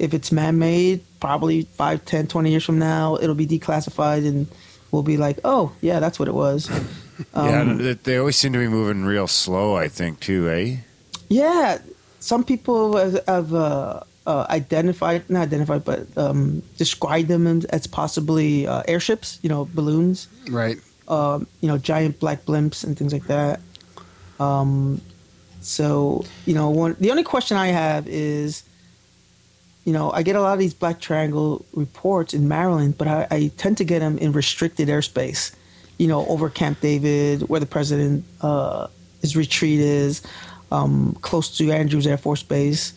If 0.00 0.14
it's 0.14 0.32
man-made, 0.32 1.04
probably 1.20 1.62
5, 1.76 2.04
10, 2.04 2.26
20 2.26 2.50
years 2.50 2.64
from 2.64 2.78
now, 2.78 3.16
it'll 3.20 3.34
be 3.34 3.46
declassified 3.46 4.26
and 4.26 4.46
we'll 4.90 5.02
be 5.04 5.16
like, 5.16 5.38
oh, 5.44 5.72
yeah, 5.82 6.00
that's 6.00 6.18
what 6.18 6.26
it 6.28 6.34
was. 6.34 6.68
yeah, 7.36 7.60
Um, 7.60 7.78
th- 7.78 7.98
they 8.04 8.16
always 8.16 8.36
seem 8.36 8.52
to 8.54 8.58
be 8.58 8.66
moving 8.68 9.04
real 9.04 9.26
slow. 9.28 9.76
I 9.76 9.88
think 9.88 10.20
too, 10.20 10.48
eh? 10.48 10.76
Yeah, 11.28 11.78
some 12.18 12.42
people 12.44 12.96
have, 12.96 13.20
have 13.28 13.54
uh, 13.54 14.00
uh, 14.26 14.46
identified, 14.48 15.28
not 15.28 15.42
identified, 15.42 15.84
but 15.84 16.06
um, 16.16 16.62
described 16.78 17.28
them 17.28 17.46
as- 17.46 17.64
as 17.66 17.86
possibly 17.86 18.66
uh, 18.66 18.82
airships. 18.88 19.38
You 19.42 19.50
know, 19.50 19.68
balloons. 19.74 20.28
right. 20.48 20.78
Um, 21.08 21.46
you 21.60 21.68
know, 21.68 21.76
giant 21.76 22.20
black 22.20 22.44
blimps 22.46 22.84
and 22.84 22.96
things 22.96 23.12
like 23.12 23.26
that. 23.26 23.60
Um, 24.38 25.00
so 25.60 26.24
you 26.46 26.54
know, 26.54 26.70
one 26.70 26.96
the 27.00 27.10
only 27.10 27.22
question 27.24 27.56
I 27.56 27.68
have 27.68 28.06
is, 28.08 28.62
you 29.84 29.92
know, 29.92 30.10
I 30.12 30.22
get 30.22 30.36
a 30.36 30.40
lot 30.40 30.52
of 30.52 30.58
these 30.58 30.74
black 30.74 31.00
triangle 31.00 31.64
reports 31.72 32.34
in 32.34 32.48
Maryland, 32.48 32.96
but 32.98 33.08
I, 33.08 33.26
I 33.30 33.50
tend 33.56 33.78
to 33.78 33.84
get 33.84 34.00
them 34.00 34.18
in 34.18 34.32
restricted 34.32 34.88
airspace. 34.88 35.54
You 35.98 36.06
know, 36.06 36.26
over 36.26 36.48
Camp 36.48 36.80
David, 36.80 37.48
where 37.48 37.60
the 37.60 37.66
president 37.66 38.24
uh, 38.40 38.86
his 39.20 39.36
retreat 39.36 39.80
is, 39.80 40.22
um, 40.72 41.16
close 41.20 41.56
to 41.58 41.70
Andrews 41.72 42.06
Air 42.06 42.16
Force 42.18 42.42
Base. 42.42 42.94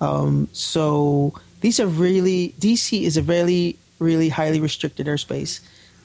Um, 0.00 0.48
so 0.52 1.34
these 1.60 1.80
are 1.80 1.86
really 1.86 2.54
DC 2.58 3.02
is 3.02 3.16
a 3.16 3.22
really 3.22 3.76
really 3.98 4.28
highly 4.28 4.60
restricted 4.60 5.06
airspace. 5.06 5.60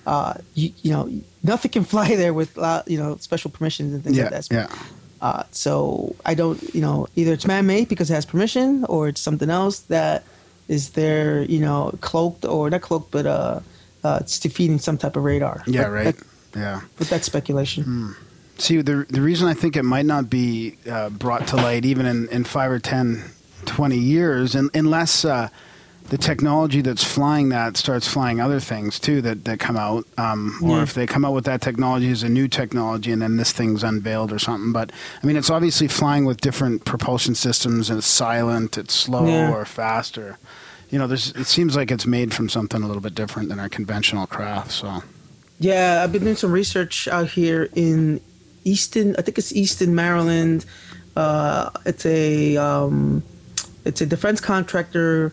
Uh, 0.05 0.34
you, 0.55 0.71
you 0.82 0.91
know, 0.91 1.09
nothing 1.43 1.71
can 1.71 1.84
fly 1.93 2.15
there 2.15 2.34
with 2.34 2.57
uh, 2.57 2.84
you 2.88 2.97
know 2.97 3.15
special 3.17 3.51
permissions 3.51 3.93
and 3.93 4.03
things 4.03 4.17
Yeah, 4.17 4.23
like 4.23 4.32
that. 4.32 4.47
yeah. 4.51 4.67
Uh, 5.22 5.43
so 5.51 6.15
I 6.26 6.34
don't, 6.34 6.59
you 6.74 6.82
know, 6.82 7.07
either 7.15 7.34
it's 7.34 7.45
man-made 7.45 7.88
because 7.88 8.09
it 8.09 8.15
has 8.15 8.26
permission, 8.26 8.86
or 8.86 9.07
it's 9.07 9.22
something 9.22 9.49
else 9.49 9.80
that 9.82 10.24
is 10.67 10.91
there, 10.91 11.43
you 11.43 11.59
know, 11.59 11.93
cloaked 12.01 12.43
or 12.45 12.69
not 12.69 12.82
cloaked, 12.82 13.11
but 13.11 13.26
uh, 13.26 13.59
uh 14.03 14.17
it's 14.22 14.39
defeating 14.39 14.80
some 14.80 14.97
type 14.97 15.15
of 15.15 15.24
radar. 15.24 15.63
Yeah, 15.67 15.84
But 15.84 15.91
right. 15.91 16.15
that- 16.15 16.26
Yeah. 16.55 16.82
but 16.97 17.07
that's 17.07 17.26
speculation. 17.26 17.84
Hmm. 17.84 18.11
See, 18.57 18.82
the 18.82 19.05
the 19.09 19.22
reason 19.22 19.47
I 19.47 19.53
think 19.53 19.76
it 19.76 19.84
might 19.84 20.05
not 20.05 20.30
be 20.30 20.78
uh, 20.89 21.09
brought 21.09 21.47
to 21.47 21.55
light 21.55 21.86
even 21.86 22.05
in, 22.05 22.28
in 22.30 22.43
five 22.43 22.72
or 22.72 22.80
10, 22.80 23.24
20 23.65 23.97
years, 23.97 24.55
and, 24.55 24.69
unless 24.76 25.26
uh, 25.26 25.49
the 26.12 26.18
technology 26.18 26.82
that's 26.82 27.05
flying 27.05 27.47
that 27.49 27.78
starts 27.78 28.05
flying 28.05 28.41
other 28.41 28.59
things 28.59 28.99
too 28.99 29.22
that, 29.22 29.45
that 29.45 29.62
come 29.62 29.78
out, 29.78 30.05
um, 30.18 30.59
or 30.62 30.82
if 30.84 30.93
they 30.93 31.07
come 31.07 31.24
out 31.24 31.34
with 31.34 31.45
that 31.45 31.62
technology 31.62 32.12
as 32.12 32.22
a 32.22 32.28
new 32.28 32.49
technology 32.49 33.14
and 33.14 33.22
then 33.22 33.38
this 33.38 33.53
thing's 33.53 33.82
unveiled 33.82 34.34
or 34.34 34.38
something. 34.38 34.74
But 34.74 34.91
I 35.24 35.26
mean, 35.26 35.38
it's 35.38 35.49
obviously 35.49 35.88
flying 35.88 36.26
with 36.26 36.41
different 36.41 36.84
propulsion 36.84 37.34
systems 37.34 37.89
and 37.89 37.97
it's 37.97 38.07
silent, 38.07 38.78
it's 38.78 38.93
slow 38.93 39.26
Yeah. 39.26 39.53
or 39.53 39.64
faster. 39.64 40.38
You 40.89 40.99
know, 40.99 41.07
there's. 41.07 41.32
It 41.32 41.45
seems 41.47 41.78
like 41.78 41.89
it's 41.91 42.05
made 42.05 42.34
from 42.34 42.49
something 42.49 42.84
a 42.84 42.88
little 42.88 43.01
bit 43.01 43.16
different 43.16 43.47
than 43.47 43.57
our 43.62 43.70
conventional 43.70 44.28
craft. 44.28 44.72
So, 44.74 45.01
Yeah, 45.59 46.01
I've 46.03 46.12
been 46.12 46.26
doing 46.26 46.36
some 46.36 46.51
research 46.51 47.07
out 47.07 47.30
here 47.30 47.70
in 47.74 48.20
Easton. 48.66 49.16
I 49.18 49.22
think 49.22 49.38
it's 49.38 49.53
Easton, 49.53 49.95
Maryland. 49.95 50.66
Uh, 51.16 51.70
it's 51.86 52.05
a 52.05 52.57
um, 52.57 53.24
it's 53.86 54.01
a 54.01 54.05
defense 54.05 54.41
contractor 54.41 55.32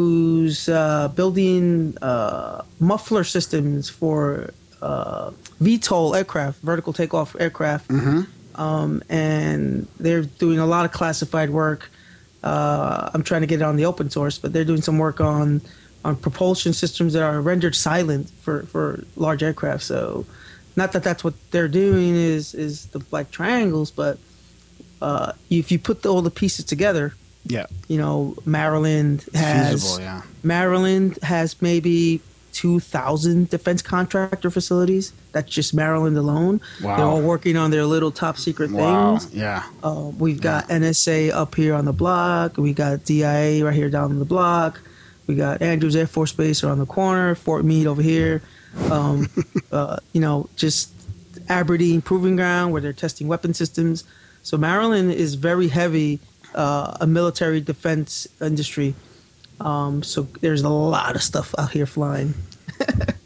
who's 0.00 0.68
uh, 0.68 1.08
building 1.08 1.96
uh, 2.00 2.62
muffler 2.78 3.22
systems 3.22 3.90
for 3.90 4.54
uh, 4.80 5.30
VTOL 5.62 6.16
aircraft, 6.16 6.62
vertical 6.62 6.94
takeoff 6.94 7.36
aircraft, 7.38 7.90
um, 8.54 9.02
and 9.10 9.86
they're 9.98 10.22
doing 10.22 10.58
a 10.58 10.64
lot 10.64 10.86
of 10.86 10.92
classified 10.92 11.50
work. 11.50 11.90
Uh, 12.42 13.10
I'm 13.12 13.22
trying 13.22 13.42
to 13.42 13.46
get 13.46 13.60
it 13.60 13.64
on 13.64 13.76
the 13.76 13.84
open 13.84 14.08
source, 14.08 14.38
but 14.38 14.54
they're 14.54 14.64
doing 14.64 14.80
some 14.80 14.98
work 14.98 15.20
on 15.20 15.60
on 16.02 16.16
propulsion 16.16 16.72
systems 16.72 17.12
that 17.12 17.22
are 17.22 17.42
rendered 17.42 17.74
silent 17.74 18.30
for, 18.40 18.62
for 18.62 19.04
large 19.16 19.42
aircraft. 19.42 19.82
So, 19.82 20.24
not 20.76 20.92
that 20.92 21.02
that's 21.02 21.22
what 21.22 21.34
they're 21.50 21.68
doing 21.68 22.16
is 22.16 22.54
is 22.54 22.86
the 22.86 23.00
black 23.00 23.30
triangles, 23.30 23.90
but 23.90 24.16
uh, 25.02 25.32
if 25.50 25.70
you 25.70 25.78
put 25.78 26.00
the, 26.02 26.08
all 26.08 26.22
the 26.22 26.30
pieces 26.30 26.64
together, 26.64 27.12
yeah, 27.44 27.66
you 27.88 27.98
know, 27.98 28.36
Maryland 28.44 29.24
has 29.34 29.82
feasible. 29.82 30.04
Yeah. 30.04 30.22
Maryland 30.42 31.18
has 31.22 31.60
maybe 31.62 32.20
2,000 32.52 33.48
defense 33.48 33.82
contractor 33.82 34.50
facilities. 34.50 35.12
That's 35.32 35.50
just 35.50 35.72
Maryland 35.72 36.16
alone. 36.18 36.60
Wow. 36.82 36.96
They're 36.96 37.06
all 37.06 37.22
working 37.22 37.56
on 37.56 37.70
their 37.70 37.84
little 37.86 38.10
top 38.10 38.36
secret 38.36 38.70
Wow. 38.70 39.18
things. 39.18 39.34
Yeah. 39.34 39.64
Uh, 39.82 40.10
we've 40.18 40.40
got 40.40 40.68
NSA 40.68 41.30
up 41.32 41.54
here 41.54 41.74
on 41.74 41.84
the 41.84 41.92
block. 41.92 42.56
We 42.56 42.72
got 42.72 43.04
DIA 43.04 43.64
right 43.64 43.74
here 43.74 43.88
down 43.90 44.18
the 44.18 44.24
block. 44.24 44.80
We 45.26 45.36
got 45.36 45.62
Andrews 45.62 45.94
Air 45.94 46.06
Force 46.08 46.32
Base 46.32 46.64
around 46.64 46.78
the 46.80 46.86
corner. 46.86 47.34
Fort 47.34 47.64
Meade 47.64 47.86
over 47.86 48.02
here. 48.02 48.42
Um, 48.90 49.28
uh, 49.72 49.98
you 50.12 50.20
know, 50.20 50.48
just 50.56 50.90
Aberdeen 51.48 52.02
Proving 52.02 52.36
Ground 52.36 52.72
where 52.72 52.82
they're 52.82 52.92
testing 52.92 53.28
weapon 53.28 53.54
systems. 53.54 54.04
So 54.42 54.56
Maryland 54.56 55.12
is 55.12 55.34
very 55.34 55.68
heavy 55.68 56.18
uh, 56.54 56.96
a 57.00 57.06
military 57.06 57.60
defense 57.60 58.26
industry. 58.40 58.94
Um, 59.60 60.02
so 60.02 60.22
there's 60.40 60.62
a 60.62 60.68
lot 60.68 61.16
of 61.16 61.22
stuff 61.22 61.54
out 61.58 61.70
here 61.72 61.86
flying. 61.86 62.34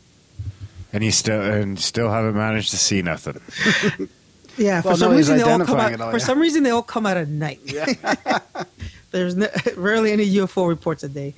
And 0.95 1.03
you 1.03 1.11
still 1.11 1.41
and 1.43 1.77
still 1.77 2.09
haven't 2.09 2.37
managed 2.37 2.70
to 2.70 2.77
see 2.77 3.03
nothing. 3.03 3.41
Yeah, 4.57 4.83
for 4.83 4.91
Well, 4.91 4.97
some 4.97 5.11
no, 5.11 5.16
reason 5.16 5.37
they 5.39 5.43
all 5.43 5.59
come 5.64 5.81
out. 5.81 6.01
all, 6.01 6.11
for 6.12 6.18
yeah. 6.18 6.25
some 6.25 6.39
reason 6.39 6.62
they 6.62 6.70
all 6.70 6.85
come 6.85 7.07
out 7.07 7.16
at 7.16 7.27
night. 7.27 7.59
There's 9.11 9.35
no, 9.35 9.49
rarely 9.77 10.12
any 10.12 10.25
UFO 10.37 10.68
reports 10.68 11.03
a 11.03 11.09
day. 11.09 11.35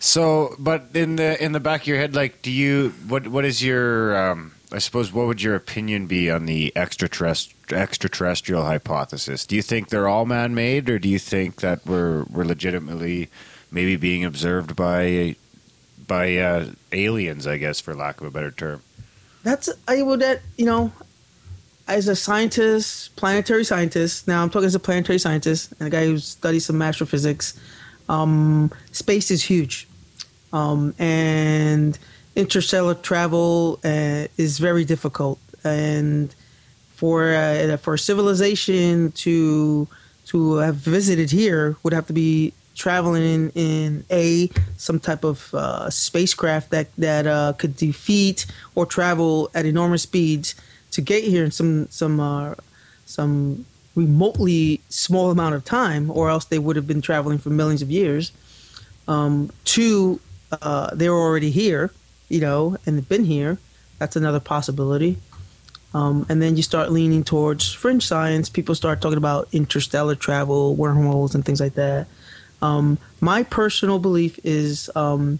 So, 0.00 0.56
but 0.58 0.86
in 0.94 1.16
the 1.16 1.36
in 1.44 1.52
the 1.52 1.60
back 1.60 1.82
of 1.82 1.86
your 1.86 1.98
head, 1.98 2.14
like, 2.14 2.40
do 2.40 2.50
you 2.50 2.94
what 3.08 3.28
what 3.28 3.44
is 3.44 3.62
your 3.62 4.16
um, 4.16 4.52
I 4.70 4.78
suppose 4.78 5.12
what 5.12 5.26
would 5.26 5.42
your 5.42 5.54
opinion 5.54 6.06
be 6.06 6.30
on 6.30 6.44
the 6.44 6.72
extraterrest- 6.76 7.54
extraterrestrial 7.72 8.64
hypothesis? 8.64 9.46
Do 9.46 9.56
you 9.56 9.62
think 9.62 9.88
they're 9.88 10.08
all 10.08 10.26
man 10.26 10.54
made, 10.54 10.90
or 10.90 10.98
do 10.98 11.08
you 11.08 11.18
think 11.18 11.60
that 11.62 11.86
we're 11.86 12.24
we're 12.24 12.44
legitimately 12.44 13.30
maybe 13.70 13.96
being 13.96 14.24
observed 14.24 14.76
by 14.76 15.36
by 16.06 16.36
uh, 16.36 16.66
aliens? 16.92 17.46
I 17.46 17.56
guess, 17.56 17.80
for 17.80 17.94
lack 17.94 18.20
of 18.20 18.26
a 18.26 18.30
better 18.30 18.50
term. 18.50 18.82
That's 19.42 19.70
I 19.86 20.02
would 20.02 20.20
that 20.20 20.42
you 20.58 20.66
know, 20.66 20.92
as 21.86 22.06
a 22.06 22.16
scientist, 22.16 23.16
planetary 23.16 23.64
scientist. 23.64 24.28
Now 24.28 24.42
I'm 24.42 24.50
talking 24.50 24.66
as 24.66 24.74
a 24.74 24.80
planetary 24.80 25.18
scientist 25.18 25.72
and 25.80 25.86
a 25.86 25.90
guy 25.90 26.04
who 26.04 26.18
studies 26.18 26.66
some 26.66 26.82
astrophysics. 26.82 27.58
Um, 28.10 28.70
space 28.92 29.30
is 29.30 29.42
huge, 29.42 29.88
um, 30.52 30.94
and 30.98 31.98
interstellar 32.38 32.94
travel 32.94 33.80
uh, 33.84 34.28
is 34.36 34.58
very 34.58 34.84
difficult. 34.84 35.38
And 35.64 36.34
for 36.94 37.34
uh, 37.34 37.76
for 37.78 37.96
civilization 37.96 39.12
to 39.12 39.86
to 40.26 40.54
have 40.56 40.76
visited 40.76 41.30
here 41.30 41.76
would 41.82 41.92
have 41.92 42.06
to 42.06 42.12
be 42.12 42.52
traveling 42.74 43.24
in, 43.24 43.50
in 43.54 44.04
a 44.10 44.48
some 44.76 45.00
type 45.00 45.24
of 45.24 45.52
uh, 45.52 45.90
spacecraft 45.90 46.70
that 46.70 46.88
that 46.96 47.26
uh, 47.26 47.52
could 47.58 47.76
defeat 47.76 48.46
or 48.74 48.86
travel 48.86 49.50
at 49.54 49.66
enormous 49.66 50.04
speeds 50.04 50.54
to 50.92 51.00
get 51.00 51.24
here 51.24 51.44
in 51.44 51.50
some 51.50 51.88
some 51.90 52.20
uh, 52.20 52.54
some 53.04 53.66
remotely 53.96 54.80
small 54.88 55.30
amount 55.30 55.54
of 55.56 55.64
time, 55.64 56.10
or 56.10 56.30
else 56.30 56.44
they 56.44 56.58
would 56.58 56.76
have 56.76 56.86
been 56.86 57.02
traveling 57.02 57.38
for 57.38 57.50
millions 57.50 57.82
of 57.82 57.90
years. 57.90 58.30
Um, 59.08 59.50
two, 59.64 60.20
uh, 60.62 60.94
they 60.94 61.08
were 61.08 61.18
already 61.18 61.50
here, 61.50 61.90
you 62.28 62.40
know, 62.40 62.76
and 62.86 63.08
been 63.08 63.24
here. 63.24 63.58
That's 63.98 64.16
another 64.16 64.40
possibility. 64.40 65.18
Um, 65.94 66.26
and 66.28 66.42
then 66.42 66.56
you 66.56 66.62
start 66.62 66.92
leaning 66.92 67.24
towards 67.24 67.72
fringe 67.72 68.06
science. 68.06 68.48
People 68.48 68.74
start 68.74 69.00
talking 69.00 69.18
about 69.18 69.48
interstellar 69.52 70.14
travel, 70.14 70.74
wormholes, 70.74 71.34
and 71.34 71.44
things 71.44 71.60
like 71.60 71.74
that. 71.74 72.06
Um, 72.60 72.98
my 73.20 73.42
personal 73.42 73.98
belief 73.98 74.38
is 74.44 74.90
um, 74.94 75.38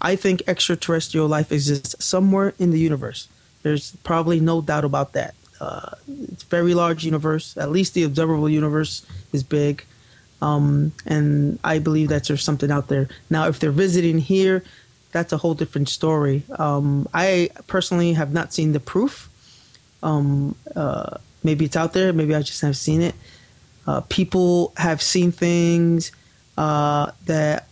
I 0.00 0.16
think 0.16 0.42
extraterrestrial 0.46 1.26
life 1.26 1.50
exists 1.50 2.02
somewhere 2.04 2.54
in 2.58 2.70
the 2.70 2.78
universe. 2.78 3.28
There's 3.62 3.96
probably 4.04 4.38
no 4.38 4.60
doubt 4.60 4.84
about 4.84 5.14
that. 5.14 5.34
Uh, 5.60 5.96
it's 6.30 6.44
a 6.44 6.46
very 6.46 6.74
large 6.74 7.04
universe. 7.04 7.56
At 7.56 7.70
least 7.70 7.94
the 7.94 8.04
observable 8.04 8.48
universe 8.48 9.04
is 9.32 9.42
big. 9.42 9.84
Um, 10.40 10.92
and 11.04 11.58
I 11.64 11.80
believe 11.80 12.10
that 12.10 12.24
there's 12.24 12.44
something 12.44 12.70
out 12.70 12.86
there. 12.86 13.08
Now, 13.28 13.48
if 13.48 13.58
they're 13.58 13.72
visiting 13.72 14.18
here, 14.18 14.62
that's 15.12 15.32
a 15.32 15.36
whole 15.36 15.54
different 15.54 15.88
story. 15.88 16.42
Um, 16.58 17.08
I 17.14 17.50
personally 17.66 18.12
have 18.12 18.32
not 18.32 18.52
seen 18.52 18.72
the 18.72 18.80
proof. 18.80 19.28
Um, 20.02 20.54
uh, 20.76 21.18
maybe 21.42 21.64
it's 21.64 21.76
out 21.76 21.92
there. 21.92 22.12
Maybe 22.12 22.34
I 22.34 22.42
just 22.42 22.60
have 22.60 22.76
seen 22.76 23.02
it. 23.02 23.14
Uh, 23.86 24.02
people 24.02 24.72
have 24.76 25.00
seen 25.00 25.32
things 25.32 26.12
uh, 26.58 27.10
that 27.24 27.68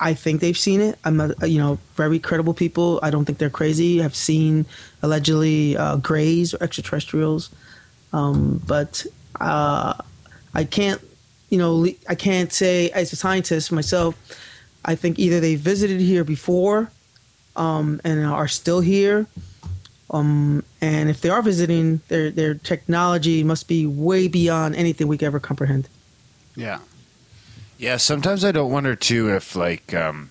I 0.00 0.14
think 0.14 0.40
they've 0.40 0.56
seen 0.56 0.80
it. 0.80 0.98
I'm 1.04 1.16
not, 1.16 1.48
you 1.48 1.58
know, 1.58 1.78
very 1.94 2.18
credible 2.18 2.54
people. 2.54 3.00
I 3.02 3.10
don't 3.10 3.24
think 3.24 3.38
they're 3.38 3.50
crazy. 3.50 3.98
Have 3.98 4.14
seen 4.14 4.66
allegedly 5.02 5.76
uh, 5.76 5.96
grays 5.96 6.54
or 6.54 6.62
extraterrestrials, 6.62 7.50
um, 8.12 8.62
but 8.66 9.06
uh, 9.40 9.94
I 10.54 10.64
can't, 10.64 11.00
you 11.50 11.58
know, 11.58 11.86
I 12.08 12.14
can't 12.14 12.52
say 12.52 12.90
as 12.90 13.12
a 13.12 13.16
scientist 13.16 13.72
myself. 13.72 14.14
I 14.86 14.94
think 14.94 15.18
either 15.18 15.40
they 15.40 15.56
visited 15.56 16.00
here 16.00 16.24
before 16.24 16.90
um, 17.56 18.00
and 18.04 18.24
are 18.24 18.48
still 18.48 18.80
here, 18.80 19.26
um, 20.10 20.62
and 20.80 21.10
if 21.10 21.20
they 21.20 21.28
are 21.28 21.42
visiting, 21.42 22.00
their 22.08 22.30
their 22.30 22.54
technology 22.54 23.42
must 23.42 23.66
be 23.66 23.84
way 23.86 24.28
beyond 24.28 24.76
anything 24.76 25.08
we 25.08 25.18
could 25.18 25.26
ever 25.26 25.40
comprehend. 25.40 25.88
Yeah. 26.54 26.78
Yeah, 27.78 27.98
sometimes 27.98 28.44
I 28.44 28.52
don't 28.52 28.70
wonder 28.70 28.94
too 28.96 29.34
if 29.34 29.54
like 29.56 29.92
um, 29.92 30.30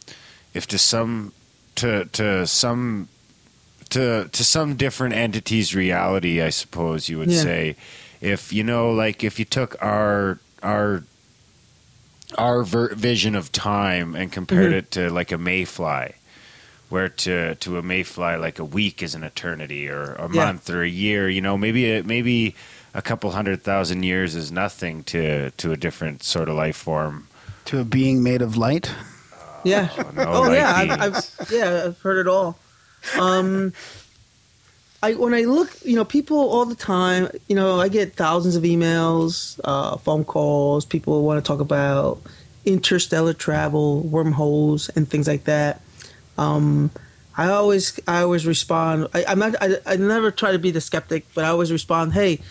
if 0.54 0.66
to 0.68 0.78
some 0.78 1.34
to 1.76 2.06
to 2.14 2.48
some 2.48 3.08
to 3.90 4.30
to 4.32 4.44
some 4.44 4.76
different 4.76 5.14
entity's 5.16 5.76
reality, 5.76 6.42
I 6.42 6.50
suppose 6.50 7.10
you 7.10 7.18
would 7.20 7.32
Yeah. 7.32 7.44
say, 7.44 7.76
if 8.22 8.52
you 8.54 8.64
know, 8.64 8.92
like 8.92 9.24
if 9.24 9.38
you 9.38 9.46
took 9.46 9.76
our 9.84 10.40
our 10.64 11.04
our 12.38 12.64
ver- 12.64 12.94
vision 12.96 13.36
of 13.36 13.52
time 13.52 14.16
and 14.16 14.32
compared 14.32 14.72
Mhm. 14.74 14.78
it 14.78 14.92
to 14.92 15.10
like 15.10 15.32
a 15.32 15.38
mayfly, 15.38 16.14
where 16.90 17.10
to 17.10 17.56
to 17.56 17.78
a 17.78 17.82
mayfly 17.82 18.36
like 18.38 18.60
a 18.60 18.66
week 18.66 19.02
is 19.04 19.16
an 19.16 19.24
eternity 19.24 19.88
or 19.90 20.14
a 20.16 20.30
Yeah. 20.32 20.46
month 20.46 20.70
or 20.70 20.84
a 20.84 20.88
year, 20.90 21.30
you 21.30 21.42
know, 21.42 21.58
maybe 21.58 21.92
a, 21.92 22.04
maybe 22.04 22.56
a 22.94 23.02
couple 23.02 23.32
hundred 23.32 23.64
thousand 23.64 24.04
years 24.04 24.36
is 24.36 24.52
nothing 24.52 25.04
to 25.06 25.52
to 25.52 25.72
a 25.72 25.78
different 25.78 26.24
sort 26.24 26.48
of 26.50 26.56
life 26.56 26.78
form. 26.78 27.28
To 27.66 27.80
a 27.80 27.84
being 27.84 28.22
made 28.24 28.42
of 28.42 28.56
light. 28.58 28.92
Yeah. 29.64 29.90
no 30.14 30.24
oh 30.28 30.52
yeah. 30.54 30.74
I've, 30.76 30.92
I've 31.02 31.52
yeah 31.52 31.84
I've 31.86 32.00
heard 32.02 32.20
it 32.20 32.28
all. 32.30 32.58
Um, 33.20 33.74
I 35.06 35.14
when 35.14 35.36
I 35.36 35.42
look, 35.42 35.70
you 35.84 35.96
know, 35.96 36.04
people 36.04 36.38
all 36.38 36.66
the 36.66 36.76
time, 36.76 37.30
you 37.48 37.56
know, 37.56 37.80
I 37.80 37.90
get 37.90 38.16
thousands 38.16 38.56
of 38.56 38.64
emails, 38.64 39.60
uh, 39.64 39.98
phone 39.98 40.26
calls. 40.26 40.84
People 40.84 41.24
want 41.24 41.44
to 41.44 41.48
talk 41.48 41.60
about 41.60 42.20
interstellar 42.66 43.34
travel, 43.34 44.02
wormholes, 44.02 44.90
and 44.90 45.08
things 45.08 45.28
like 45.28 45.44
that. 45.44 45.82
Um, 46.40 46.90
I 47.38 47.50
always, 47.50 48.00
I 48.08 48.22
always 48.22 48.48
respond. 48.48 49.08
I, 49.14 49.26
I'm 49.28 49.38
not. 49.38 49.56
I, 49.62 49.78
I 49.86 49.96
never 49.98 50.32
try 50.32 50.52
to 50.54 50.60
be 50.60 50.72
the 50.72 50.82
skeptic, 50.82 51.26
but 51.36 51.46
I 51.46 51.50
always 51.50 51.72
respond. 51.72 52.14
Hey, 52.14 52.42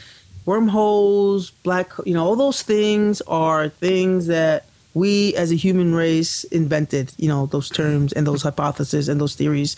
wormholes, 0.47 1.51
black, 1.51 1.91
you 2.07 2.15
know, 2.15 2.25
all 2.25 2.37
those 2.37 2.63
things 2.63 3.21
are 3.23 3.69
things 3.69 4.29
that 4.29 4.67
we 4.93 5.35
as 5.35 5.51
a 5.51 5.57
human 5.57 5.93
race 5.93 6.45
invented. 6.45 7.13
You 7.17 7.27
know, 7.27 7.47
those 7.47 7.69
terms 7.69 8.13
and 8.13 8.29
those 8.29 8.43
hypotheses 8.43 9.09
and 9.09 9.21
those 9.21 9.35
theories 9.35 9.75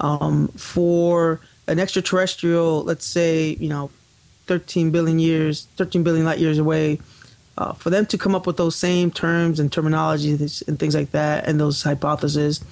um, 0.00 0.48
for 0.48 1.40
an 1.70 1.78
extraterrestrial, 1.78 2.82
let's 2.82 3.06
say, 3.06 3.56
you 3.60 3.68
know, 3.68 3.90
13 4.46 4.90
billion 4.90 5.18
years, 5.20 5.68
13 5.76 6.02
billion 6.02 6.26
light 6.26 6.40
years 6.40 6.58
away, 6.58 6.98
uh, 7.56 7.72
for 7.74 7.90
them 7.90 8.06
to 8.06 8.18
come 8.18 8.34
up 8.34 8.46
with 8.46 8.56
those 8.56 8.74
same 8.74 9.10
terms 9.10 9.60
and 9.60 9.70
terminologies 9.70 10.66
and 10.66 10.78
things 10.78 10.94
like 10.94 11.12
that 11.12 11.46
and 11.46 11.60
those 11.60 11.82
hypotheses 11.82 12.64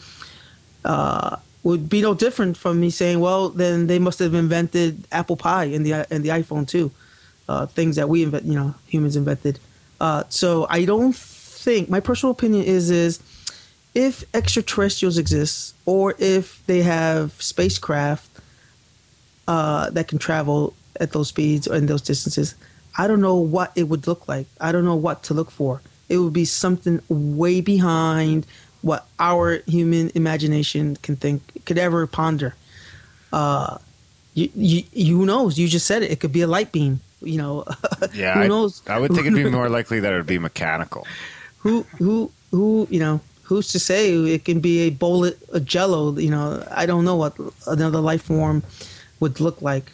uh, 0.85 1.37
would 1.63 1.89
be 1.89 2.01
no 2.01 2.15
different 2.15 2.57
from 2.57 2.81
me 2.81 2.91
saying, 2.91 3.21
well, 3.21 3.51
then 3.51 3.87
they 3.87 3.99
must 3.99 4.19
have 4.19 4.35
invented 4.35 5.07
apple 5.13 5.37
pie 5.37 5.65
and 5.65 5.85
the 5.87 5.93
and 6.13 6.25
the 6.25 6.31
iPhone 6.31 6.67
too, 6.67 6.91
uh, 7.49 7.67
things 7.67 7.97
that 7.97 8.09
we 8.09 8.23
invent, 8.23 8.45
you 8.45 8.55
know, 8.55 8.75
humans 8.87 9.15
invented. 9.15 9.61
Uh, 10.01 10.25
so 10.29 10.67
I 10.71 10.85
don't 10.85 11.15
think 11.15 11.89
my 11.89 12.01
personal 12.01 12.33
opinion 12.33 12.65
is 12.65 12.91
is 12.91 13.21
if 13.95 14.25
extraterrestrials 14.35 15.19
exist 15.19 15.75
or 15.85 16.15
if 16.19 16.65
they 16.67 16.83
have 16.83 17.33
spacecraft 17.43 18.28
uh, 19.49 19.91
that 19.91 20.07
can 20.07 20.19
travel 20.19 20.75
at 21.01 21.11
those 21.13 21.29
speeds 21.29 21.67
or 21.67 21.75
in 21.75 21.87
those 21.87 22.03
distances, 22.03 22.55
I 22.97 23.07
don't 23.09 23.21
know 23.21 23.37
what 23.37 23.73
it 23.75 23.85
would 23.91 24.07
look 24.07 24.29
like. 24.29 24.47
I 24.61 24.71
don't 24.73 24.85
know 24.85 24.95
what 25.07 25.23
to 25.25 25.35
look 25.35 25.51
for. 25.51 25.81
It 26.09 26.19
would 26.19 26.33
be 26.33 26.45
something 26.45 27.01
way 27.09 27.61
behind 27.61 28.47
what 28.83 29.07
our 29.19 29.59
human 29.67 30.11
imagination 30.15 30.97
can 31.03 31.17
think, 31.17 31.41
could 31.67 31.79
ever 31.79 32.07
ponder. 32.07 32.55
Uh, 33.33 33.79
you, 34.35 34.49
you, 34.55 34.83
you, 34.93 35.17
who 35.19 35.27
knows? 35.27 35.59
You 35.59 35.67
just 35.69 35.87
said 35.87 36.03
it. 36.03 36.11
It 36.13 36.21
could 36.21 36.33
be 36.33 36.43
a 36.43 36.47
light 36.47 36.71
beam. 36.73 37.01
You 37.21 37.39
know, 37.39 37.65
Yeah, 38.15 38.35
who 38.35 38.41
I, 38.41 38.47
knows? 38.49 38.83
I 38.87 38.99
would 39.01 39.13
think 39.13 39.27
it'd 39.27 39.35
be 39.35 39.51
more 39.61 39.69
likely 39.69 39.99
that 40.01 40.13
it 40.13 40.17
would 40.17 40.27
be 40.27 40.39
mechanical. 40.39 41.07
who 41.59 41.83
who 41.99 42.31
who 42.53 42.87
you 42.91 43.01
know 43.01 43.21
who's 43.43 43.69
to 43.73 43.79
say 43.81 44.13
it 44.35 44.45
can 44.45 44.61
be 44.61 44.81
a 44.87 44.91
bowl 44.91 45.25
of 45.25 45.65
jello 45.65 46.17
you 46.19 46.31
know 46.31 46.63
i 46.71 46.87
don't 46.87 47.05
know 47.05 47.17
what 47.17 47.35
another 47.67 47.99
life 47.99 48.23
form 48.23 48.63
would 49.21 49.41
look 49.41 49.61
like 49.63 49.93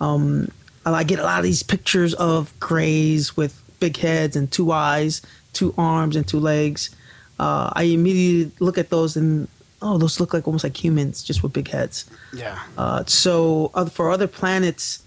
um 0.00 0.50
i 0.84 1.04
get 1.04 1.18
a 1.18 1.22
lot 1.22 1.38
of 1.38 1.44
these 1.44 1.62
pictures 1.62 2.14
of 2.14 2.52
grays 2.60 3.36
with 3.36 3.62
big 3.80 3.96
heads 3.98 4.34
and 4.36 4.50
two 4.50 4.72
eyes 4.72 5.20
two 5.52 5.74
arms 5.76 6.16
and 6.16 6.26
two 6.26 6.40
legs 6.40 6.90
uh, 7.38 7.70
i 7.74 7.82
immediately 7.84 8.50
look 8.60 8.78
at 8.78 8.88
those 8.90 9.16
and 9.16 9.48
oh 9.82 9.98
those 9.98 10.18
look 10.20 10.32
like 10.34 10.46
almost 10.48 10.64
like 10.64 10.76
humans 10.82 11.22
just 11.22 11.42
with 11.42 11.52
big 11.52 11.68
heads 11.68 12.04
Yeah. 12.32 12.58
uh, 12.76 13.04
so 13.06 13.70
uh, 13.74 13.86
for 13.86 14.10
other 14.10 14.26
planets, 14.26 15.02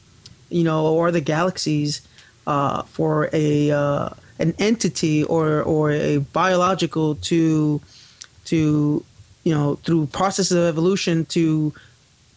you 0.49 0.63
know, 0.63 0.85
or 0.87 1.07
other 1.09 1.19
galaxies, 1.19 2.01
uh, 2.47 2.83
for 2.83 3.29
a 3.33 3.71
uh, 3.71 4.09
an 4.39 4.53
entity 4.59 5.23
or 5.25 5.61
or 5.63 5.91
a 5.91 6.17
biological 6.33 7.15
to 7.29 7.81
to 8.45 9.03
you 9.43 9.53
know 9.53 9.75
through 9.83 10.07
processes 10.07 10.55
of 10.57 10.63
evolution 10.65 11.25
to 11.25 11.73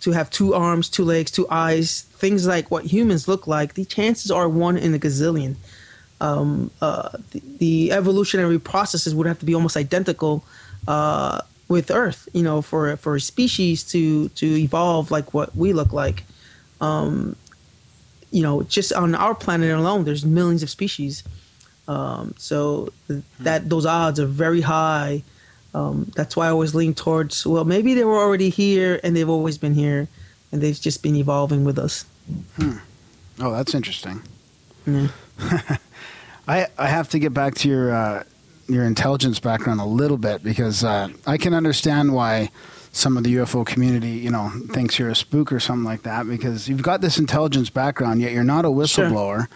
to 0.04 0.12
have 0.12 0.28
two 0.28 0.52
arms, 0.52 0.90
two 0.90 1.02
legs, 1.02 1.30
two 1.30 1.48
eyes, 1.48 2.02
things 2.02 2.46
like 2.46 2.70
what 2.70 2.84
humans 2.84 3.26
look 3.26 3.46
like, 3.46 3.72
the 3.72 3.86
chances 3.86 4.30
are 4.30 4.50
one 4.50 4.76
in 4.76 4.94
a 4.94 4.98
gazillion. 4.98 5.56
Um, 6.20 6.70
uh, 6.82 7.08
the, 7.30 7.42
the 7.58 7.92
evolutionary 7.92 8.58
processes 8.58 9.14
would 9.14 9.26
have 9.26 9.38
to 9.38 9.46
be 9.46 9.54
almost 9.54 9.78
identical 9.78 10.44
uh, 10.86 11.40
with 11.68 11.90
Earth, 11.90 12.28
you 12.34 12.42
know, 12.42 12.60
for 12.60 12.94
for 12.98 13.16
a 13.16 13.20
species 13.20 13.82
to 13.92 14.28
to 14.40 14.46
evolve 14.46 15.10
like 15.10 15.32
what 15.32 15.56
we 15.56 15.72
look 15.72 15.94
like. 15.94 16.24
Um, 16.82 17.34
you 18.30 18.42
know, 18.42 18.62
just 18.64 18.92
on 18.92 19.14
our 19.14 19.34
planet 19.34 19.70
alone, 19.70 20.04
there's 20.04 20.26
millions 20.26 20.62
of 20.62 20.68
species. 20.68 21.24
Um, 21.88 22.34
so 22.36 22.92
th- 23.08 23.22
that 23.40 23.70
those 23.70 23.86
odds 23.86 24.20
are 24.20 24.26
very 24.26 24.60
high. 24.60 25.22
Um, 25.74 26.10
that's 26.14 26.36
why 26.36 26.46
I 26.46 26.50
always 26.50 26.74
lean 26.74 26.94
towards 26.94 27.44
well, 27.46 27.64
maybe 27.64 27.94
they 27.94 28.04
were 28.04 28.18
already 28.18 28.48
here 28.48 29.00
and 29.02 29.16
they've 29.16 29.28
always 29.28 29.58
been 29.58 29.74
here, 29.74 30.08
and 30.52 30.62
they've 30.62 30.80
just 30.80 31.02
been 31.02 31.16
evolving 31.16 31.64
with 31.64 31.78
us. 31.78 32.04
Oh, 33.40 33.52
that's 33.52 33.74
interesting. 33.74 34.22
Yeah. 34.86 35.08
I 36.48 36.68
I 36.78 36.86
have 36.86 37.08
to 37.10 37.18
get 37.18 37.34
back 37.34 37.54
to 37.56 37.68
your 37.68 37.92
uh, 37.92 38.22
your 38.68 38.84
intelligence 38.84 39.40
background 39.40 39.80
a 39.80 39.84
little 39.86 40.16
bit 40.16 40.42
because 40.42 40.84
uh, 40.84 41.08
I 41.26 41.38
can 41.38 41.54
understand 41.54 42.14
why 42.14 42.50
some 42.92 43.16
of 43.16 43.24
the 43.24 43.34
UFO 43.36 43.66
community, 43.66 44.10
you 44.10 44.30
know, 44.30 44.52
thinks 44.70 44.98
you're 44.98 45.10
a 45.10 45.16
spook 45.16 45.50
or 45.50 45.58
something 45.58 45.84
like 45.84 46.02
that 46.02 46.28
because 46.28 46.68
you've 46.68 46.82
got 46.82 47.00
this 47.00 47.18
intelligence 47.18 47.68
background, 47.68 48.20
yet 48.20 48.30
you're 48.30 48.44
not 48.44 48.64
a 48.64 48.68
whistleblower. 48.68 49.48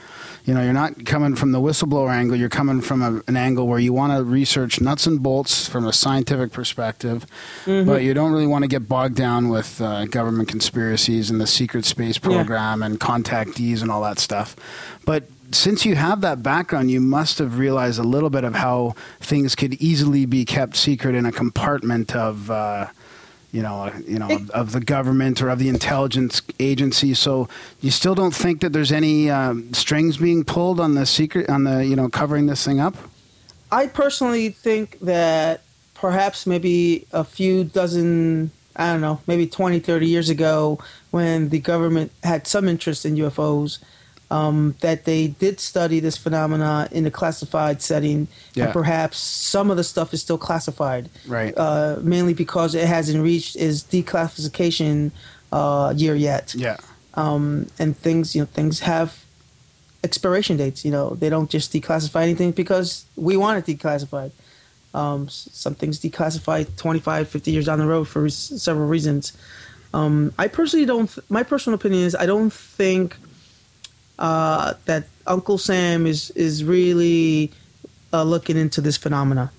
You 0.49 0.55
know, 0.55 0.63
you're 0.63 0.73
not 0.73 1.05
coming 1.05 1.35
from 1.37 1.53
the 1.53 1.61
whistleblower 1.61 2.09
angle. 2.11 2.35
You're 2.35 2.49
coming 2.49 2.81
from 2.81 3.03
a, 3.03 3.23
an 3.29 3.37
angle 3.37 3.69
where 3.69 3.79
you 3.79 3.93
want 3.93 4.15
to 4.15 4.25
research 4.25 4.81
nuts 4.81 5.07
and 5.07 5.23
bolts 5.23 5.69
from 5.69 5.87
a 5.87 5.93
scientific 5.93 6.53
perspective, 6.53 7.27
but 7.67 8.03
you 8.03 8.15
don't 8.15 8.33
really 8.33 8.47
want 8.47 8.63
to 8.63 8.69
get 8.69 8.89
bogged 8.89 9.15
down 9.15 9.51
with 9.51 9.79
uh, 9.83 10.07
government 10.07 10.49
conspiracies 10.49 11.29
and 11.29 11.39
the 11.39 11.47
secret 11.47 11.85
space 11.85 12.17
program 12.17 12.83
and 12.83 12.99
contactees 12.99 13.83
and 13.83 13.91
all 13.91 14.01
that 14.01 14.19
stuff. 14.19 14.57
But 15.05 15.25
since 15.53 15.85
you 15.85 15.97
have 15.97 16.23
that 16.23 16.43
background, 16.43 16.91
you 16.91 17.01
must 17.03 17.37
have 17.41 17.59
realized 17.59 17.99
a 17.99 18.03
little 18.03 18.31
bit 18.31 18.45
of 18.45 18.55
how 18.55 18.95
things 19.21 19.55
could 19.55 19.75
easily 19.75 20.25
be 20.25 20.47
kept 20.47 20.77
secret 20.77 21.15
in 21.15 21.27
a 21.27 21.33
compartment 21.33 22.17
of, 22.17 22.51
uh, 22.51 22.87
you 23.53 23.63
know, 23.63 23.91
you 24.07 24.19
know, 24.19 24.29
of, 24.29 24.51
of 24.51 24.73
the 24.73 24.81
government 24.81 25.41
or 25.41 25.49
of 25.49 25.59
the 25.59 25.69
intelligence 25.69 26.43
agency. 26.61 27.15
So 27.15 27.49
you 27.81 27.91
still 27.91 28.15
don't 28.15 28.35
think 28.35 28.61
that 28.61 28.73
there's 28.73 28.93
any 28.93 29.31
um, 29.31 29.73
strings 29.73 30.19
being 30.19 30.45
pulled 30.45 30.81
on 30.81 30.95
the 30.95 31.07
secret 31.07 31.49
on 31.49 31.65
the 31.65 31.85
you 31.85 31.97
know 31.97 32.09
covering 32.09 32.47
this 32.47 32.65
thing 32.65 32.81
up. 32.81 32.97
I 33.71 33.87
personally 33.87 34.51
think 34.51 34.99
that 35.01 35.63
perhaps 35.95 36.47
maybe 36.47 37.07
a 37.13 37.25
few 37.25 37.65
dozen, 37.65 38.51
I 38.77 38.93
don't 38.93 39.01
know, 39.01 39.21
maybe 39.27 39.47
20, 39.47 39.81
30 39.81 40.07
years 40.07 40.31
ago, 40.31 40.79
when 41.11 41.51
the 41.51 41.59
government 41.59 42.13
had 42.23 42.47
some 42.47 42.69
interest 42.69 43.05
in 43.05 43.17
UFOs, 43.17 43.79
um, 44.31 44.75
that 44.81 45.05
they 45.07 45.29
did 45.29 45.59
study 45.59 46.01
this 46.01 46.17
phenomena 46.17 46.87
in 46.93 47.07
a 47.07 47.11
classified 47.11 47.81
setting, 47.81 48.29
Yeah. 48.55 48.65
and 48.65 48.73
perhaps 48.73 49.17
some 49.19 49.71
of 49.71 49.77
the 49.79 49.85
stuff 49.85 50.13
is 50.13 50.21
still 50.21 50.39
classified, 50.39 51.09
Right. 51.27 51.55
Uh, 51.57 51.97
mainly 52.03 52.35
because 52.35 52.75
it 52.75 52.87
hasn't 52.87 53.23
reached 53.23 53.57
its 53.57 53.83
declassification 53.83 55.11
uh, 55.53 55.95
year 55.97 56.15
yet 56.15 56.55
Yeah. 56.55 56.77
um, 57.15 57.67
and 57.79 57.97
things 57.97 58.35
you 58.35 58.43
know 58.43 58.47
things 58.53 58.81
have 58.81 59.25
expiration 60.05 60.57
dates 60.59 60.85
you 60.85 60.91
know 60.91 61.11
they 61.21 61.29
don't 61.31 61.51
just 61.51 61.73
declassify 61.73 62.23
anything 62.23 62.51
because 62.53 63.05
we 63.17 63.37
want 63.37 63.59
it 63.69 63.79
declassified 63.79 64.31
um, 64.95 65.29
some 65.29 65.75
things 65.75 65.99
declassified 65.99 66.67
25 66.77 67.29
50 67.29 67.51
years 67.51 67.65
down 67.67 67.79
the 67.79 67.87
road 67.87 68.07
for 68.07 68.29
several 68.29 68.87
reasons 68.87 69.33
um, 69.95 70.33
i 70.39 70.47
personally 70.47 70.87
don't 70.87 71.09
th- 71.15 71.25
my 71.31 71.43
personal 71.43 71.75
opinion 71.75 72.05
is 72.05 72.15
i 72.15 72.27
don't 72.27 72.53
think 72.53 73.17
uh, 74.19 74.75
that 74.85 75.07
uncle 75.27 75.59
sam 75.59 76.07
is 76.07 76.31
is 76.31 76.65
really 76.65 77.53
uh, 78.13 78.23
looking 78.23 78.57
into 78.57 78.81
this 78.81 78.97
phenomena 78.97 79.51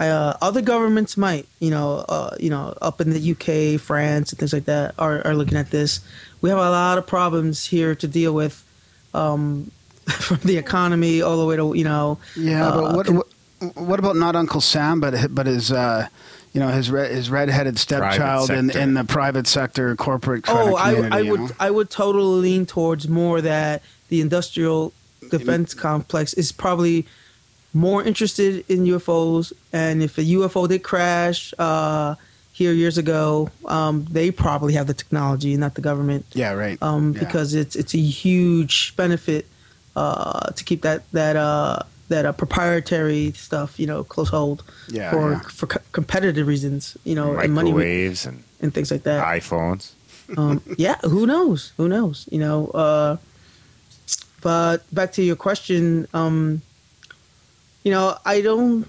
uh, 0.00 0.36
other 0.40 0.62
governments 0.62 1.16
might, 1.16 1.46
you 1.60 1.70
know, 1.70 2.04
uh, 2.08 2.34
you 2.40 2.48
know, 2.48 2.74
up 2.80 3.00
in 3.00 3.10
the 3.10 3.32
UK, 3.32 3.80
France, 3.80 4.32
and 4.32 4.38
things 4.38 4.52
like 4.52 4.64
that 4.64 4.94
are, 4.98 5.26
are 5.26 5.34
looking 5.34 5.58
at 5.58 5.70
this. 5.70 6.00
We 6.40 6.48
have 6.48 6.58
a 6.58 6.70
lot 6.70 6.98
of 6.98 7.06
problems 7.06 7.66
here 7.66 7.94
to 7.96 8.08
deal 8.08 8.32
with, 8.32 8.64
um, 9.12 9.70
from 10.06 10.38
the 10.38 10.56
economy 10.56 11.20
all 11.22 11.36
the 11.36 11.46
way 11.46 11.56
to 11.56 11.74
you 11.74 11.84
know. 11.84 12.18
Yeah, 12.36 12.68
uh, 12.68 12.80
but 12.80 12.96
what, 12.96 13.06
con- 13.06 13.16
what 13.16 13.76
what 13.76 13.98
about 13.98 14.16
not 14.16 14.34
Uncle 14.34 14.60
Sam, 14.60 15.00
but 15.00 15.32
but 15.32 15.46
his 15.46 15.70
uh, 15.70 16.08
you 16.52 16.60
know 16.60 16.68
his 16.68 16.90
re- 16.90 17.12
his 17.12 17.30
redheaded 17.30 17.78
stepchild 17.78 18.50
in, 18.50 18.70
in 18.70 18.94
the 18.94 19.04
private 19.04 19.46
sector 19.46 19.94
corporate 19.94 20.44
oh, 20.48 20.74
I. 20.74 21.18
I 21.18 21.22
would 21.22 21.40
know? 21.40 21.50
I 21.60 21.70
would 21.70 21.90
totally 21.90 22.40
lean 22.40 22.66
towards 22.66 23.08
more 23.08 23.42
that 23.42 23.82
the 24.12 24.20
industrial 24.20 24.92
defense 25.30 25.68
complex 25.72 26.34
is 26.42 26.52
probably 26.52 27.06
more 27.72 28.00
interested 28.10 28.52
in 28.68 28.78
UFOs, 28.94 29.46
and 29.72 30.02
if 30.02 30.12
a 30.18 30.24
UFO 30.38 30.68
did 30.68 30.82
crash 30.82 31.54
uh, 31.58 32.14
here 32.52 32.72
years 32.82 32.98
ago, 32.98 33.48
um, 33.76 33.94
they 34.16 34.28
probably 34.30 34.74
have 34.78 34.86
the 34.86 34.92
technology, 35.02 35.56
not 35.56 35.72
the 35.78 35.80
government. 35.90 36.26
yeah, 36.42 36.52
right. 36.64 36.76
um, 36.82 37.04
Yeah. 37.14 37.20
because 37.24 37.48
it's 37.62 37.74
it's 37.82 37.94
a 37.94 38.04
huge 38.24 38.74
benefit 39.02 39.44
uh, 39.96 40.50
to 40.58 40.62
keep 40.68 40.80
that 40.88 41.00
that 41.12 41.36
uh, 41.36 41.78
that 42.12 42.24
uh, 42.28 42.32
proprietary 42.42 43.32
stuff, 43.46 43.70
you 43.80 43.86
know, 43.90 44.04
close 44.14 44.28
hold 44.38 44.58
Yeah, 44.98 45.10
for 45.12 45.24
yeah. 45.32 45.40
for 45.58 45.66
co- 45.72 45.84
competitive 45.98 46.46
reasons, 46.54 46.82
you 47.08 47.14
know, 47.18 47.28
and 47.42 47.50
money 47.54 47.72
Microwaves 47.72 48.26
and 48.28 48.36
and 48.60 48.68
things 48.74 48.90
like 48.94 49.04
that. 49.08 49.20
iPhones. 49.40 49.82
um, 50.36 50.60
yeah, 50.86 50.96
who 51.12 51.22
knows? 51.32 51.72
Who 51.78 51.86
knows? 51.88 52.16
You 52.34 52.40
know. 52.44 52.58
Uh, 52.84 53.16
but 54.42 54.82
back 54.92 55.12
to 55.12 55.22
your 55.22 55.36
question, 55.36 56.06
um, 56.12 56.62
you 57.84 57.90
know, 57.90 58.16
I 58.24 58.40
don't. 58.40 58.86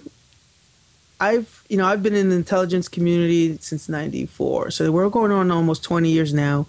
I've 1.20 1.64
you 1.70 1.78
know 1.78 1.86
I've 1.86 2.04
been 2.04 2.16
in 2.16 2.30
the 2.30 2.36
intelligence 2.36 2.88
community 2.88 3.58
since 3.60 3.88
'94, 3.88 4.72
so 4.72 4.92
we're 4.92 5.10
going 5.10 5.32
on 5.32 5.52
almost 5.52 5.84
20 5.84 6.10
years 6.10 6.34
now. 6.34 6.66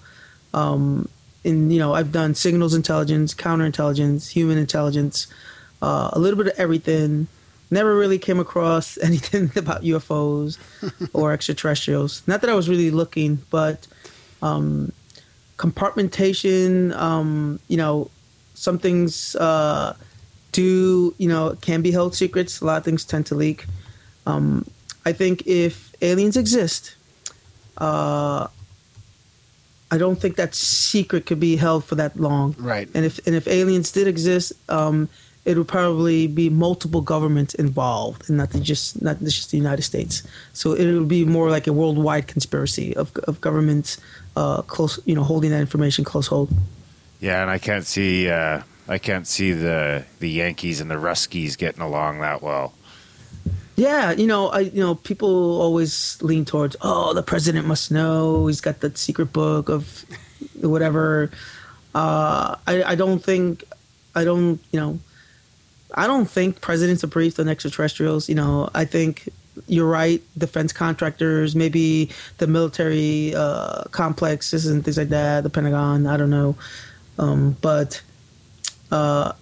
Um, 0.53 1.09
and 1.45 1.73
you 1.73 1.79
know 1.79 1.95
I've 1.95 2.13
done 2.13 2.35
signals 2.35 2.75
intelligence, 2.75 3.35
counterintelligence, 3.35 4.31
human 4.31 4.59
intelligence, 4.59 5.27
uh, 5.83 6.11
a 6.13 6.19
little 6.19 6.37
bit 6.37 6.53
of 6.53 6.59
everything. 6.59 7.27
Never 7.71 7.97
really 7.97 8.19
came 8.19 8.39
across 8.39 8.97
anything 9.03 9.51
about 9.57 9.83
UFOs 9.83 10.59
or 11.13 11.33
extraterrestrials. 11.33 12.23
Not 12.27 12.41
that 12.43 12.51
I 12.51 12.55
was 12.55 12.69
really 12.69 12.91
looking, 12.91 13.43
but 13.51 13.87
um, 14.43 14.93
compartmentation. 15.57 16.95
Um, 16.95 17.59
you 17.69 17.77
know, 17.77 18.11
some 18.55 18.79
things 18.79 19.37
uh, 19.37 19.95
do 20.53 21.15
you 21.19 21.29
know 21.29 21.57
can 21.61 21.83
be 21.83 21.91
held 21.91 22.15
secrets. 22.15 22.61
A 22.61 22.65
lot 22.65 22.79
of 22.79 22.85
things 22.85 23.05
tend 23.05 23.27
to 23.27 23.35
leak. 23.35 23.67
Um, 24.27 24.65
I 25.05 25.13
think 25.13 25.47
if 25.47 25.93
aliens 26.01 26.37
exist, 26.37 26.95
uh, 27.79 28.47
I 29.91 29.99
don't 29.99 30.17
think 30.17 30.37
that 30.37 30.55
secret 30.55 31.27
could 31.27 31.41
be 31.41 31.57
held 31.57 31.85
for 31.85 31.97
that 31.97 32.19
long. 32.19 32.55
Right. 32.59 32.89
And 32.95 33.05
if 33.05 33.25
and 33.27 33.35
if 33.37 33.47
aliens 33.47 33.93
did 33.93 34.09
exist, 34.09 34.53
um, 34.69 35.09
it 35.45 35.59
would 35.59 35.69
probably 35.69 36.27
be 36.27 36.49
multiple 36.49 37.03
governments 37.03 37.55
involved, 37.55 38.29
and 38.29 38.39
not 38.39 38.51
just 38.63 39.03
not 39.03 39.21
just 39.21 39.51
the 39.51 39.59
United 39.59 39.83
States. 39.83 40.23
So 40.53 40.73
it 40.73 40.93
would 40.93 41.09
be 41.09 41.25
more 41.25 41.51
like 41.51 41.67
a 41.67 41.73
worldwide 41.73 42.27
conspiracy 42.29 42.97
of 42.97 43.15
of 43.29 43.41
governments 43.41 44.01
uh, 44.37 44.63
close, 44.63 44.99
you 45.05 45.15
know, 45.15 45.23
holding 45.23 45.51
that 45.51 45.61
information 45.61 46.05
close 46.05 46.29
hold. 46.29 46.51
Yeah, 47.25 47.41
and 47.41 47.51
I 47.51 47.57
can't 47.57 47.87
see 47.87 48.29
uh, 48.29 48.61
I 48.87 48.99
can't 48.99 49.27
see 49.27 49.53
the 49.53 50.05
the 50.19 50.29
Yankees 50.29 50.83
and 50.83 50.91
the 50.91 50.97
Ruskies 50.97 51.57
getting 51.57 51.81
along 51.81 52.21
that 52.21 52.43
well. 52.43 52.75
Yeah, 53.77 54.11
you 54.11 54.27
know, 54.27 54.49
I 54.49 54.61
you 54.61 54.83
know 54.83 54.97
people 54.97 55.59
always 55.59 56.21
lean 56.21 56.45
towards 56.45 56.77
oh 56.83 57.15
the 57.15 57.23
president 57.23 57.67
must 57.67 57.91
know 57.91 58.47
he's 58.47 58.61
got 58.61 58.81
that 58.81 58.99
secret 58.99 59.33
book 59.33 59.71
of 59.71 60.05
whatever. 60.61 61.31
Uh, 61.95 62.57
I 62.67 62.83
I 62.93 62.95
don't 62.95 63.25
think 63.25 63.65
I 64.15 64.25
don't 64.25 64.61
you 64.71 64.79
know 64.79 64.99
I 65.95 66.07
don't 66.07 66.29
think 66.29 66.61
presidents 66.61 67.03
are 67.05 67.13
briefed 67.17 67.41
on 67.41 67.49
extraterrestrials. 67.49 68.29
You 68.29 68.35
know, 68.35 68.69
I 68.75 68.85
think 68.85 69.31
you're 69.67 69.89
right. 69.89 70.21
Defense 70.37 70.75
contractors, 70.75 71.57
maybe 71.57 72.11
the 72.37 72.47
military 72.47 73.35
uh, 73.35 73.85
complexes 73.93 74.67
and 74.67 74.85
things 74.85 74.99
like 74.99 75.09
that. 75.09 75.43
The 75.43 75.49
Pentagon, 75.49 76.07
I 76.07 76.19
don't 76.19 76.29
know, 76.29 76.57
um, 77.19 77.57
but 77.61 78.03
uh, 78.91 79.33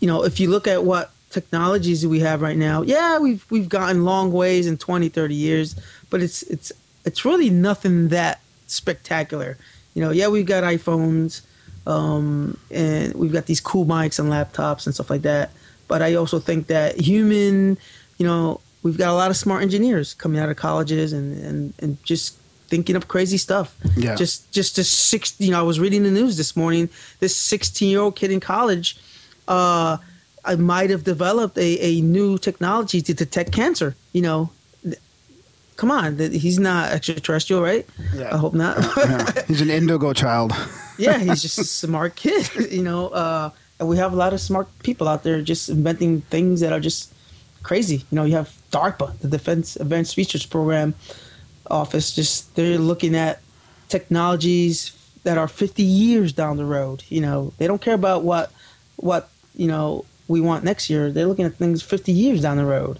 you 0.00 0.08
know, 0.08 0.24
if 0.24 0.40
you 0.40 0.50
look 0.50 0.66
at 0.66 0.84
what 0.84 1.12
technologies 1.30 2.06
we 2.06 2.20
have 2.20 2.42
right 2.42 2.56
now, 2.56 2.82
yeah, 2.82 3.18
we've 3.18 3.44
we've 3.50 3.68
gotten 3.68 4.04
long 4.04 4.32
ways 4.32 4.66
in 4.66 4.76
20, 4.76 5.08
30 5.08 5.34
years, 5.34 5.76
but 6.10 6.22
it's 6.22 6.42
it's 6.44 6.72
it's 7.04 7.24
really 7.24 7.50
nothing 7.50 8.08
that 8.08 8.40
spectacular. 8.66 9.56
You 9.94 10.02
know, 10.02 10.10
yeah, 10.10 10.28
we've 10.28 10.46
got 10.46 10.64
iPhones, 10.64 11.42
um, 11.86 12.58
and 12.70 13.14
we've 13.14 13.32
got 13.32 13.46
these 13.46 13.60
cool 13.60 13.86
mics 13.86 14.18
and 14.18 14.30
laptops 14.30 14.86
and 14.86 14.94
stuff 14.94 15.10
like 15.10 15.22
that. 15.22 15.50
But 15.88 16.02
I 16.02 16.14
also 16.14 16.40
think 16.40 16.66
that 16.66 17.00
human, 17.00 17.78
you 18.18 18.26
know, 18.26 18.60
we've 18.82 18.98
got 18.98 19.10
a 19.10 19.14
lot 19.14 19.30
of 19.30 19.36
smart 19.36 19.62
engineers 19.62 20.14
coming 20.14 20.40
out 20.40 20.48
of 20.48 20.56
colleges 20.56 21.12
and 21.12 21.36
and, 21.44 21.74
and 21.78 22.02
just 22.04 22.38
thinking 22.68 22.96
up 22.96 23.08
crazy 23.08 23.38
stuff. 23.38 23.76
Yeah. 23.96 24.14
Just 24.14 24.52
just 24.52 24.76
this 24.76 24.90
six. 24.90 25.34
You 25.40 25.50
know, 25.50 25.58
I 25.58 25.62
was 25.62 25.80
reading 25.80 26.02
the 26.02 26.10
news 26.10 26.36
this 26.36 26.56
morning. 26.56 26.88
This 27.20 27.36
16 27.36 27.88
year 27.88 28.00
old 28.00 28.16
kid 28.16 28.30
in 28.30 28.40
college, 28.40 28.96
uh, 29.48 29.98
I 30.44 30.56
might 30.56 30.90
have 30.90 31.04
developed 31.04 31.58
a, 31.58 31.78
a 31.80 32.00
new 32.00 32.38
technology 32.38 33.02
to 33.02 33.14
detect 33.14 33.52
cancer. 33.52 33.94
You 34.12 34.22
know, 34.22 34.50
come 35.76 35.90
on, 35.90 36.18
he's 36.18 36.58
not 36.58 36.92
extraterrestrial, 36.92 37.62
right? 37.62 37.86
Yeah. 38.14 38.34
I 38.34 38.38
hope 38.38 38.54
not. 38.54 38.76
Yeah. 38.96 39.44
He's 39.46 39.60
an 39.60 39.70
indigo 39.70 40.12
child. 40.12 40.52
yeah, 40.98 41.18
he's 41.18 41.42
just 41.42 41.58
a 41.58 41.64
smart 41.64 42.16
kid. 42.16 42.48
You 42.76 42.82
know, 42.82 43.08
uh, 43.08 43.50
and 43.78 43.88
we 43.88 43.96
have 43.98 44.12
a 44.12 44.16
lot 44.16 44.32
of 44.32 44.40
smart 44.40 44.68
people 44.82 45.06
out 45.06 45.22
there 45.22 45.40
just 45.42 45.68
inventing 45.68 46.22
things 46.22 46.60
that 46.60 46.72
are 46.72 46.80
just 46.80 47.12
crazy. 47.62 48.04
You 48.10 48.16
know, 48.16 48.24
you 48.24 48.34
have 48.34 48.56
DARPA, 48.72 49.18
the 49.20 49.28
Defense 49.28 49.76
Advanced 49.76 50.16
Research 50.16 50.50
Program 50.50 50.94
office. 51.70 52.14
Just 52.14 52.54
they're 52.54 52.78
looking 52.78 53.14
at 53.14 53.40
technologies 53.88 54.92
that 55.24 55.38
are 55.38 55.48
50 55.48 55.82
years 55.82 56.32
down 56.32 56.56
the 56.56 56.64
road. 56.64 57.04
You 57.08 57.20
know, 57.20 57.52
they 57.58 57.66
don't 57.66 57.80
care 57.80 57.94
about 57.94 58.22
what 58.22 58.52
what 58.96 59.28
you 59.54 59.66
know 59.66 60.04
we 60.28 60.40
want 60.40 60.64
next 60.64 60.90
year. 60.90 61.10
They're 61.10 61.26
looking 61.26 61.46
at 61.46 61.54
things 61.54 61.82
50 61.82 62.12
years 62.12 62.42
down 62.42 62.56
the 62.56 62.64
road. 62.64 62.98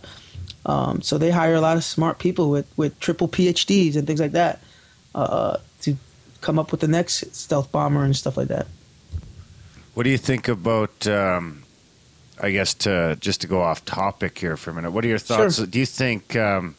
Um, 0.64 1.00
so 1.00 1.16
they 1.16 1.30
hire 1.30 1.54
a 1.54 1.60
lot 1.60 1.76
of 1.76 1.84
smart 1.84 2.18
people 2.18 2.50
with, 2.50 2.66
with 2.76 2.98
triple 2.98 3.28
PhDs 3.28 3.94
and 3.94 4.04
things 4.04 4.20
like 4.20 4.32
that 4.32 4.60
uh, 5.14 5.58
to 5.82 5.96
come 6.40 6.58
up 6.58 6.72
with 6.72 6.80
the 6.80 6.88
next 6.88 7.34
stealth 7.34 7.70
bomber 7.70 8.04
and 8.04 8.16
stuff 8.16 8.36
like 8.36 8.48
that. 8.48 8.66
What 9.94 10.02
do 10.02 10.10
you 10.10 10.18
think 10.18 10.48
about? 10.48 11.06
Um, 11.06 11.62
I 12.38 12.50
guess 12.50 12.74
to 12.74 13.16
just 13.20 13.40
to 13.42 13.46
go 13.46 13.62
off 13.62 13.84
topic 13.84 14.38
here 14.38 14.56
for 14.56 14.70
a 14.70 14.74
minute. 14.74 14.90
What 14.90 15.04
are 15.04 15.08
your 15.08 15.18
thoughts? 15.18 15.56
Sure. 15.56 15.66
Do 15.66 15.78
you 15.78 15.86
think 15.86 16.36
um, 16.36 16.76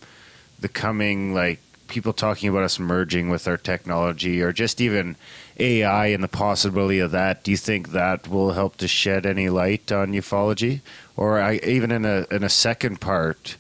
the 0.60 0.70
coming 0.70 1.34
like 1.34 1.60
people 1.88 2.14
talking 2.14 2.50
about 2.50 2.64
us 2.64 2.80
merging 2.80 3.30
with 3.30 3.48
our 3.48 3.58
technology, 3.58 4.42
or 4.42 4.52
just 4.54 4.82
even 4.82 5.16
AI 5.60 6.08
and 6.08 6.24
the 6.24 6.28
possibility 6.28 7.00
of 7.00 7.12
that? 7.12 7.44
Do 7.44 7.52
you 7.52 7.58
think 7.58 7.92
that 7.92 8.28
will 8.28 8.54
help 8.54 8.78
to 8.78 8.88
shed 8.88 9.26
any 9.26 9.50
light 9.50 9.92
on 9.92 10.12
ufology, 10.14 10.82
or 11.16 11.40
I, 11.40 11.56
even 11.64 11.92
in 11.92 12.06
a 12.06 12.26
in 12.32 12.44
a 12.44 12.50
second 12.50 13.02
part? 13.02 13.58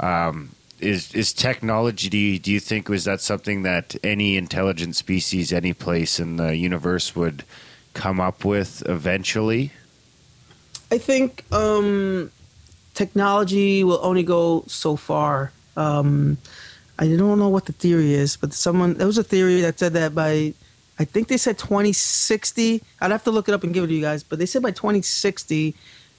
Um, 0.00 0.50
is 0.80 1.14
is 1.14 1.32
technology? 1.32 2.08
Do 2.08 2.18
you, 2.18 2.38
do 2.38 2.52
you 2.52 2.60
think 2.60 2.88
was 2.88 3.04
that 3.04 3.20
something 3.20 3.62
that 3.62 3.96
any 4.02 4.36
intelligent 4.36 4.96
species, 4.96 5.52
any 5.52 5.72
place 5.72 6.20
in 6.20 6.36
the 6.36 6.56
universe 6.56 7.16
would 7.16 7.44
come 7.94 8.20
up 8.20 8.44
with 8.44 8.82
eventually? 8.88 9.72
I 10.90 10.98
think 10.98 11.44
um, 11.52 12.30
technology 12.94 13.84
will 13.84 14.00
only 14.02 14.22
go 14.22 14.64
so 14.66 14.96
far. 14.96 15.52
Um, 15.76 16.38
I 16.98 17.06
don't 17.06 17.38
know 17.38 17.48
what 17.48 17.66
the 17.66 17.72
theory 17.72 18.14
is, 18.14 18.36
but 18.36 18.52
someone 18.52 18.94
there 18.94 19.06
was 19.06 19.18
a 19.18 19.24
theory 19.24 19.60
that 19.60 19.78
said 19.78 19.92
that 19.92 20.14
by 20.14 20.54
I 20.98 21.04
think 21.04 21.28
they 21.28 21.36
said 21.36 21.58
2060. 21.58 22.82
I'd 23.00 23.10
have 23.10 23.24
to 23.24 23.30
look 23.30 23.48
it 23.48 23.54
up 23.54 23.62
and 23.62 23.72
give 23.72 23.84
it 23.84 23.88
to 23.88 23.94
you 23.94 24.02
guys, 24.02 24.22
but 24.22 24.38
they 24.38 24.46
said 24.46 24.62
by 24.62 24.72
2060, 24.72 25.74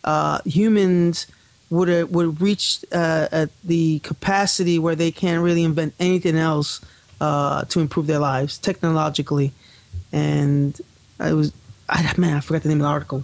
uh, 0.05 0.39
humans 0.45 1.27
would 1.69 1.89
uh, 1.89 2.07
would 2.07 2.41
reach 2.41 2.83
uh, 2.91 3.47
the 3.63 3.99
capacity 3.99 4.79
where 4.79 4.95
they 4.95 5.11
can't 5.11 5.43
really 5.43 5.63
invent 5.63 5.93
anything 5.99 6.37
else 6.37 6.81
uh, 7.19 7.63
to 7.65 7.79
improve 7.79 8.07
their 8.07 8.19
lives 8.19 8.57
technologically. 8.57 9.51
And 10.11 10.79
I 11.19 11.33
was, 11.33 11.53
I, 11.89 12.13
man, 12.17 12.37
I 12.37 12.39
forgot 12.39 12.63
the 12.63 12.69
name 12.69 12.79
of 12.79 12.83
the 12.83 12.89
article. 12.89 13.23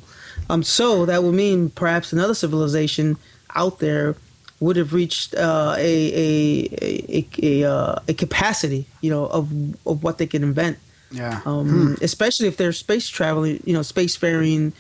Um, 0.50 0.62
so 0.62 1.06
that 1.06 1.24
would 1.24 1.34
mean 1.34 1.70
perhaps 1.70 2.12
another 2.12 2.36
civilization 2.36 3.18
out 3.56 3.80
there 3.80 4.16
would 4.60 4.76
have 4.78 4.94
reached 4.94 5.36
uh, 5.36 5.76
a 5.78 5.82
a 5.82 6.70
a 6.82 7.06
a, 7.10 7.28
a, 7.44 7.70
uh, 7.70 8.00
a 8.08 8.14
capacity, 8.14 8.88
you 9.02 9.10
know, 9.10 9.26
of 9.28 9.52
of 9.86 10.04
what 10.04 10.18
they 10.18 10.28
can 10.28 10.44
invent. 10.44 10.78
Yeah. 11.12 11.42
Um, 11.46 11.98
Especially 12.02 12.48
if 12.48 12.58
they're 12.58 12.74
space 12.74 13.08
traveling, 13.08 13.62
you 13.66 13.74
know, 13.74 13.82
spacefaring 13.82 14.74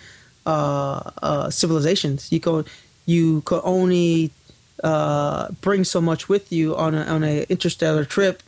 uh, 0.46 1.12
uh, 1.22 1.50
civilizations. 1.50 2.32
You 2.32 2.40
go, 2.40 2.66
you 3.06 3.42
could 3.42 3.62
only 3.64 4.32
uh, 4.84 5.50
bring 5.62 5.84
so 5.84 6.02
much 6.02 6.28
with 6.28 6.52
you 6.52 6.76
on 6.76 6.96
a, 6.96 7.04
on 7.04 7.24
a 7.24 7.44
interstellar 7.44 8.06
trip, 8.06 8.44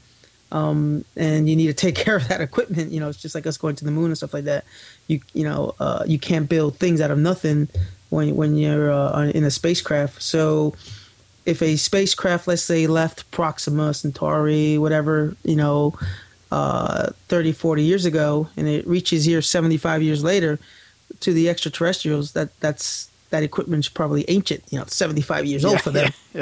um, 0.52 1.06
and 1.16 1.50
you 1.50 1.56
need 1.56 1.68
to 1.68 1.74
take 1.74 1.96
care 2.04 2.16
of 2.16 2.28
that 2.30 2.42
equipment. 2.42 2.92
You 2.92 3.00
know, 3.00 3.10
it's 3.10 3.22
just 3.22 3.36
like 3.36 3.48
us 3.48 3.58
going 3.58 3.76
to 3.78 3.86
the 3.86 3.92
moon 3.92 4.08
and 4.08 4.18
stuff 4.18 4.34
like 4.34 4.46
that. 4.46 4.66
You 5.08 5.22
you 5.34 5.44
know, 5.44 5.76
uh, 5.80 6.04
you 6.06 6.20
can't 6.20 6.50
build 6.50 6.78
things 6.78 7.02
out 7.02 7.12
of 7.12 7.18
nothing 7.18 7.68
when 8.10 8.36
when 8.36 8.58
you're 8.58 8.92
uh, 8.92 9.32
in 9.34 9.44
a 9.44 9.52
spacecraft. 9.52 10.22
So 10.22 10.74
if 11.48 11.62
a 11.62 11.78
spacecraft, 11.78 12.46
let's 12.46 12.62
say, 12.62 12.88
left 12.88 13.32
Proxima 13.32 13.94
Centauri, 13.94 14.78
whatever, 14.78 15.36
you 15.46 15.56
know, 15.56 15.98
uh, 16.52 17.12
30, 17.30 17.54
40 17.54 17.84
years 17.84 18.06
ago, 18.06 18.50
and 18.58 18.68
it 18.68 18.86
reaches 18.86 19.24
here 19.24 19.42
75 19.42 20.04
years 20.04 20.24
later 20.24 20.60
to 21.22 21.32
the 21.32 21.50
extraterrestrials, 21.50 22.34
that 22.34 22.58
that's 22.60 23.10
that 23.30 23.44
equipment's 23.44 23.88
probably 23.90 24.26
ancient, 24.28 24.64
you 24.70 24.78
know, 24.78 24.86
75 24.88 25.46
years 25.46 25.64
old 25.64 25.82
for 25.82 25.90
them. 25.90 26.12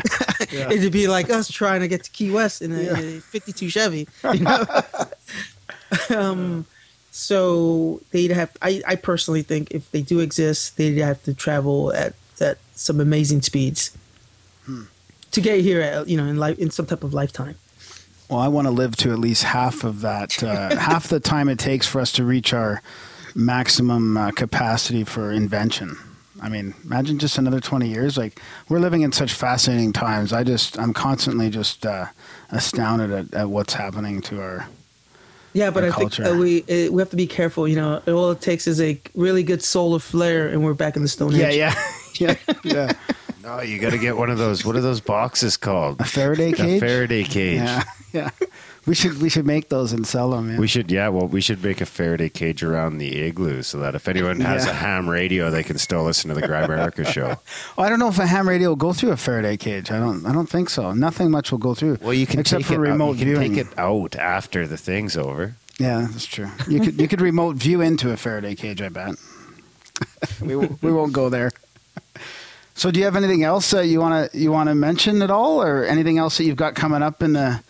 It'd 0.52 0.92
be 0.92 1.08
like 1.08 1.30
us 1.30 1.52
trying 1.52 1.82
to 1.82 1.88
get 1.88 2.04
to 2.04 2.12
Key 2.12 2.32
West 2.32 2.62
in 2.62 2.72
a, 2.74 3.18
a 3.18 3.20
52 3.22 3.70
Chevy, 3.70 4.08
you 4.34 4.40
know? 4.42 4.66
um, 6.16 6.66
so 7.10 8.02
they'd 8.12 8.30
have, 8.32 8.56
I, 8.62 8.84
I 8.88 8.96
personally 8.98 9.42
think 9.42 9.72
if 9.72 9.90
they 9.92 10.04
do 10.04 10.20
exist, 10.20 10.78
they'd 10.78 10.98
have 10.98 11.24
to 11.24 11.34
travel 11.34 11.92
at, 11.94 12.14
at 12.40 12.60
some 12.76 13.00
amazing 13.00 13.42
speeds 13.42 13.98
to 15.36 15.42
get 15.42 15.62
here, 15.62 15.82
at, 15.82 16.08
you 16.10 16.18
know, 16.18 16.26
in 16.26 16.38
life, 16.38 16.58
in 16.60 16.70
some 16.72 16.86
type 16.86 17.04
of 17.04 17.14
lifetime. 17.14 17.56
Well, 18.30 18.40
I 18.40 18.48
want 18.48 18.66
to 18.68 18.72
live 18.72 18.96
to 18.98 19.12
at 19.12 19.20
least 19.20 19.44
half 19.44 19.84
of 19.84 20.02
that, 20.02 20.42
uh, 20.44 20.76
half 20.92 21.08
the 21.08 21.20
time 21.20 21.48
it 21.48 21.60
takes 21.60 21.88
for 21.88 22.02
us 22.02 22.12
to 22.14 22.26
reach 22.26 22.54
our 22.54 22.82
maximum 23.36 24.18
uh, 24.18 24.32
capacity 24.32 25.04
for 25.04 25.32
invention. 25.32 25.98
I 26.42 26.50
mean, 26.50 26.74
imagine 26.84 27.18
just 27.20 27.38
another 27.38 27.60
20 27.60 27.88
years. 27.88 28.18
Like, 28.18 28.42
we're 28.68 28.80
living 28.80 29.02
in 29.04 29.12
such 29.12 29.34
fascinating 29.34 29.94
times. 29.94 30.34
I 30.34 30.44
just, 30.44 30.78
I'm 30.78 30.94
constantly 30.94 31.50
just 31.50 31.86
uh, 31.86 32.08
astounded 32.52 33.12
at, 33.12 33.34
at 33.34 33.50
what's 33.50 33.74
happening 33.74 34.22
to 34.24 34.42
our. 34.42 34.68
Yeah, 35.54 35.70
but 35.70 35.84
Our 35.86 35.90
I 35.90 35.94
think 35.94 36.12
culture. 36.14 36.34
uh, 36.34 36.38
we 36.38 36.64
uh, 36.64 36.92
we 36.92 37.02
have 37.02 37.10
to 37.12 37.16
be 37.16 37.28
careful. 37.28 37.66
You 37.66 37.78
know, 37.78 38.02
all 38.08 38.32
it 38.32 38.42
takes 38.42 38.68
is 38.68 38.82
a 38.82 39.00
really 39.14 39.42
good 39.42 39.64
solar 39.64 40.00
flare, 40.00 40.50
and 40.50 40.62
we're 40.66 40.74
back 40.74 40.98
in 40.98 41.02
the 41.02 41.08
Stone 41.08 41.32
Yeah, 41.34 41.48
Age. 41.48 41.56
yeah, 41.58 41.76
yeah, 42.20 42.36
yeah. 42.66 42.92
No, 43.46 43.62
you 43.62 43.80
got 43.80 43.92
to 43.92 44.00
get 44.00 44.18
one 44.18 44.30
of 44.32 44.38
those. 44.40 44.66
What 44.66 44.76
are 44.76 44.82
those 44.82 45.02
boxes 45.02 45.56
called? 45.56 46.02
A 46.02 46.04
Faraday 46.04 46.52
cage? 46.52 46.60
A 46.60 46.64
cage. 46.64 46.80
Faraday 46.82 47.24
cage. 47.24 47.56
Yeah, 47.60 47.84
yeah. 48.14 48.30
We 48.88 48.94
should 48.96 49.22
we 49.22 49.30
should 49.30 49.46
make 49.46 49.70
those 49.70 49.94
and 49.94 50.06
sell 50.06 50.32
them. 50.32 50.52
Yeah. 50.52 50.60
We 50.60 50.68
should, 50.68 50.92
yeah. 50.92 51.08
Well, 51.10 51.28
we 51.28 51.42
should 51.42 51.64
make 51.64 51.80
a 51.80 51.86
Faraday 51.86 52.30
cage 52.30 52.64
around 52.64 52.98
the 52.98 53.16
igloo 53.22 53.62
so 53.62 53.78
that 53.80 53.94
if 53.96 54.08
anyone 54.08 54.40
has 54.42 54.66
Yeah. 54.66 54.72
a 54.72 54.74
ham 54.74 55.08
radio, 55.10 55.50
they 55.52 55.62
can 55.64 55.78
still 55.78 56.04
listen 56.04 56.30
to 56.30 56.36
the 56.36 56.48
Grimerica 56.48 57.06
show. 57.14 57.40
Oh, 57.78 57.84
I 57.84 57.90
don't 57.90 58.00
know 58.00 58.08
if 58.10 58.18
a 58.20 58.26
ham 58.28 58.48
radio 58.50 58.70
will 58.70 58.76
go 58.76 58.94
through 58.94 59.12
a 59.12 59.18
Faraday 59.18 59.58
cage. 59.58 59.92
I 59.92 60.00
don't. 60.00 60.26
I 60.26 60.32
don't 60.34 60.50
think 60.50 60.70
so. 60.72 60.92
Nothing 60.94 61.30
much 61.30 61.52
will 61.52 61.60
go 61.60 61.76
through. 61.76 61.98
Well, 62.02 62.14
you 62.16 62.26
can 62.28 62.40
except 62.40 62.64
take 62.66 62.76
for 62.76 62.84
it, 62.86 62.90
out- 62.90 62.92
remote 62.94 63.18
you 63.18 63.26
can 63.26 63.36
viewing. 63.44 63.54
take 63.56 63.68
it 63.68 63.78
out 63.80 64.16
after 64.16 64.66
the 64.68 64.78
thing's 64.78 65.16
over. 65.18 65.56
Yeah, 65.80 66.08
that's 66.10 66.26
true. 66.26 66.50
You 66.68 66.80
could 66.80 67.00
you 67.00 67.08
could 67.08 67.22
remote 67.22 67.58
view 67.58 67.82
into 67.82 68.12
a 68.12 68.18
Faraday 68.18 68.56
cage. 68.56 68.82
I 68.82 68.90
bet. 68.90 69.16
we 70.42 70.56
we 70.56 70.92
won't 70.92 71.14
go 71.14 71.30
there. 71.30 71.52
So, 72.76 72.92
do 72.92 73.00
you 73.00 73.06
have 73.06 73.16
anything 73.16 73.44
else 73.44 73.72
that 73.72 73.88
you 73.88 74.02
want 74.02 74.32
to 74.32 74.38
you 74.38 74.52
want 74.52 74.70
to 74.70 74.76
mention 74.76 75.22
at 75.22 75.32
all, 75.32 75.62
or 75.62 75.86
anything 75.86 76.18
else 76.18 76.38
that 76.38 76.44
you've 76.44 76.58
got 76.58 76.76
coming 76.76 77.02
up 77.02 77.24
in 77.24 77.34
the 77.34 77.62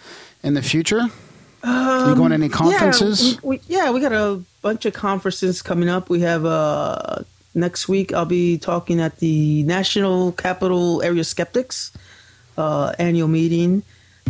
in 0.44 0.56
the 0.56 0.62
future? 0.62 1.04
you 2.10 2.16
going 2.16 2.30
to 2.30 2.36
any 2.36 2.50
conferences? 2.50 3.34
Yeah 3.34 3.40
we, 3.44 3.58
we, 3.58 3.62
yeah, 3.68 3.92
we 3.92 4.00
got 4.00 4.14
a 4.14 4.42
bunch 4.62 4.86
of 4.86 4.94
conferences 4.94 5.62
coming 5.62 5.90
up. 5.90 6.10
We 6.10 6.22
have 6.22 6.46
uh, 6.46 7.20
next 7.54 7.88
week. 7.88 8.14
I'll 8.14 8.26
be 8.26 8.58
talking 8.58 9.00
at 9.00 9.20
the 9.20 9.64
National 9.64 10.32
Capital 10.32 11.02
Area 11.02 11.24
Skeptics 11.24 11.92
uh, 12.58 12.94
annual 13.00 13.28
meeting, 13.28 13.84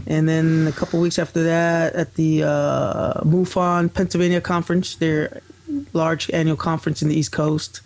and 0.08 0.28
then 0.28 0.68
a 0.68 0.72
couple 0.72 1.00
weeks 1.00 1.20
after 1.20 1.44
that 1.44 1.94
at 1.96 2.16
the 2.16 2.44
uh, 2.44 3.22
MUFON 3.24 3.94
Pennsylvania 3.94 4.42
conference. 4.42 4.96
Their 4.96 5.42
large 5.94 6.30
annual 6.32 6.58
conference 6.58 7.02
in 7.02 7.10
the 7.10 7.16
East 7.16 7.32
Coast. 7.32 7.82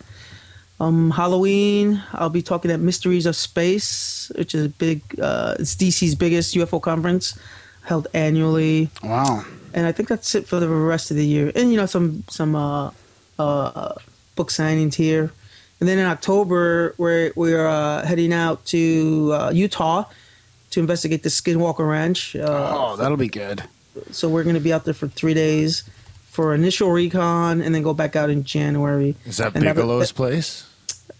Um, 0.80 1.10
Halloween, 1.10 2.02
I'll 2.14 2.30
be 2.30 2.40
talking 2.42 2.70
at 2.70 2.80
Mysteries 2.80 3.26
of 3.26 3.36
Space, 3.36 4.32
which 4.34 4.54
is 4.54 4.64
a 4.66 4.68
big. 4.70 5.02
Uh, 5.20 5.54
it's 5.58 5.74
DC's 5.74 6.14
biggest 6.14 6.54
UFO 6.54 6.80
conference, 6.80 7.38
held 7.84 8.08
annually 8.14 8.88
wow. 9.02 9.44
and 9.74 9.86
I 9.86 9.92
think 9.92 10.08
that's 10.08 10.34
it 10.34 10.48
for 10.48 10.58
the 10.58 10.68
rest 10.68 11.10
of 11.10 11.18
the 11.18 11.26
year. 11.26 11.52
And 11.54 11.70
you 11.70 11.76
know, 11.76 11.84
some 11.86 12.24
some 12.28 12.56
uh, 12.56 12.92
uh, 13.38 13.94
book 14.36 14.48
signings 14.48 14.94
here, 14.94 15.30
and 15.80 15.88
then 15.88 15.98
in 15.98 16.06
October 16.06 16.94
we're 16.96 17.32
we're 17.36 17.66
uh, 17.68 18.06
heading 18.06 18.32
out 18.32 18.64
to 18.66 19.30
uh, 19.34 19.50
Utah 19.52 20.04
to 20.70 20.80
investigate 20.80 21.22
the 21.24 21.28
Skinwalker 21.28 21.86
Ranch. 21.86 22.34
Uh, 22.36 22.46
Oh, 22.74 22.96
that'll 22.96 23.18
be 23.18 23.28
good. 23.28 23.64
so 24.12 24.30
we're 24.30 24.44
going 24.44 24.54
to 24.54 24.60
be 24.62 24.72
out 24.72 24.84
there 24.86 24.94
for 24.94 25.08
three 25.08 25.34
days 25.34 25.82
for 26.30 26.54
initial 26.54 26.90
recon, 26.90 27.60
and 27.60 27.74
then 27.74 27.82
go 27.82 27.92
back 27.92 28.16
out 28.16 28.30
in 28.30 28.44
January. 28.44 29.14
Is 29.26 29.36
that 29.36 29.54
And 29.54 29.66
that- 29.66 29.76
Bigelow's 29.76 30.12
place? 30.12 30.64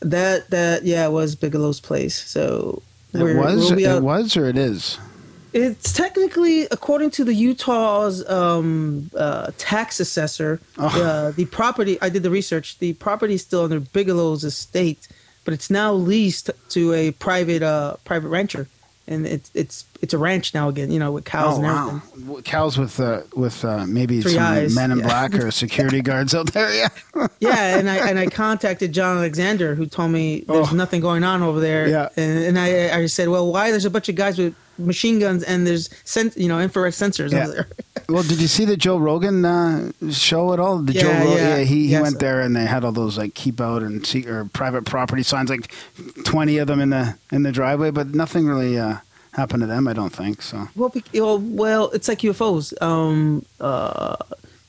That 0.00 0.50
that 0.50 0.84
yeah 0.84 1.08
was 1.08 1.36
Bigelow's 1.36 1.80
place. 1.80 2.14
So 2.14 2.82
It 3.12 3.22
was. 3.36 3.70
we'll 3.70 3.78
it 3.78 4.02
was, 4.02 4.36
or 4.36 4.46
it 4.46 4.56
is. 4.56 4.98
It's 5.52 5.92
technically, 5.92 6.62
according 6.70 7.10
to 7.12 7.24
the 7.24 7.34
Utah's 7.34 8.24
um, 8.30 9.10
uh, 9.16 9.50
tax 9.58 9.98
assessor, 9.98 10.60
Oh. 10.78 10.86
uh, 11.02 11.30
the 11.32 11.46
property. 11.46 11.98
I 12.00 12.08
did 12.08 12.22
the 12.22 12.30
research. 12.30 12.78
The 12.78 12.92
property 12.94 13.34
is 13.34 13.42
still 13.42 13.64
under 13.64 13.80
Bigelow's 13.80 14.44
estate, 14.44 15.08
but 15.44 15.52
it's 15.52 15.68
now 15.68 15.92
leased 15.92 16.50
to 16.68 16.92
a 16.92 17.10
private 17.12 17.62
uh, 17.64 17.96
private 18.04 18.28
rancher, 18.28 18.68
and 19.10 19.26
it's 19.26 19.50
it's 19.54 19.84
it's 20.00 20.14
a 20.14 20.18
ranch 20.18 20.54
now 20.54 20.68
again. 20.68 20.90
You 20.90 20.98
know, 20.98 21.12
with 21.12 21.24
cows 21.26 21.54
Oh 21.54 21.56
and 21.56 21.64
wow. 21.64 21.88
everything. 21.88 22.20
W- 22.26 22.42
Cows 22.42 22.78
with 22.78 22.98
uh, 23.00 23.20
with 23.34 23.64
uh, 23.64 23.84
maybe 23.86 24.22
Three 24.22 24.32
some 24.34 24.42
eyes, 24.42 24.74
men 24.74 24.90
in 24.92 24.98
yeah. 24.98 25.04
black 25.04 25.34
or 25.34 25.50
security 25.50 26.00
guards 26.10 26.34
out 26.34 26.52
there. 26.52 26.72
Yeah. 26.74 26.88
Yeah, 27.40 27.78
and 27.78 27.88
I 27.90 28.08
and 28.08 28.18
I 28.18 28.26
contacted 28.26 28.92
John 28.92 29.16
Alexander, 29.18 29.74
who 29.74 29.86
told 29.86 30.10
me 30.12 30.40
there's 30.46 30.72
Oh. 30.72 30.74
nothing 30.74 31.00
going 31.00 31.24
on 31.24 31.42
over 31.42 31.58
there. 31.60 31.88
Yeah. 31.88 32.08
and, 32.16 32.44
and 32.44 32.58
I 32.58 32.96
I 32.98 33.06
said, 33.06 33.28
well, 33.28 33.50
why? 33.52 33.70
There's 33.70 33.84
a 33.86 33.90
bunch 33.90 34.08
of 34.08 34.14
guys 34.14 34.38
with 34.38 34.54
machine 34.80 35.18
guns 35.18 35.42
and 35.44 35.66
there's 35.66 35.88
sen- 36.04 36.32
you 36.36 36.48
know 36.48 36.58
infrared 36.60 36.92
sensors 36.94 37.32
Yeah. 37.32 37.44
over 37.44 37.52
there. 37.52 37.68
Well, 38.08 38.24
did 38.24 38.40
you 38.40 38.48
see 38.48 38.64
the 38.64 38.76
Joe 38.76 38.96
Rogan 38.98 39.44
uh, 39.44 39.92
show 40.10 40.52
at 40.52 40.58
all? 40.58 40.78
The 40.78 40.94
Joe 40.94 41.08
Yeah, 41.10 41.24
Rogan, 41.24 41.36
yeah. 41.36 41.58
he, 41.58 41.64
he 41.64 41.86
Yes. 41.92 42.02
went 42.02 42.18
there 42.18 42.40
and 42.40 42.56
they 42.56 42.64
had 42.66 42.84
all 42.84 42.90
those 42.90 43.16
like 43.16 43.34
keep 43.34 43.60
out 43.60 43.82
and 43.84 44.04
see 44.04 44.26
or 44.26 44.46
private 44.46 44.84
property 44.84 45.22
signs, 45.22 45.48
like 45.48 45.72
twenty 46.24 46.58
of 46.58 46.66
them 46.66 46.80
in 46.80 46.90
the 46.90 47.14
in 47.30 47.44
the 47.44 47.52
driveway, 47.52 47.92
but 47.92 48.12
nothing 48.12 48.46
really 48.46 48.76
uh, 48.80 48.96
happened 49.34 49.60
to 49.60 49.66
them. 49.68 49.86
I 49.86 49.92
don't 49.92 50.10
think 50.12 50.42
so. 50.42 50.66
Well, 50.74 50.92
well, 51.14 51.38
well, 51.38 51.90
it's 51.90 52.08
like 52.08 52.18
UFOs. 52.20 52.72
Um, 52.82 53.44
uh, 53.60 54.16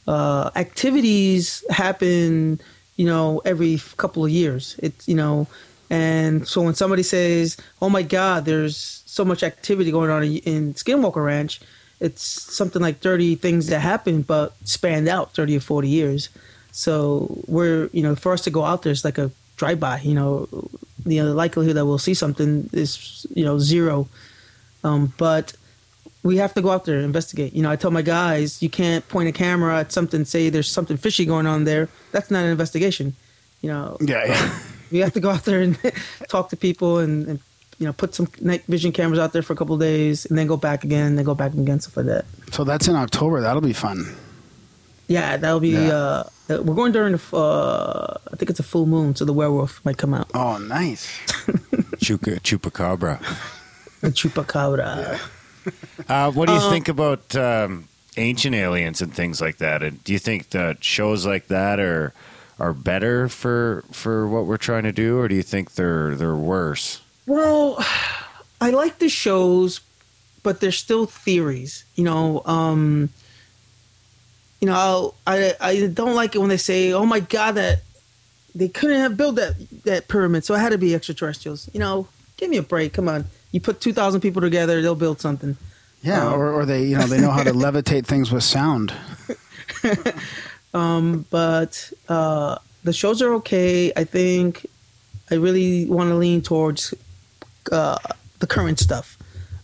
uh, 0.07 0.51
activities 0.55 1.63
happen, 1.69 2.59
you 2.97 3.05
know, 3.05 3.41
every 3.45 3.79
couple 3.97 4.23
of 4.25 4.29
years. 4.31 4.75
It's 4.79 5.07
you 5.07 5.15
know, 5.15 5.47
and 5.89 6.47
so 6.47 6.61
when 6.61 6.75
somebody 6.75 7.03
says, 7.03 7.57
"Oh 7.81 7.89
my 7.89 8.03
God, 8.03 8.45
there's 8.45 9.00
so 9.11 9.25
much 9.25 9.43
activity 9.43 9.91
going 9.91 10.09
on 10.09 10.23
in, 10.23 10.37
in 10.53 10.73
Skinwalker 10.73 11.23
Ranch," 11.25 11.59
it's 11.99 12.23
something 12.23 12.81
like 12.81 12.99
thirty 12.99 13.35
things 13.35 13.67
that 13.67 13.79
happen, 13.81 14.21
but 14.23 14.53
spanned 14.63 15.07
out 15.07 15.33
thirty 15.33 15.55
or 15.57 15.59
forty 15.61 15.89
years. 15.89 16.29
So 16.71 16.93
we're 17.47 17.89
you 17.93 18.03
know, 18.03 18.15
for 18.15 18.31
us 18.33 18.41
to 18.47 18.49
go 18.51 18.63
out 18.63 18.81
there, 18.83 18.91
it's 18.91 19.03
like 19.05 19.17
a 19.17 19.29
drive-by. 19.57 19.99
You 20.01 20.13
know, 20.15 20.47
the 21.05 21.21
likelihood 21.23 21.75
that 21.75 21.85
we'll 21.85 21.97
see 22.07 22.13
something 22.13 22.69
is 22.73 23.25
you 23.35 23.43
know 23.43 23.59
zero. 23.59 24.07
Um, 24.83 25.13
but 25.17 25.53
we 26.23 26.37
have 26.37 26.53
to 26.53 26.61
go 26.61 26.69
out 26.69 26.85
there 26.85 26.95
and 26.95 27.05
investigate. 27.05 27.53
You 27.53 27.61
know, 27.63 27.71
I 27.71 27.75
tell 27.75 27.91
my 27.91 28.01
guys, 28.01 28.61
you 28.63 28.69
can't 28.69 29.07
point 29.09 29.27
a 29.29 29.31
camera 29.31 29.79
at 29.79 29.91
something, 29.91 30.25
say 30.25 30.49
there's 30.49 30.69
something 30.71 30.97
fishy 30.97 31.25
going 31.25 31.47
on 31.47 31.65
there. 31.65 31.89
That's 32.11 32.29
not 32.31 32.43
an 32.45 32.51
investigation. 32.51 33.15
You 33.61 33.69
know, 33.69 33.97
Yeah, 34.01 34.25
yeah. 34.25 34.59
we 34.91 34.99
have 34.99 35.13
to 35.13 35.19
go 35.19 35.29
out 35.29 35.45
there 35.45 35.61
and 35.61 35.77
talk 36.29 36.49
to 36.49 36.57
people 36.57 36.97
and, 36.99 37.27
and 37.27 37.39
you 37.81 37.87
know 37.87 37.93
put 37.93 38.13
some 38.13 38.27
night 38.39 38.63
vision 38.67 38.91
cameras 38.91 39.17
out 39.17 39.33
there 39.33 39.41
for 39.41 39.53
a 39.53 39.55
couple 39.55 39.73
of 39.73 39.81
days 39.81 40.27
and 40.27 40.37
then 40.37 40.45
go 40.45 40.55
back 40.55 40.83
again 40.83 41.07
and 41.07 41.17
then 41.17 41.25
go 41.25 41.33
back 41.33 41.51
again 41.53 41.79
stuff 41.79 41.97
like 41.97 42.05
that. 42.05 42.25
So 42.51 42.63
that's 42.63 42.87
in 42.87 42.95
October. 42.95 43.41
That'll 43.41 43.59
be 43.59 43.73
fun. 43.73 44.05
Yeah, 45.07 45.35
that'll 45.35 45.59
be. 45.59 45.69
Yeah. 45.69 45.89
Uh, 45.89 46.29
we're 46.47 46.75
going 46.75 46.91
during 46.91 47.13
the. 47.13 47.35
Uh, 47.35 48.17
I 48.31 48.35
think 48.35 48.51
it's 48.51 48.59
a 48.59 48.63
full 48.63 48.85
moon, 48.85 49.15
so 49.15 49.25
the 49.25 49.33
werewolf 49.33 49.83
might 49.83 49.97
come 49.97 50.13
out. 50.13 50.29
Oh, 50.35 50.57
nice. 50.59 51.07
Chuka, 51.97 52.39
chupacabra. 52.39 53.19
The 54.01 54.09
chupacabra. 54.09 55.19
Uh, 56.07 56.31
what 56.31 56.47
do 56.47 56.53
you 56.53 56.69
think 56.69 56.87
about 56.87 57.35
um, 57.35 57.87
ancient 58.17 58.55
aliens 58.55 59.01
and 59.01 59.13
things 59.13 59.41
like 59.41 59.57
that? 59.57 59.81
And 59.81 60.03
do 60.03 60.13
you 60.13 60.19
think 60.19 60.49
that 60.51 60.83
shows 60.83 61.25
like 61.25 61.47
that 61.47 61.79
are 61.79 62.13
are 62.59 62.73
better 62.73 63.27
for 63.27 63.83
for 63.91 64.27
what 64.27 64.45
we're 64.45 64.57
trying 64.57 64.83
to 64.83 64.91
do, 64.91 65.17
or 65.17 65.27
do 65.27 65.35
you 65.35 65.43
think 65.43 65.73
they're 65.73 66.15
they're 66.15 66.35
worse? 66.35 67.01
Well, 67.25 67.77
I 68.61 68.69
like 68.69 68.99
the 68.99 69.09
shows, 69.09 69.81
but 70.43 70.59
they're 70.59 70.71
still 70.71 71.05
theories. 71.05 71.83
You 71.95 72.03
know, 72.03 72.41
um, 72.45 73.09
you 74.59 74.67
know, 74.67 75.15
I 75.25 75.55
I 75.59 75.87
don't 75.87 76.15
like 76.15 76.35
it 76.35 76.39
when 76.39 76.49
they 76.49 76.57
say, 76.57 76.93
"Oh 76.93 77.05
my 77.05 77.19
God, 77.19 77.53
that 77.53 77.81
they 78.53 78.67
couldn't 78.67 78.99
have 78.99 79.17
built 79.17 79.35
that 79.35 79.55
that 79.85 80.07
pyramid, 80.07 80.45
so 80.45 80.53
it 80.53 80.59
had 80.59 80.71
to 80.71 80.77
be 80.77 80.93
extraterrestrials." 80.93 81.69
You 81.73 81.79
know, 81.79 82.07
give 82.37 82.49
me 82.49 82.57
a 82.57 82.63
break. 82.63 82.93
Come 82.93 83.09
on, 83.09 83.25
you 83.51 83.59
put 83.59 83.81
two 83.81 83.93
thousand 83.93 84.21
people 84.21 84.41
together, 84.41 84.81
they'll 84.81 84.95
build 84.95 85.19
something. 85.19 85.57
Yeah, 86.03 86.27
Um, 86.27 86.33
or, 86.33 86.51
or 86.51 86.65
they 86.65 86.83
you 86.85 86.97
know 86.97 87.07
they 87.07 87.19
know 87.19 87.31
how 87.31 87.43
to 87.43 87.51
levitate 87.53 88.05
things 88.05 88.31
with 88.31 88.43
sound. 88.43 88.93
um, 90.73 91.25
but 91.29 91.91
uh, 92.09 92.57
the 92.83 92.93
shows 92.93 93.21
are 93.21 93.33
okay. 93.35 93.91
I 93.95 94.03
think 94.03 94.65
I 95.31 95.35
really 95.35 95.85
want 95.85 96.09
to 96.09 96.15
lean 96.15 96.41
towards 96.41 96.93
uh, 97.71 97.97
the 98.39 98.47
current 98.47 98.79
stuff. 98.79 99.17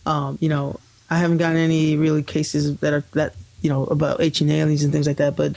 Um, 0.06 0.38
you 0.40 0.48
know, 0.48 0.78
I 1.10 1.18
haven't 1.18 1.38
gotten 1.38 1.56
any 1.56 1.96
really 1.96 2.22
cases 2.22 2.76
that 2.78 2.92
are 2.92 3.04
that 3.12 3.34
you 3.62 3.70
know 3.70 3.84
about 3.84 4.20
ancient 4.20 4.50
aliens 4.50 4.82
and 4.84 4.92
things 4.92 5.06
like 5.06 5.16
that. 5.16 5.36
But 5.36 5.56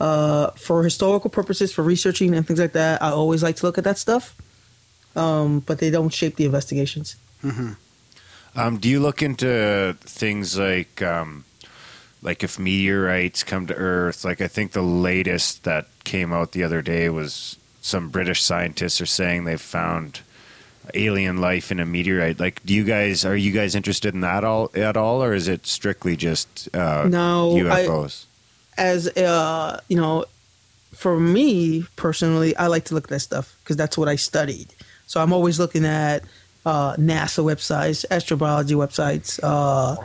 uh, 0.00 0.50
for 0.52 0.82
historical 0.82 1.30
purposes, 1.30 1.72
for 1.72 1.82
researching 1.82 2.34
and 2.34 2.46
things 2.46 2.60
like 2.60 2.72
that, 2.72 3.02
I 3.02 3.10
always 3.10 3.42
like 3.42 3.56
to 3.56 3.66
look 3.66 3.78
at 3.78 3.84
that 3.84 3.98
stuff. 3.98 4.34
Um, 5.14 5.60
but 5.60 5.78
they 5.78 5.90
don't 5.90 6.12
shape 6.12 6.36
the 6.36 6.44
investigations. 6.44 7.16
Um, 8.54 8.78
do 8.78 8.88
you 8.88 9.00
look 9.00 9.22
into 9.22 9.96
things 10.00 10.58
like 10.58 11.02
um, 11.02 11.44
like 12.22 12.42
if 12.42 12.58
meteorites 12.58 13.44
come 13.44 13.66
to 13.66 13.74
Earth? 13.74 14.24
Like 14.24 14.40
I 14.40 14.48
think 14.48 14.72
the 14.72 14.82
latest 14.82 15.64
that 15.64 15.86
came 16.04 16.32
out 16.32 16.52
the 16.52 16.64
other 16.64 16.82
day 16.82 17.08
was 17.08 17.56
some 17.80 18.08
British 18.08 18.42
scientists 18.42 19.00
are 19.00 19.06
saying 19.06 19.44
they've 19.44 19.60
found 19.60 20.20
alien 20.94 21.40
life 21.40 21.70
in 21.72 21.80
a 21.80 21.86
meteorite. 21.86 22.38
Like, 22.40 22.64
do 22.64 22.74
you 22.74 22.84
guys 22.84 23.24
are 23.24 23.36
you 23.36 23.52
guys 23.52 23.74
interested 23.74 24.14
in 24.14 24.20
that 24.20 24.44
all 24.44 24.70
at 24.74 24.96
all, 24.96 25.22
or 25.22 25.34
is 25.34 25.48
it 25.48 25.66
strictly 25.66 26.16
just 26.16 26.68
uh, 26.74 27.06
No, 27.08 27.56
I- 27.56 27.84
UFOs? 27.86 28.24
as 28.78 29.08
uh, 29.16 29.80
you 29.88 29.96
know, 29.96 30.24
for 30.94 31.18
me 31.18 31.84
personally, 31.96 32.56
I 32.56 32.66
like 32.68 32.84
to 32.86 32.94
look 32.94 33.04
at 33.04 33.10
that 33.10 33.20
stuff 33.20 33.56
because 33.62 33.76
that's 33.76 33.96
what 33.98 34.08
I 34.08 34.16
studied. 34.16 34.68
So 35.06 35.20
I'm 35.22 35.32
always 35.32 35.58
looking 35.58 35.84
at 35.84 36.22
uh, 36.64 36.94
NASA 36.96 37.44
websites, 37.44 38.04
astrobiology 38.10 38.76
websites. 38.76 39.38
Uh, 39.42 39.96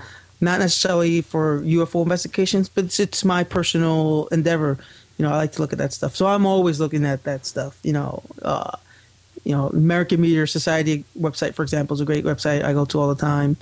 not 0.43 0.59
necessarily 0.59 1.21
for 1.21 1.61
UFO 1.61 2.01
investigations, 2.03 2.67
but 2.67 2.85
it's, 2.85 2.99
it's 2.99 3.23
my 3.23 3.43
personal 3.43 4.27
endeavor. 4.31 4.77
You 5.17 5.25
know, 5.25 5.31
I 5.31 5.37
like 5.37 5.51
to 5.53 5.61
look 5.61 5.71
at 5.71 5.77
that 5.79 5.93
stuff. 5.93 6.15
So 6.15 6.25
I'm 6.27 6.45
always 6.47 6.79
looking 6.79 7.05
at 7.05 7.23
that 7.25 7.45
stuff. 7.45 7.77
You 7.83 7.93
know, 7.93 8.23
uh, 8.41 8.75
you 9.43 9.55
know, 9.55 9.67
American 9.69 10.21
Meteor 10.21 10.47
Society 10.47 11.03
website, 11.19 11.53
for 11.53 11.63
example, 11.63 11.93
is 11.95 12.01
a 12.01 12.05
great 12.05 12.25
website 12.25 12.63
I 12.63 12.73
go 12.73 12.85
to 12.85 12.99
all 12.99 13.07
the 13.13 13.19
time 13.19 13.57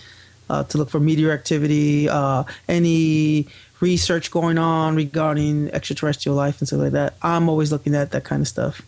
uh, 0.50 0.64
to 0.66 0.78
look 0.78 0.90
for 0.90 1.00
meteor 1.00 1.32
activity, 1.32 2.10
uh, 2.10 2.44
any 2.68 3.48
research 3.80 4.30
going 4.32 4.58
on 4.58 4.96
regarding 4.96 5.70
extraterrestrial 5.70 6.36
life 6.36 6.60
and 6.60 6.68
stuff 6.68 6.82
like 6.82 6.92
that. 6.92 7.14
I'm 7.22 7.48
always 7.48 7.72
looking 7.72 7.96
at 7.96 8.12
that 8.12 8.24
kind 8.24 8.42
of 8.42 8.48
stuff. 8.48 8.82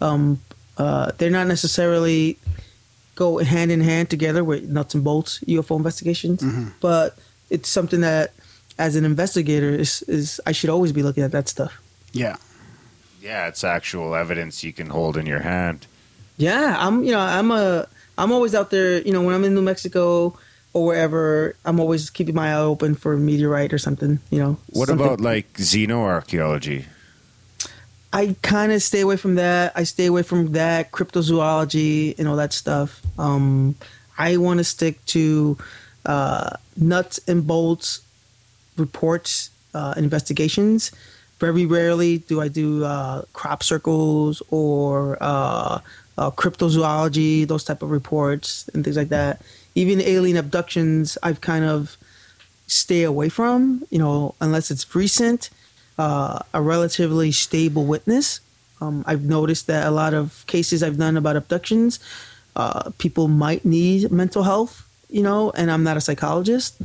Um, 0.00 0.40
uh, 0.76 1.10
they're 1.18 1.30
not 1.30 1.48
necessarily 1.48 2.38
go 3.16 3.38
hand 3.38 3.72
in 3.72 3.80
hand 3.80 4.10
together 4.10 4.44
with 4.44 4.68
nuts 4.68 4.94
and 4.94 5.02
bolts 5.02 5.40
UFO 5.40 5.76
investigations, 5.76 6.42
but 6.80 7.18
it's 7.50 7.68
something 7.68 8.00
that, 8.02 8.32
as 8.78 8.94
an 8.94 9.04
investigator, 9.04 9.70
is 9.70 10.02
is 10.02 10.40
I 10.46 10.52
should 10.52 10.70
always 10.70 10.92
be 10.92 11.02
looking 11.02 11.24
at 11.24 11.32
that 11.32 11.48
stuff. 11.48 11.82
Yeah. 12.12 12.36
Yeah, 13.20 13.48
it's 13.48 13.64
actual 13.64 14.14
evidence 14.14 14.62
you 14.62 14.72
can 14.72 14.90
hold 14.90 15.16
in 15.16 15.26
your 15.26 15.40
hand. 15.40 15.88
Yeah, 16.38 16.76
I'm. 16.78 17.04
You 17.04 17.12
know, 17.12 17.20
I'm 17.20 17.50
a. 17.50 17.86
I'm 18.16 18.32
always 18.32 18.54
out 18.54 18.70
there. 18.70 19.02
You 19.02 19.12
know, 19.12 19.22
when 19.22 19.34
I'm 19.34 19.44
in 19.44 19.54
New 19.54 19.62
Mexico 19.62 20.38
or 20.72 20.86
wherever, 20.86 21.54
I'm 21.64 21.78
always 21.80 22.10
keeping 22.10 22.34
my 22.34 22.54
eye 22.54 22.60
open 22.60 22.94
for 22.94 23.12
a 23.12 23.18
meteorite 23.18 23.72
or 23.72 23.78
something. 23.78 24.20
You 24.30 24.38
know. 24.38 24.56
What 24.70 24.88
something- 24.88 25.06
about 25.06 25.20
like 25.20 25.52
xenoarchaeology? 25.54 26.84
I 28.10 28.36
kind 28.40 28.72
of 28.72 28.82
stay 28.82 29.02
away 29.02 29.18
from 29.18 29.34
that. 29.34 29.72
I 29.76 29.82
stay 29.84 30.06
away 30.06 30.22
from 30.22 30.52
that 30.52 30.92
cryptozoology 30.92 32.18
and 32.18 32.26
all 32.26 32.36
that 32.36 32.54
stuff. 32.54 33.02
Um, 33.18 33.74
I 34.16 34.38
want 34.38 34.58
to 34.58 34.64
stick 34.64 35.04
to 35.06 35.58
uh, 36.06 36.56
nuts 36.76 37.20
and 37.28 37.46
bolts 37.46 38.00
reports, 38.78 39.50
uh, 39.74 39.94
investigations. 39.96 40.90
Very 41.38 41.66
rarely 41.66 42.18
do 42.18 42.40
I 42.40 42.48
do 42.48 42.84
uh, 42.84 43.22
crop 43.32 43.62
circles 43.62 44.42
or 44.50 45.22
uh, 46.18 46.30
cryptozoology, 46.30 47.46
those 47.46 47.64
type 47.64 47.82
of 47.82 47.90
reports 47.90 48.68
and 48.74 48.84
things 48.84 48.96
like 48.96 49.08
that. 49.08 49.40
Even 49.74 50.00
alien 50.00 50.36
abductions, 50.36 51.16
I've 51.22 51.40
kind 51.40 51.64
of 51.64 51.96
stay 52.66 53.02
away 53.04 53.28
from. 53.28 53.84
You 53.90 53.98
know, 53.98 54.34
unless 54.40 54.70
it's 54.70 54.94
recent 54.94 55.50
uh, 55.98 56.38
a 56.54 56.62
relatively 56.62 57.32
stable 57.32 57.84
witness. 57.84 58.40
Um, 58.80 59.02
I've 59.06 59.24
noticed 59.24 59.66
that 59.66 59.86
a 59.86 59.90
lot 59.90 60.14
of 60.14 60.44
cases 60.46 60.82
I've 60.82 60.96
done 60.96 61.16
about 61.16 61.36
abductions, 61.36 61.98
uh, 62.54 62.90
people 62.98 63.26
might 63.26 63.64
need 63.64 64.10
mental 64.12 64.44
health, 64.44 64.88
you 65.10 65.22
know, 65.22 65.50
and 65.50 65.70
I'm 65.70 65.82
not 65.82 65.96
a 65.96 66.00
psychologist. 66.00 66.80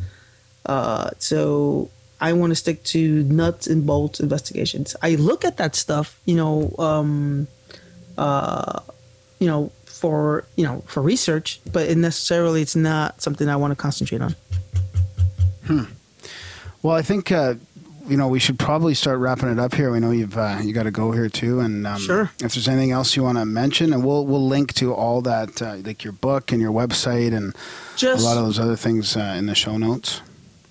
Uh, 0.65 1.11
so 1.19 1.91
I 2.19 2.33
want 2.33 2.51
to 2.51 2.55
stick 2.55 2.83
to 2.85 3.23
nuts 3.23 3.67
and 3.67 3.85
bolts 3.85 4.19
investigations. 4.19 4.95
I 5.03 5.15
look 5.15 5.45
at 5.45 5.57
that 5.57 5.75
stuff, 5.75 6.19
you 6.25 6.35
know, 6.35 6.73
um, 6.79 7.47
uh, 8.17 8.79
you 9.43 9.49
know, 9.49 9.73
for 9.85 10.45
you 10.55 10.63
know 10.63 10.81
for 10.87 11.01
research, 11.01 11.59
but 11.73 11.89
it 11.89 11.97
necessarily 11.97 12.61
it's 12.61 12.77
not 12.77 13.21
something 13.21 13.49
I 13.49 13.57
want 13.57 13.71
to 13.71 13.75
concentrate 13.75 14.21
on. 14.21 14.35
Hmm. 15.65 15.83
Well, 16.81 16.95
I 16.95 17.01
think 17.01 17.29
uh, 17.29 17.55
you 18.07 18.15
know 18.15 18.29
we 18.29 18.39
should 18.39 18.57
probably 18.57 18.93
start 18.93 19.19
wrapping 19.19 19.49
it 19.49 19.59
up 19.59 19.73
here. 19.73 19.91
We 19.91 19.99
know 19.99 20.11
you've 20.11 20.37
uh, 20.37 20.59
you 20.63 20.71
got 20.71 20.83
to 20.83 20.91
go 20.91 21.11
here 21.11 21.27
too, 21.27 21.59
and 21.59 21.85
um, 21.85 21.99
Sure. 21.99 22.31
If 22.41 22.53
there's 22.53 22.69
anything 22.69 22.91
else 22.91 23.17
you 23.17 23.23
want 23.23 23.37
to 23.37 23.43
mention, 23.45 23.91
and 23.91 24.05
we'll 24.05 24.25
we'll 24.25 24.47
link 24.47 24.73
to 24.75 24.93
all 24.93 25.21
that, 25.23 25.61
uh, 25.61 25.75
like 25.83 26.05
your 26.05 26.13
book 26.13 26.53
and 26.53 26.61
your 26.61 26.71
website, 26.71 27.35
and 27.35 27.53
Just 27.97 28.23
a 28.23 28.25
lot 28.25 28.37
of 28.37 28.45
those 28.45 28.59
other 28.59 28.77
things 28.77 29.17
uh, 29.17 29.35
in 29.37 29.47
the 29.47 29.55
show 29.55 29.77
notes. 29.77 30.21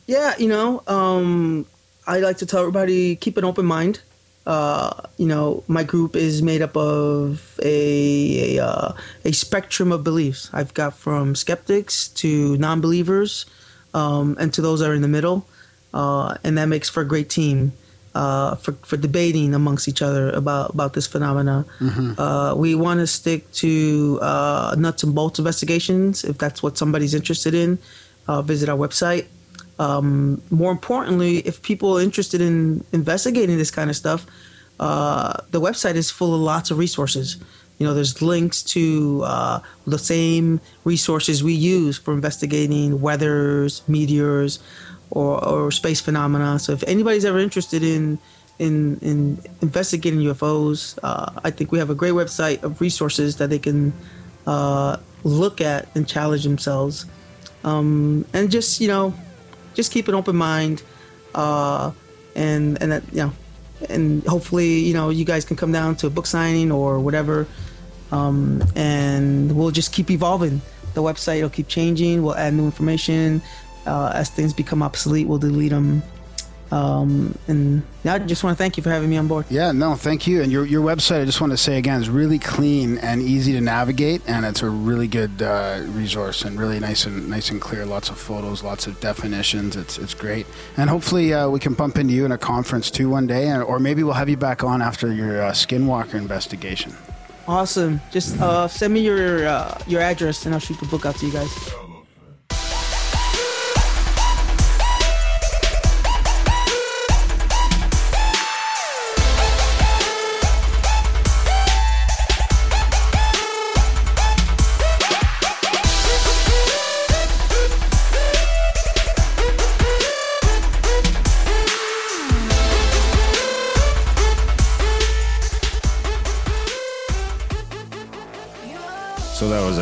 Yeah, 0.06 0.34
you 0.38 0.48
know, 0.48 0.82
um, 0.86 1.66
I 2.06 2.20
like 2.20 2.38
to 2.38 2.46
tell 2.46 2.60
everybody 2.60 3.16
keep 3.16 3.36
an 3.36 3.44
open 3.44 3.66
mind. 3.66 4.00
Uh, 4.46 4.90
you 5.18 5.26
know, 5.26 5.62
my 5.68 5.84
group 5.84 6.16
is 6.16 6.42
made 6.42 6.62
up 6.62 6.76
of 6.76 7.58
a 7.62 8.56
a, 8.56 8.64
uh, 8.64 8.92
a 9.24 9.32
spectrum 9.32 9.92
of 9.92 10.02
beliefs. 10.02 10.50
I've 10.52 10.74
got 10.74 10.94
from 10.94 11.34
skeptics 11.34 12.08
to 12.08 12.56
non-believers, 12.56 13.46
um, 13.94 14.36
and 14.40 14.52
to 14.54 14.60
those 14.60 14.80
that 14.80 14.90
are 14.90 14.94
in 14.94 15.02
the 15.02 15.08
middle, 15.08 15.46
uh, 15.94 16.36
and 16.42 16.58
that 16.58 16.66
makes 16.66 16.88
for 16.88 17.02
a 17.02 17.06
great 17.06 17.30
team 17.30 17.72
uh, 18.14 18.56
for 18.56 18.72
for 18.82 18.96
debating 18.96 19.54
amongst 19.54 19.86
each 19.86 20.02
other 20.02 20.30
about 20.30 20.74
about 20.74 20.94
this 20.94 21.06
phenomena. 21.06 21.64
Uh, 22.18 22.54
we 22.56 22.74
want 22.74 22.98
to 23.00 23.06
stick 23.06 23.50
to 23.52 24.18
uh, 24.22 24.74
nuts 24.76 25.04
and 25.04 25.14
bolts 25.14 25.38
investigations. 25.38 26.24
If 26.24 26.38
that's 26.38 26.62
what 26.64 26.76
somebody's 26.76 27.14
interested 27.14 27.54
in, 27.54 27.78
uh, 28.26 28.42
visit 28.42 28.68
our 28.68 28.76
website 28.76 29.26
um, 29.78 30.42
more 30.50 30.70
importantly, 30.70 31.38
if 31.38 31.62
people 31.62 31.98
are 31.98 32.02
interested 32.02 32.40
in 32.40 32.84
investigating 32.92 33.56
this 33.56 33.70
kind 33.70 33.90
of 33.90 33.96
stuff, 33.96 34.26
uh, 34.80 35.34
the 35.50 35.60
website 35.60 35.94
is 35.94 36.10
full 36.10 36.34
of 36.34 36.40
lots 36.40 36.70
of 36.70 36.78
resources. 36.78 37.36
You 37.78 37.86
know, 37.86 37.94
there's 37.94 38.22
links 38.22 38.62
to 38.74 39.22
uh, 39.24 39.60
the 39.86 39.98
same 39.98 40.60
resources 40.84 41.42
we 41.42 41.52
use 41.52 41.98
for 41.98 42.14
investigating 42.14 43.00
weathers, 43.00 43.82
meteors, 43.88 44.60
or, 45.10 45.44
or 45.44 45.70
space 45.70 46.00
phenomena. 46.00 46.58
So 46.58 46.72
if 46.72 46.82
anybody's 46.84 47.24
ever 47.24 47.38
interested 47.38 47.82
in 47.82 48.18
in, 48.58 48.98
in 49.00 49.38
investigating 49.60 50.20
UFOs, 50.20 50.98
uh, 51.02 51.32
I 51.42 51.50
think 51.50 51.72
we 51.72 51.78
have 51.78 51.90
a 51.90 51.94
great 51.94 52.12
website 52.12 52.62
of 52.62 52.80
resources 52.80 53.36
that 53.38 53.50
they 53.50 53.58
can 53.58 53.92
uh, 54.46 54.98
look 55.24 55.60
at 55.60 55.88
and 55.96 56.06
challenge 56.06 56.44
themselves. 56.44 57.06
Um, 57.64 58.24
and 58.32 58.50
just 58.50 58.80
you 58.80 58.88
know, 58.88 59.14
just 59.74 59.92
keep 59.92 60.08
an 60.08 60.14
open 60.14 60.36
mind, 60.36 60.82
uh, 61.34 61.92
and 62.34 62.80
and 62.82 62.92
that 62.92 63.02
you 63.12 63.18
know, 63.18 63.32
and 63.88 64.24
hopefully 64.24 64.78
you 64.80 64.94
know 64.94 65.10
you 65.10 65.24
guys 65.24 65.44
can 65.44 65.56
come 65.56 65.72
down 65.72 65.96
to 65.96 66.06
a 66.06 66.10
book 66.10 66.26
signing 66.26 66.72
or 66.72 67.00
whatever, 67.00 67.46
um, 68.10 68.62
and 68.76 69.54
we'll 69.56 69.70
just 69.70 69.92
keep 69.92 70.10
evolving. 70.10 70.60
The 70.94 71.02
website 71.02 71.42
will 71.42 71.50
keep 71.50 71.68
changing. 71.68 72.22
We'll 72.22 72.36
add 72.36 72.54
new 72.54 72.66
information 72.66 73.40
uh, 73.86 74.12
as 74.14 74.28
things 74.28 74.52
become 74.52 74.82
obsolete. 74.82 75.26
We'll 75.26 75.38
delete 75.38 75.70
them. 75.70 76.02
Um, 76.72 77.38
and 77.48 77.82
yeah, 78.02 78.14
I 78.14 78.18
just 78.18 78.42
want 78.42 78.56
to 78.56 78.58
thank 78.58 78.78
you 78.78 78.82
for 78.82 78.88
having 78.88 79.10
me 79.10 79.18
on 79.18 79.28
board. 79.28 79.44
Yeah, 79.50 79.72
no, 79.72 79.94
thank 79.94 80.26
you. 80.26 80.40
And 80.40 80.50
your 80.50 80.64
your 80.64 80.82
website, 80.82 81.20
I 81.20 81.26
just 81.26 81.38
want 81.38 81.52
to 81.52 81.58
say 81.58 81.76
again, 81.76 82.00
is 82.00 82.08
really 82.08 82.38
clean 82.38 82.96
and 82.98 83.20
easy 83.20 83.52
to 83.52 83.60
navigate, 83.60 84.22
and 84.26 84.46
it's 84.46 84.62
a 84.62 84.70
really 84.70 85.06
good 85.06 85.42
uh, 85.42 85.82
resource 85.88 86.42
and 86.42 86.58
really 86.58 86.80
nice 86.80 87.04
and 87.04 87.28
nice 87.28 87.50
and 87.50 87.60
clear. 87.60 87.84
Lots 87.84 88.08
of 88.08 88.16
photos, 88.16 88.62
lots 88.64 88.86
of 88.86 88.98
definitions. 89.00 89.76
It's 89.76 89.98
it's 89.98 90.14
great, 90.14 90.46
and 90.78 90.88
hopefully 90.88 91.34
uh, 91.34 91.50
we 91.50 91.60
can 91.60 91.74
bump 91.74 91.98
into 91.98 92.14
you 92.14 92.24
in 92.24 92.32
a 92.32 92.38
conference 92.38 92.90
too 92.90 93.10
one 93.10 93.26
day, 93.26 93.48
and, 93.48 93.62
or 93.62 93.78
maybe 93.78 94.02
we'll 94.02 94.14
have 94.14 94.30
you 94.30 94.38
back 94.38 94.64
on 94.64 94.80
after 94.80 95.12
your 95.12 95.42
uh, 95.42 95.52
Skinwalker 95.52 96.14
investigation. 96.14 96.94
Awesome. 97.46 98.00
Just 98.10 98.40
uh, 98.40 98.66
send 98.66 98.94
me 98.94 99.00
your 99.00 99.46
uh, 99.46 99.78
your 99.86 100.00
address 100.00 100.46
and 100.46 100.54
I'll 100.54 100.60
shoot 100.60 100.80
the 100.80 100.86
book 100.86 101.04
out 101.04 101.16
to 101.16 101.26
you 101.26 101.32
guys. 101.32 101.52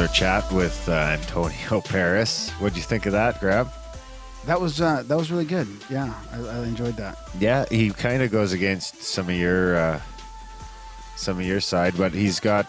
So 0.00 0.06
that 0.06 0.12
was 0.12 0.12
our 0.12 0.16
chat 0.16 0.52
with 0.52 0.88
uh, 0.88 0.92
Antonio 0.92 1.80
Paris. 1.84 2.50
What'd 2.52 2.74
you 2.74 2.82
think 2.82 3.04
of 3.04 3.12
that, 3.12 3.38
Graham? 3.38 3.68
That 4.46 4.58
was 4.58 4.80
uh, 4.80 5.02
that 5.06 5.16
was 5.18 5.30
really 5.30 5.44
good. 5.44 5.68
Yeah, 5.90 6.14
I, 6.32 6.38
I 6.38 6.62
enjoyed 6.62 6.96
that. 6.96 7.18
Yeah, 7.38 7.66
he 7.70 7.90
kind 7.90 8.22
of 8.22 8.30
goes 8.32 8.54
against 8.54 9.02
some 9.02 9.28
of 9.28 9.34
your 9.34 9.76
uh, 9.76 10.00
some 11.16 11.38
of 11.38 11.44
your 11.44 11.60
side, 11.60 11.98
but 11.98 12.12
he's 12.12 12.40
got 12.40 12.64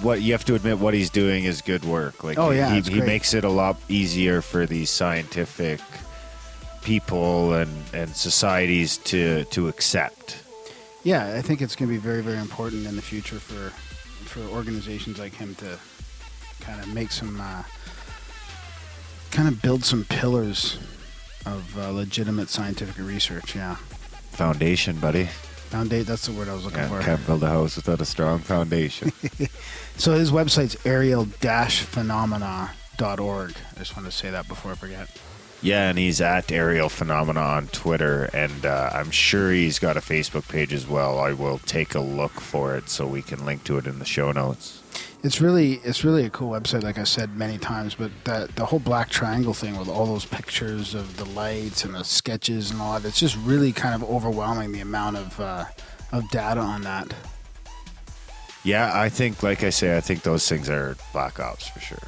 what 0.00 0.22
you 0.22 0.32
have 0.32 0.46
to 0.46 0.54
admit. 0.54 0.78
What 0.78 0.94
he's 0.94 1.10
doing 1.10 1.44
is 1.44 1.60
good 1.60 1.84
work. 1.84 2.24
Like, 2.24 2.38
Oh, 2.38 2.50
yeah, 2.50 2.74
he, 2.74 2.80
he 2.80 3.00
makes 3.02 3.34
it 3.34 3.44
a 3.44 3.50
lot 3.50 3.76
easier 3.90 4.40
for 4.40 4.64
these 4.64 4.88
scientific 4.88 5.80
people 6.82 7.52
and 7.52 7.70
and 7.92 8.16
societies 8.16 8.96
to 8.98 9.44
to 9.50 9.68
accept. 9.68 10.42
Yeah, 11.02 11.34
I 11.36 11.42
think 11.42 11.60
it's 11.60 11.76
going 11.76 11.90
to 11.90 11.94
be 11.94 12.00
very 12.00 12.22
very 12.22 12.38
important 12.38 12.86
in 12.86 12.96
the 12.96 13.02
future 13.02 13.38
for 13.38 13.68
for 14.24 14.40
organizations 14.56 15.18
like 15.18 15.34
him 15.34 15.54
to 15.56 15.78
kind 16.66 16.80
of 16.80 16.92
make 16.94 17.10
some, 17.12 17.40
uh, 17.40 17.62
kind 19.30 19.48
of 19.48 19.60
build 19.62 19.84
some 19.84 20.04
pillars 20.04 20.78
of 21.46 21.76
uh, 21.78 21.90
legitimate 21.90 22.48
scientific 22.48 22.98
research. 23.04 23.54
Yeah, 23.56 23.76
Foundation, 24.32 24.96
buddy. 24.98 25.28
foundate. 25.70 26.06
That's 26.06 26.26
the 26.26 26.32
word 26.32 26.48
I 26.48 26.54
was 26.54 26.64
looking 26.64 26.78
Yeah, 26.80 26.88
for. 26.88 27.00
can't 27.00 27.26
build 27.26 27.42
a 27.42 27.48
house 27.48 27.76
without 27.76 28.00
a 28.00 28.04
strong 28.06 28.38
foundation. 28.40 29.12
So 29.96 30.14
his 30.14 30.32
website's 30.32 30.76
aerial-phenomena.org. 30.84 33.54
I 33.76 33.78
just 33.78 33.96
wanted 33.96 34.10
to 34.10 34.16
say 34.16 34.30
that 34.30 34.48
before 34.48 34.72
I 34.72 34.74
forget. 34.74 35.08
yeah, 35.62 35.88
and 35.88 35.96
he's 35.98 36.20
at 36.20 36.50
Aerial 36.50 36.88
Phenomena 36.88 37.38
on 37.40 37.68
Twitter, 37.68 38.24
and 38.32 38.66
uh, 38.66 38.90
I'm 38.92 39.12
sure 39.12 39.52
he's 39.52 39.78
got 39.78 39.96
a 39.96 40.00
Facebook 40.00 40.48
page 40.48 40.72
as 40.72 40.84
well. 40.86 41.20
I 41.20 41.32
will 41.32 41.58
take 41.58 41.94
a 41.94 42.00
look 42.00 42.40
for 42.40 42.74
it 42.76 42.88
so 42.88 43.06
we 43.06 43.22
can 43.22 43.44
link 43.46 43.62
to 43.64 43.78
it 43.78 43.86
in 43.86 44.00
the 44.00 44.04
show 44.04 44.32
notes. 44.32 44.80
It's 45.24 45.40
really 45.40 45.74
it's 45.84 46.04
really 46.04 46.26
a 46.26 46.30
cool 46.30 46.50
website, 46.50 46.82
like 46.82 46.98
I 46.98 47.04
said 47.04 47.34
many 47.34 47.56
times. 47.56 47.94
But 47.94 48.10
that 48.24 48.54
the 48.56 48.66
whole 48.66 48.78
black 48.78 49.08
triangle 49.08 49.54
thing 49.54 49.76
with 49.78 49.88
all 49.88 50.04
those 50.04 50.26
pictures 50.26 50.94
of 50.94 51.16
the 51.16 51.24
lights 51.24 51.84
and 51.84 51.94
the 51.94 52.04
sketches 52.04 52.70
and 52.70 52.80
all 52.80 53.00
that, 53.00 53.08
it's 53.08 53.18
just 53.18 53.36
really 53.38 53.72
kind 53.72 53.94
of 53.94 54.04
overwhelming 54.08 54.72
the 54.72 54.80
amount 54.80 55.16
of 55.16 55.40
uh, 55.40 55.64
of 56.12 56.28
data 56.30 56.60
on 56.60 56.82
that. 56.82 57.14
Yeah, 58.64 58.92
I 58.98 59.08
think, 59.10 59.42
like 59.42 59.62
I 59.62 59.70
say, 59.70 59.96
I 59.96 60.00
think 60.00 60.22
those 60.22 60.48
things 60.48 60.70
are 60.70 60.96
black 61.12 61.38
ops 61.40 61.68
for 61.68 61.80
sure. 61.80 61.98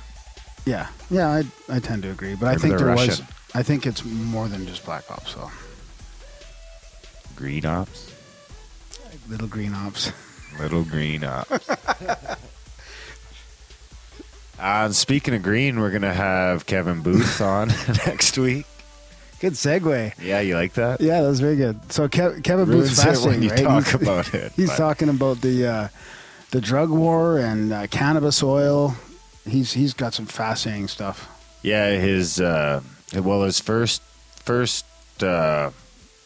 Yeah, 0.67 0.89
yeah, 1.11 1.29
I 1.29 1.45
I 1.75 1.81
tend 1.81 2.03
to 2.03 2.11
agree. 2.11 2.35
But 2.35 2.49
I 2.49 2.57
think 2.57 2.77
there 2.79 2.95
was 2.95 3.23
i 3.55 3.63
think 3.63 3.87
it's 3.87 4.05
more 4.05 4.49
than 4.49 4.67
just 4.67 4.85
black 4.85 5.11
ops, 5.11 5.33
though. 5.35 5.51
Green 7.35 7.65
ops, 7.65 8.13
Little 9.29 9.49
green 9.49 9.73
ops. 9.73 10.13
little 10.61 10.85
green 10.85 11.25
ops. 11.25 11.67
Uh, 14.59 14.85
and 14.87 14.97
speaking 14.97 15.35
of 15.35 15.43
green, 15.43 15.78
we're 15.81 15.91
gonna 15.91 16.12
have 16.15 16.66
Kevin 16.66 17.03
Booth 17.03 17.41
on 17.41 17.69
next 18.07 18.39
week. 18.39 18.66
Good 19.39 19.53
segue. 19.53 20.15
Yeah, 20.23 20.41
you 20.41 20.55
like 20.55 20.73
that? 20.74 21.01
Yeah, 21.01 21.20
that 21.20 21.28
was 21.28 21.41
very 21.41 21.57
good. 21.57 21.93
So 21.93 22.09
Kev, 22.09 22.43
Kevin 22.43 22.66
Ruins 22.66 22.89
Booth's 22.89 23.03
fasting, 23.05 23.43
you 23.43 23.51
right? 23.51 23.59
talk 23.62 23.85
He's- 23.85 23.95
about 24.03 24.35
it. 24.35 24.53
He's 24.57 24.70
but- 24.70 24.77
talking 24.78 25.09
about 25.11 25.43
the 25.43 25.66
uh, 25.66 25.89
the 26.53 26.61
drug 26.61 26.89
war 26.91 27.39
and 27.39 27.73
uh, 27.73 27.87
cannabis 27.89 28.43
oil. 28.43 28.95
He's 29.47 29.73
he's 29.74 29.93
got 29.93 30.15
some 30.15 30.27
fascinating 30.27 30.89
stuff. 30.89 31.33
Yeah, 31.62 31.91
his 31.91 32.41
uh, 32.41 32.81
well, 33.15 33.43
his 33.43 33.61
first 33.61 34.01
first 34.43 34.87
uh, 35.23 35.70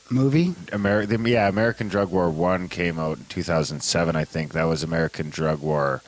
Movie. 0.09 0.55
American 0.73 1.27
yeah 1.27 1.49
American 1.49 1.89
Drug 1.89 2.11
War 2.11 2.31
one 2.31 2.69
came 2.69 2.99
out 3.01 3.19
in 3.19 3.25
2007, 3.25 4.15
I 4.15 4.25
think. 4.25 4.53
That 4.53 4.65
was 4.65 4.83
American 4.85 5.31
Drug 5.31 5.61
War, 5.61 6.03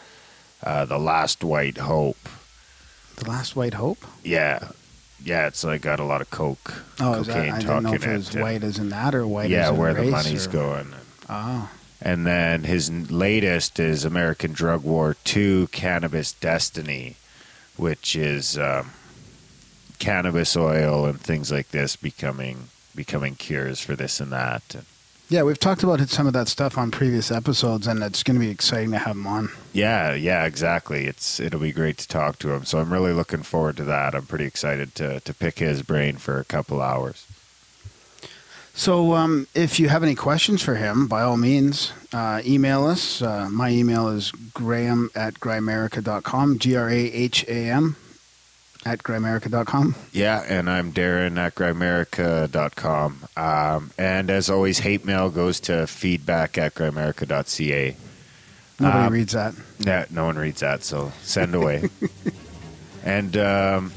uh, 0.63 0.85
the 0.85 0.99
Last 0.99 1.43
White 1.45 1.79
Hope. 1.79 2.29
The 3.17 3.29
Last 3.29 3.57
White 3.57 3.75
Hope. 3.75 4.05
Yeah, 4.25 4.69
yeah, 5.23 5.47
it's 5.47 5.63
like 5.65 5.83
got 5.83 6.01
a 6.01 6.05
lot 6.05 6.21
of 6.21 6.31
coke, 6.31 6.83
Oh, 7.01 7.21
is 7.21 7.27
that, 7.27 7.35
cocaine 7.35 7.53
I 7.53 7.59
didn't 7.59 7.67
know 7.83 7.91
talking 7.91 7.95
if 7.95 8.07
it 8.07 8.17
was 8.17 8.35
and- 8.35 8.43
white 8.43 8.63
as 8.65 8.79
in 8.79 8.89
that 8.91 9.15
or 9.15 9.27
white 9.27 9.51
yeah, 9.51 9.71
where 9.71 9.95
the 9.95 10.03
race 10.03 10.11
money's 10.11 10.47
or- 10.47 10.51
going. 10.51 10.95
Oh, 11.29 11.71
And 12.01 12.27
then 12.27 12.65
his 12.65 12.91
latest 13.11 13.79
is 13.79 14.05
American 14.05 14.53
Drug 14.53 14.83
War 14.83 15.17
2 15.25 15.69
Cannabis 15.73 16.33
Destiny, 16.33 17.17
which 17.77 18.17
is 18.17 18.59
um, 18.59 18.91
cannabis 19.99 20.57
oil 20.57 21.07
and 21.07 21.21
things 21.21 21.53
like 21.53 21.71
this 21.71 21.95
becoming 21.97 22.69
becoming 22.95 23.35
cures 23.37 23.81
for 23.81 23.95
this 23.97 24.21
and 24.21 24.33
that. 24.33 24.63
And 24.75 24.85
yeah. 25.33 25.43
We've 25.43 25.59
talked 25.59 25.83
about 25.83 26.07
some 26.09 26.27
of 26.27 26.33
that 26.35 26.49
stuff 26.49 26.77
on 26.77 26.91
previous 26.91 27.31
episodes, 27.31 27.87
and 27.87 28.03
it's 28.03 28.23
going 28.23 28.39
to 28.39 28.41
be 28.41 28.51
exciting 28.51 28.91
to 28.93 28.99
have 28.99 29.17
him 29.17 29.27
on. 29.27 29.51
yeah, 29.73 30.15
yeah, 30.15 30.45
exactly. 30.45 31.07
It's 31.07 31.41
it'll 31.41 31.61
be 31.61 31.73
great 31.73 31.99
to 31.99 32.09
talk 32.09 32.39
to 32.41 32.53
him. 32.53 32.65
So 32.65 32.79
I'm 32.79 32.93
really 32.93 33.13
looking 33.13 33.43
forward 33.43 33.77
to 33.79 33.85
that. 33.85 34.15
I'm 34.15 34.27
pretty 34.27 34.45
excited 34.45 34.95
to 34.97 35.21
to 35.21 35.35
pick 35.35 35.59
his 35.59 35.83
brain 35.83 36.17
for 36.17 36.39
a 36.39 36.45
couple 36.45 36.83
hours. 36.83 37.27
So, 38.75 39.13
um, 39.13 39.49
if 39.55 39.79
you 39.79 39.91
have 39.91 40.03
any 40.03 40.15
questions 40.15 40.63
for 40.63 40.77
him, 40.77 41.07
by 41.07 41.21
all 41.21 41.37
means, 41.37 41.93
uh, 42.11 42.41
email 42.47 42.87
us. 42.87 43.21
Uh, 43.21 43.51
my 43.51 43.69
email 43.69 44.09
is 44.09 44.31
graham 44.55 45.11
at 45.15 45.35
grimerica.com, 45.35 46.59
G 46.59 46.77
R 46.77 46.89
A 46.89 46.99
H 46.99 47.45
A 47.49 47.71
M 47.71 47.97
at 48.85 49.03
grimerica.com. 49.03 49.95
Yeah, 50.13 50.45
and 50.49 50.69
I'm 50.69 50.93
Darren 50.93 51.37
at 51.39 51.55
grimerica.com. 51.55 53.25
Um, 53.37 53.91
and 53.99 54.31
as 54.31 54.51
always, 54.51 54.81
hate 54.81 55.05
mail 55.05 55.31
goes 55.31 55.61
to 55.61 55.87
feedback 55.87 56.59
at 56.59 56.75
grimerica.ca. 56.75 57.97
Nobody 58.81 59.05
Uh, 59.07 59.11
reads 59.11 59.33
that. 59.35 59.55
Yeah, 59.79 60.07
no 60.11 60.25
one 60.25 60.37
reads 60.37 60.61
that, 60.61 60.83
so 60.83 61.13
send 61.23 61.55
away. 61.55 61.89
and 63.05 63.37
um, 63.37 63.93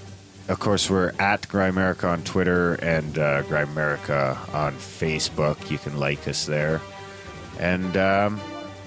of 0.48 0.60
course, 0.60 0.90
we're 0.90 1.12
at 1.18 1.44
Grimerica 1.44 2.07
on 2.07 2.24
Twitter 2.24 2.76
and 2.76 3.18
uh, 3.18 3.41
Grimerica 3.44 4.53
on 4.53 4.74
Facebook. 4.76 5.72
You 5.72 5.78
can 5.80 5.98
like 5.99 6.28
us 6.28 6.45
there. 6.45 6.82
And 7.60 7.98
um, 7.98 8.40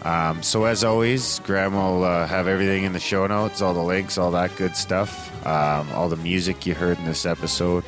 um, 0.03 0.43
so, 0.43 0.65
as 0.65 0.85
always, 0.85 1.41
Graham 1.41 1.75
will 1.75 2.05
uh, 2.05 2.27
have 2.27 2.47
everything 2.47 2.85
in 2.85 2.93
the 2.93 3.01
show 3.01 3.27
notes, 3.27 3.61
all 3.61 3.75
the 3.75 3.83
links, 3.83 4.17
all 4.19 4.31
that 4.33 4.55
good 4.57 4.77
stuff, 4.77 5.31
um, 5.47 5.91
all 5.93 6.09
the 6.09 6.17
music 6.17 6.67
you 6.67 6.75
heard 6.75 6.99
in 6.99 7.05
this 7.05 7.27
episode. 7.27 7.85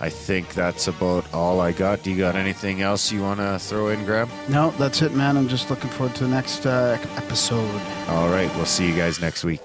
I 0.00 0.10
think 0.10 0.54
that's 0.54 0.86
about 0.86 1.32
all 1.34 1.60
I 1.60 1.72
got. 1.72 2.02
Do 2.02 2.10
you 2.10 2.18
got 2.18 2.36
anything 2.36 2.82
else 2.82 3.10
you 3.10 3.22
want 3.22 3.40
to 3.40 3.58
throw 3.58 3.88
in, 3.88 4.04
Graham? 4.04 4.30
No, 4.48 4.70
that's 4.72 5.02
it, 5.02 5.12
man. 5.12 5.36
I'm 5.36 5.48
just 5.48 5.70
looking 5.70 5.90
forward 5.90 6.14
to 6.16 6.24
the 6.24 6.30
next 6.30 6.66
uh, 6.66 6.98
episode. 7.16 7.80
All 8.08 8.28
right, 8.28 8.52
we'll 8.56 8.66
see 8.66 8.88
you 8.88 8.94
guys 8.94 9.20
next 9.20 9.44
week. 9.44 9.60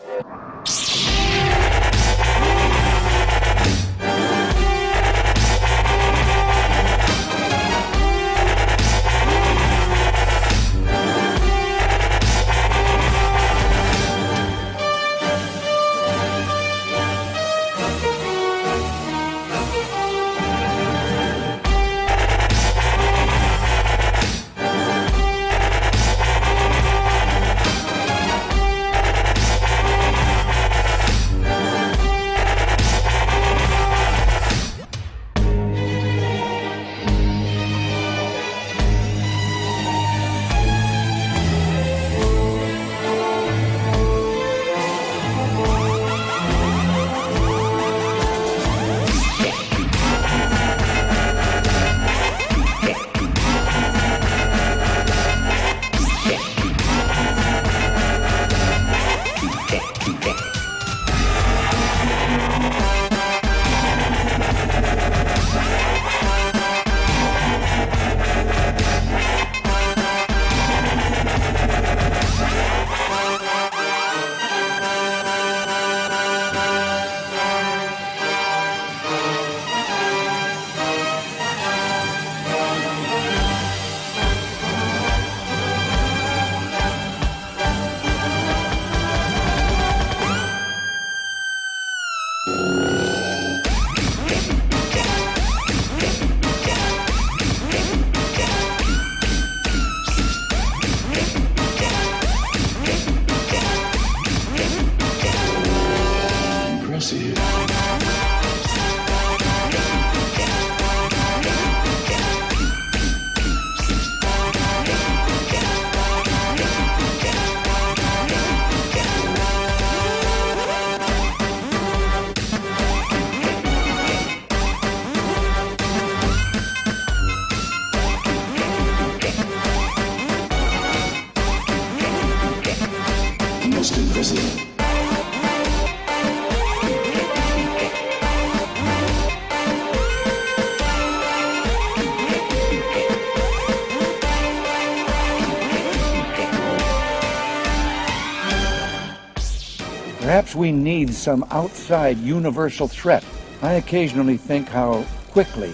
We 150.56 150.72
need 150.72 151.14
some 151.14 151.46
outside 151.50 152.18
universal 152.20 152.88
threat. 152.88 153.24
I 153.62 153.74
occasionally 153.74 154.38
think 154.38 154.68
how 154.68 155.04
quickly 155.32 155.74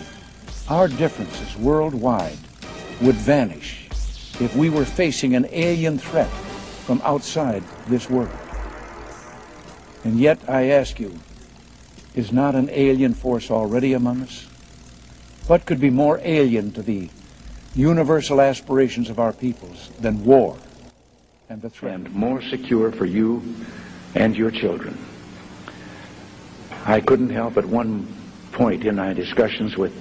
our 0.70 0.88
differences 0.88 1.58
worldwide 1.58 2.38
would 3.02 3.16
vanish 3.16 3.88
if 4.40 4.56
we 4.56 4.70
were 4.70 4.86
facing 4.86 5.36
an 5.36 5.48
alien 5.52 5.98
threat 5.98 6.30
from 6.86 7.02
outside 7.04 7.64
this 7.88 8.10
world. 8.10 8.30
And 10.06 10.18
yet, 10.18 10.40
I 10.48 10.70
ask 10.70 11.00
you, 11.00 11.20
is 12.16 12.32
not 12.32 12.56
an 12.56 12.70
alien 12.72 13.14
force 13.14 13.52
already 13.52 13.94
among 13.94 14.22
us? 14.22 14.48
What 15.48 15.66
could 15.66 15.82
be 15.82 15.90
more 15.90 16.22
alien 16.24 16.72
to 16.74 16.82
the 16.82 17.10
universal 17.76 18.40
aspirations 18.40 19.10
of 19.10 19.20
our 19.20 19.34
peoples 19.34 19.90
than 20.00 20.24
war 20.24 20.56
and 21.50 21.62
the 21.62 21.70
threat? 21.70 21.96
and 21.96 22.14
more 22.14 22.42
secure 22.42 22.92
for 22.92 23.06
you 23.06 23.44
and 24.16 24.36
your 24.36 24.52
children. 24.52 24.98
I 26.86 27.02
couldn't 27.02 27.30
help 27.30 27.58
at 27.58 27.66
one 27.66 28.08
point 28.52 28.86
in 28.86 28.96
my 28.96 29.14
discussions 29.14 29.78
with 29.78 29.94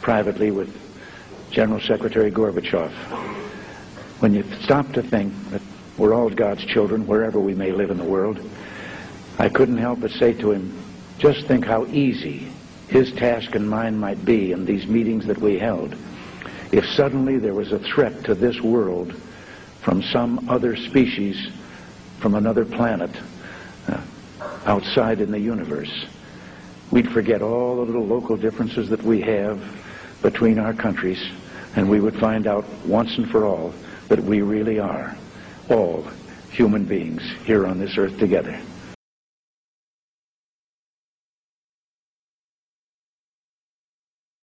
privately 0.00 0.50
with 0.50 0.74
General 1.50 1.80
Secretary 1.80 2.30
Gorbachev, 2.30 2.90
when 4.20 4.34
you 4.34 4.44
stop 4.62 4.92
to 4.92 5.02
think 5.02 5.32
that 5.50 5.62
we're 5.98 6.14
all 6.14 6.30
God's 6.30 6.64
children 6.64 7.06
wherever 7.06 7.40
we 7.40 7.54
may 7.54 7.72
live 7.72 7.90
in 7.90 7.98
the 7.98 8.04
world, 8.04 8.40
I 9.38 9.48
couldn't 9.48 9.78
help 9.78 10.00
but 10.00 10.12
say 10.12 10.32
to 10.34 10.52
him, 10.52 10.82
just 11.18 11.46
think 11.46 11.66
how 11.66 11.86
easy 11.86 12.50
his 12.88 13.12
task 13.12 13.54
and 13.54 13.68
mine 13.68 13.98
might 13.98 14.24
be 14.24 14.52
in 14.52 14.64
these 14.64 14.86
meetings 14.86 15.26
that 15.26 15.38
we 15.38 15.58
held 15.58 15.94
if 16.72 16.84
suddenly 16.86 17.38
there 17.38 17.54
was 17.54 17.72
a 17.72 17.78
threat 17.78 18.24
to 18.24 18.34
this 18.34 18.60
world 18.60 19.12
from 19.80 20.02
some 20.02 20.48
other 20.48 20.76
species 20.76 21.50
from 22.18 22.34
another 22.34 22.64
planet 22.64 23.10
outside 24.66 25.20
in 25.20 25.30
the 25.30 25.38
universe. 25.38 26.06
We'd 26.90 27.10
forget 27.10 27.42
all 27.42 27.76
the 27.76 27.82
little 27.82 28.06
local 28.06 28.36
differences 28.36 28.90
that 28.90 29.02
we 29.02 29.20
have 29.22 29.60
between 30.22 30.58
our 30.58 30.74
countries, 30.74 31.22
and 31.76 31.88
we 31.88 32.00
would 32.00 32.16
find 32.16 32.46
out 32.46 32.64
once 32.86 33.16
and 33.16 33.28
for 33.30 33.46
all 33.46 33.72
that 34.08 34.22
we 34.22 34.42
really 34.42 34.78
are 34.78 35.16
all 35.70 36.10
human 36.50 36.84
beings 36.84 37.22
here 37.44 37.66
on 37.66 37.78
this 37.78 37.96
earth 37.96 38.18
together. 38.18 38.69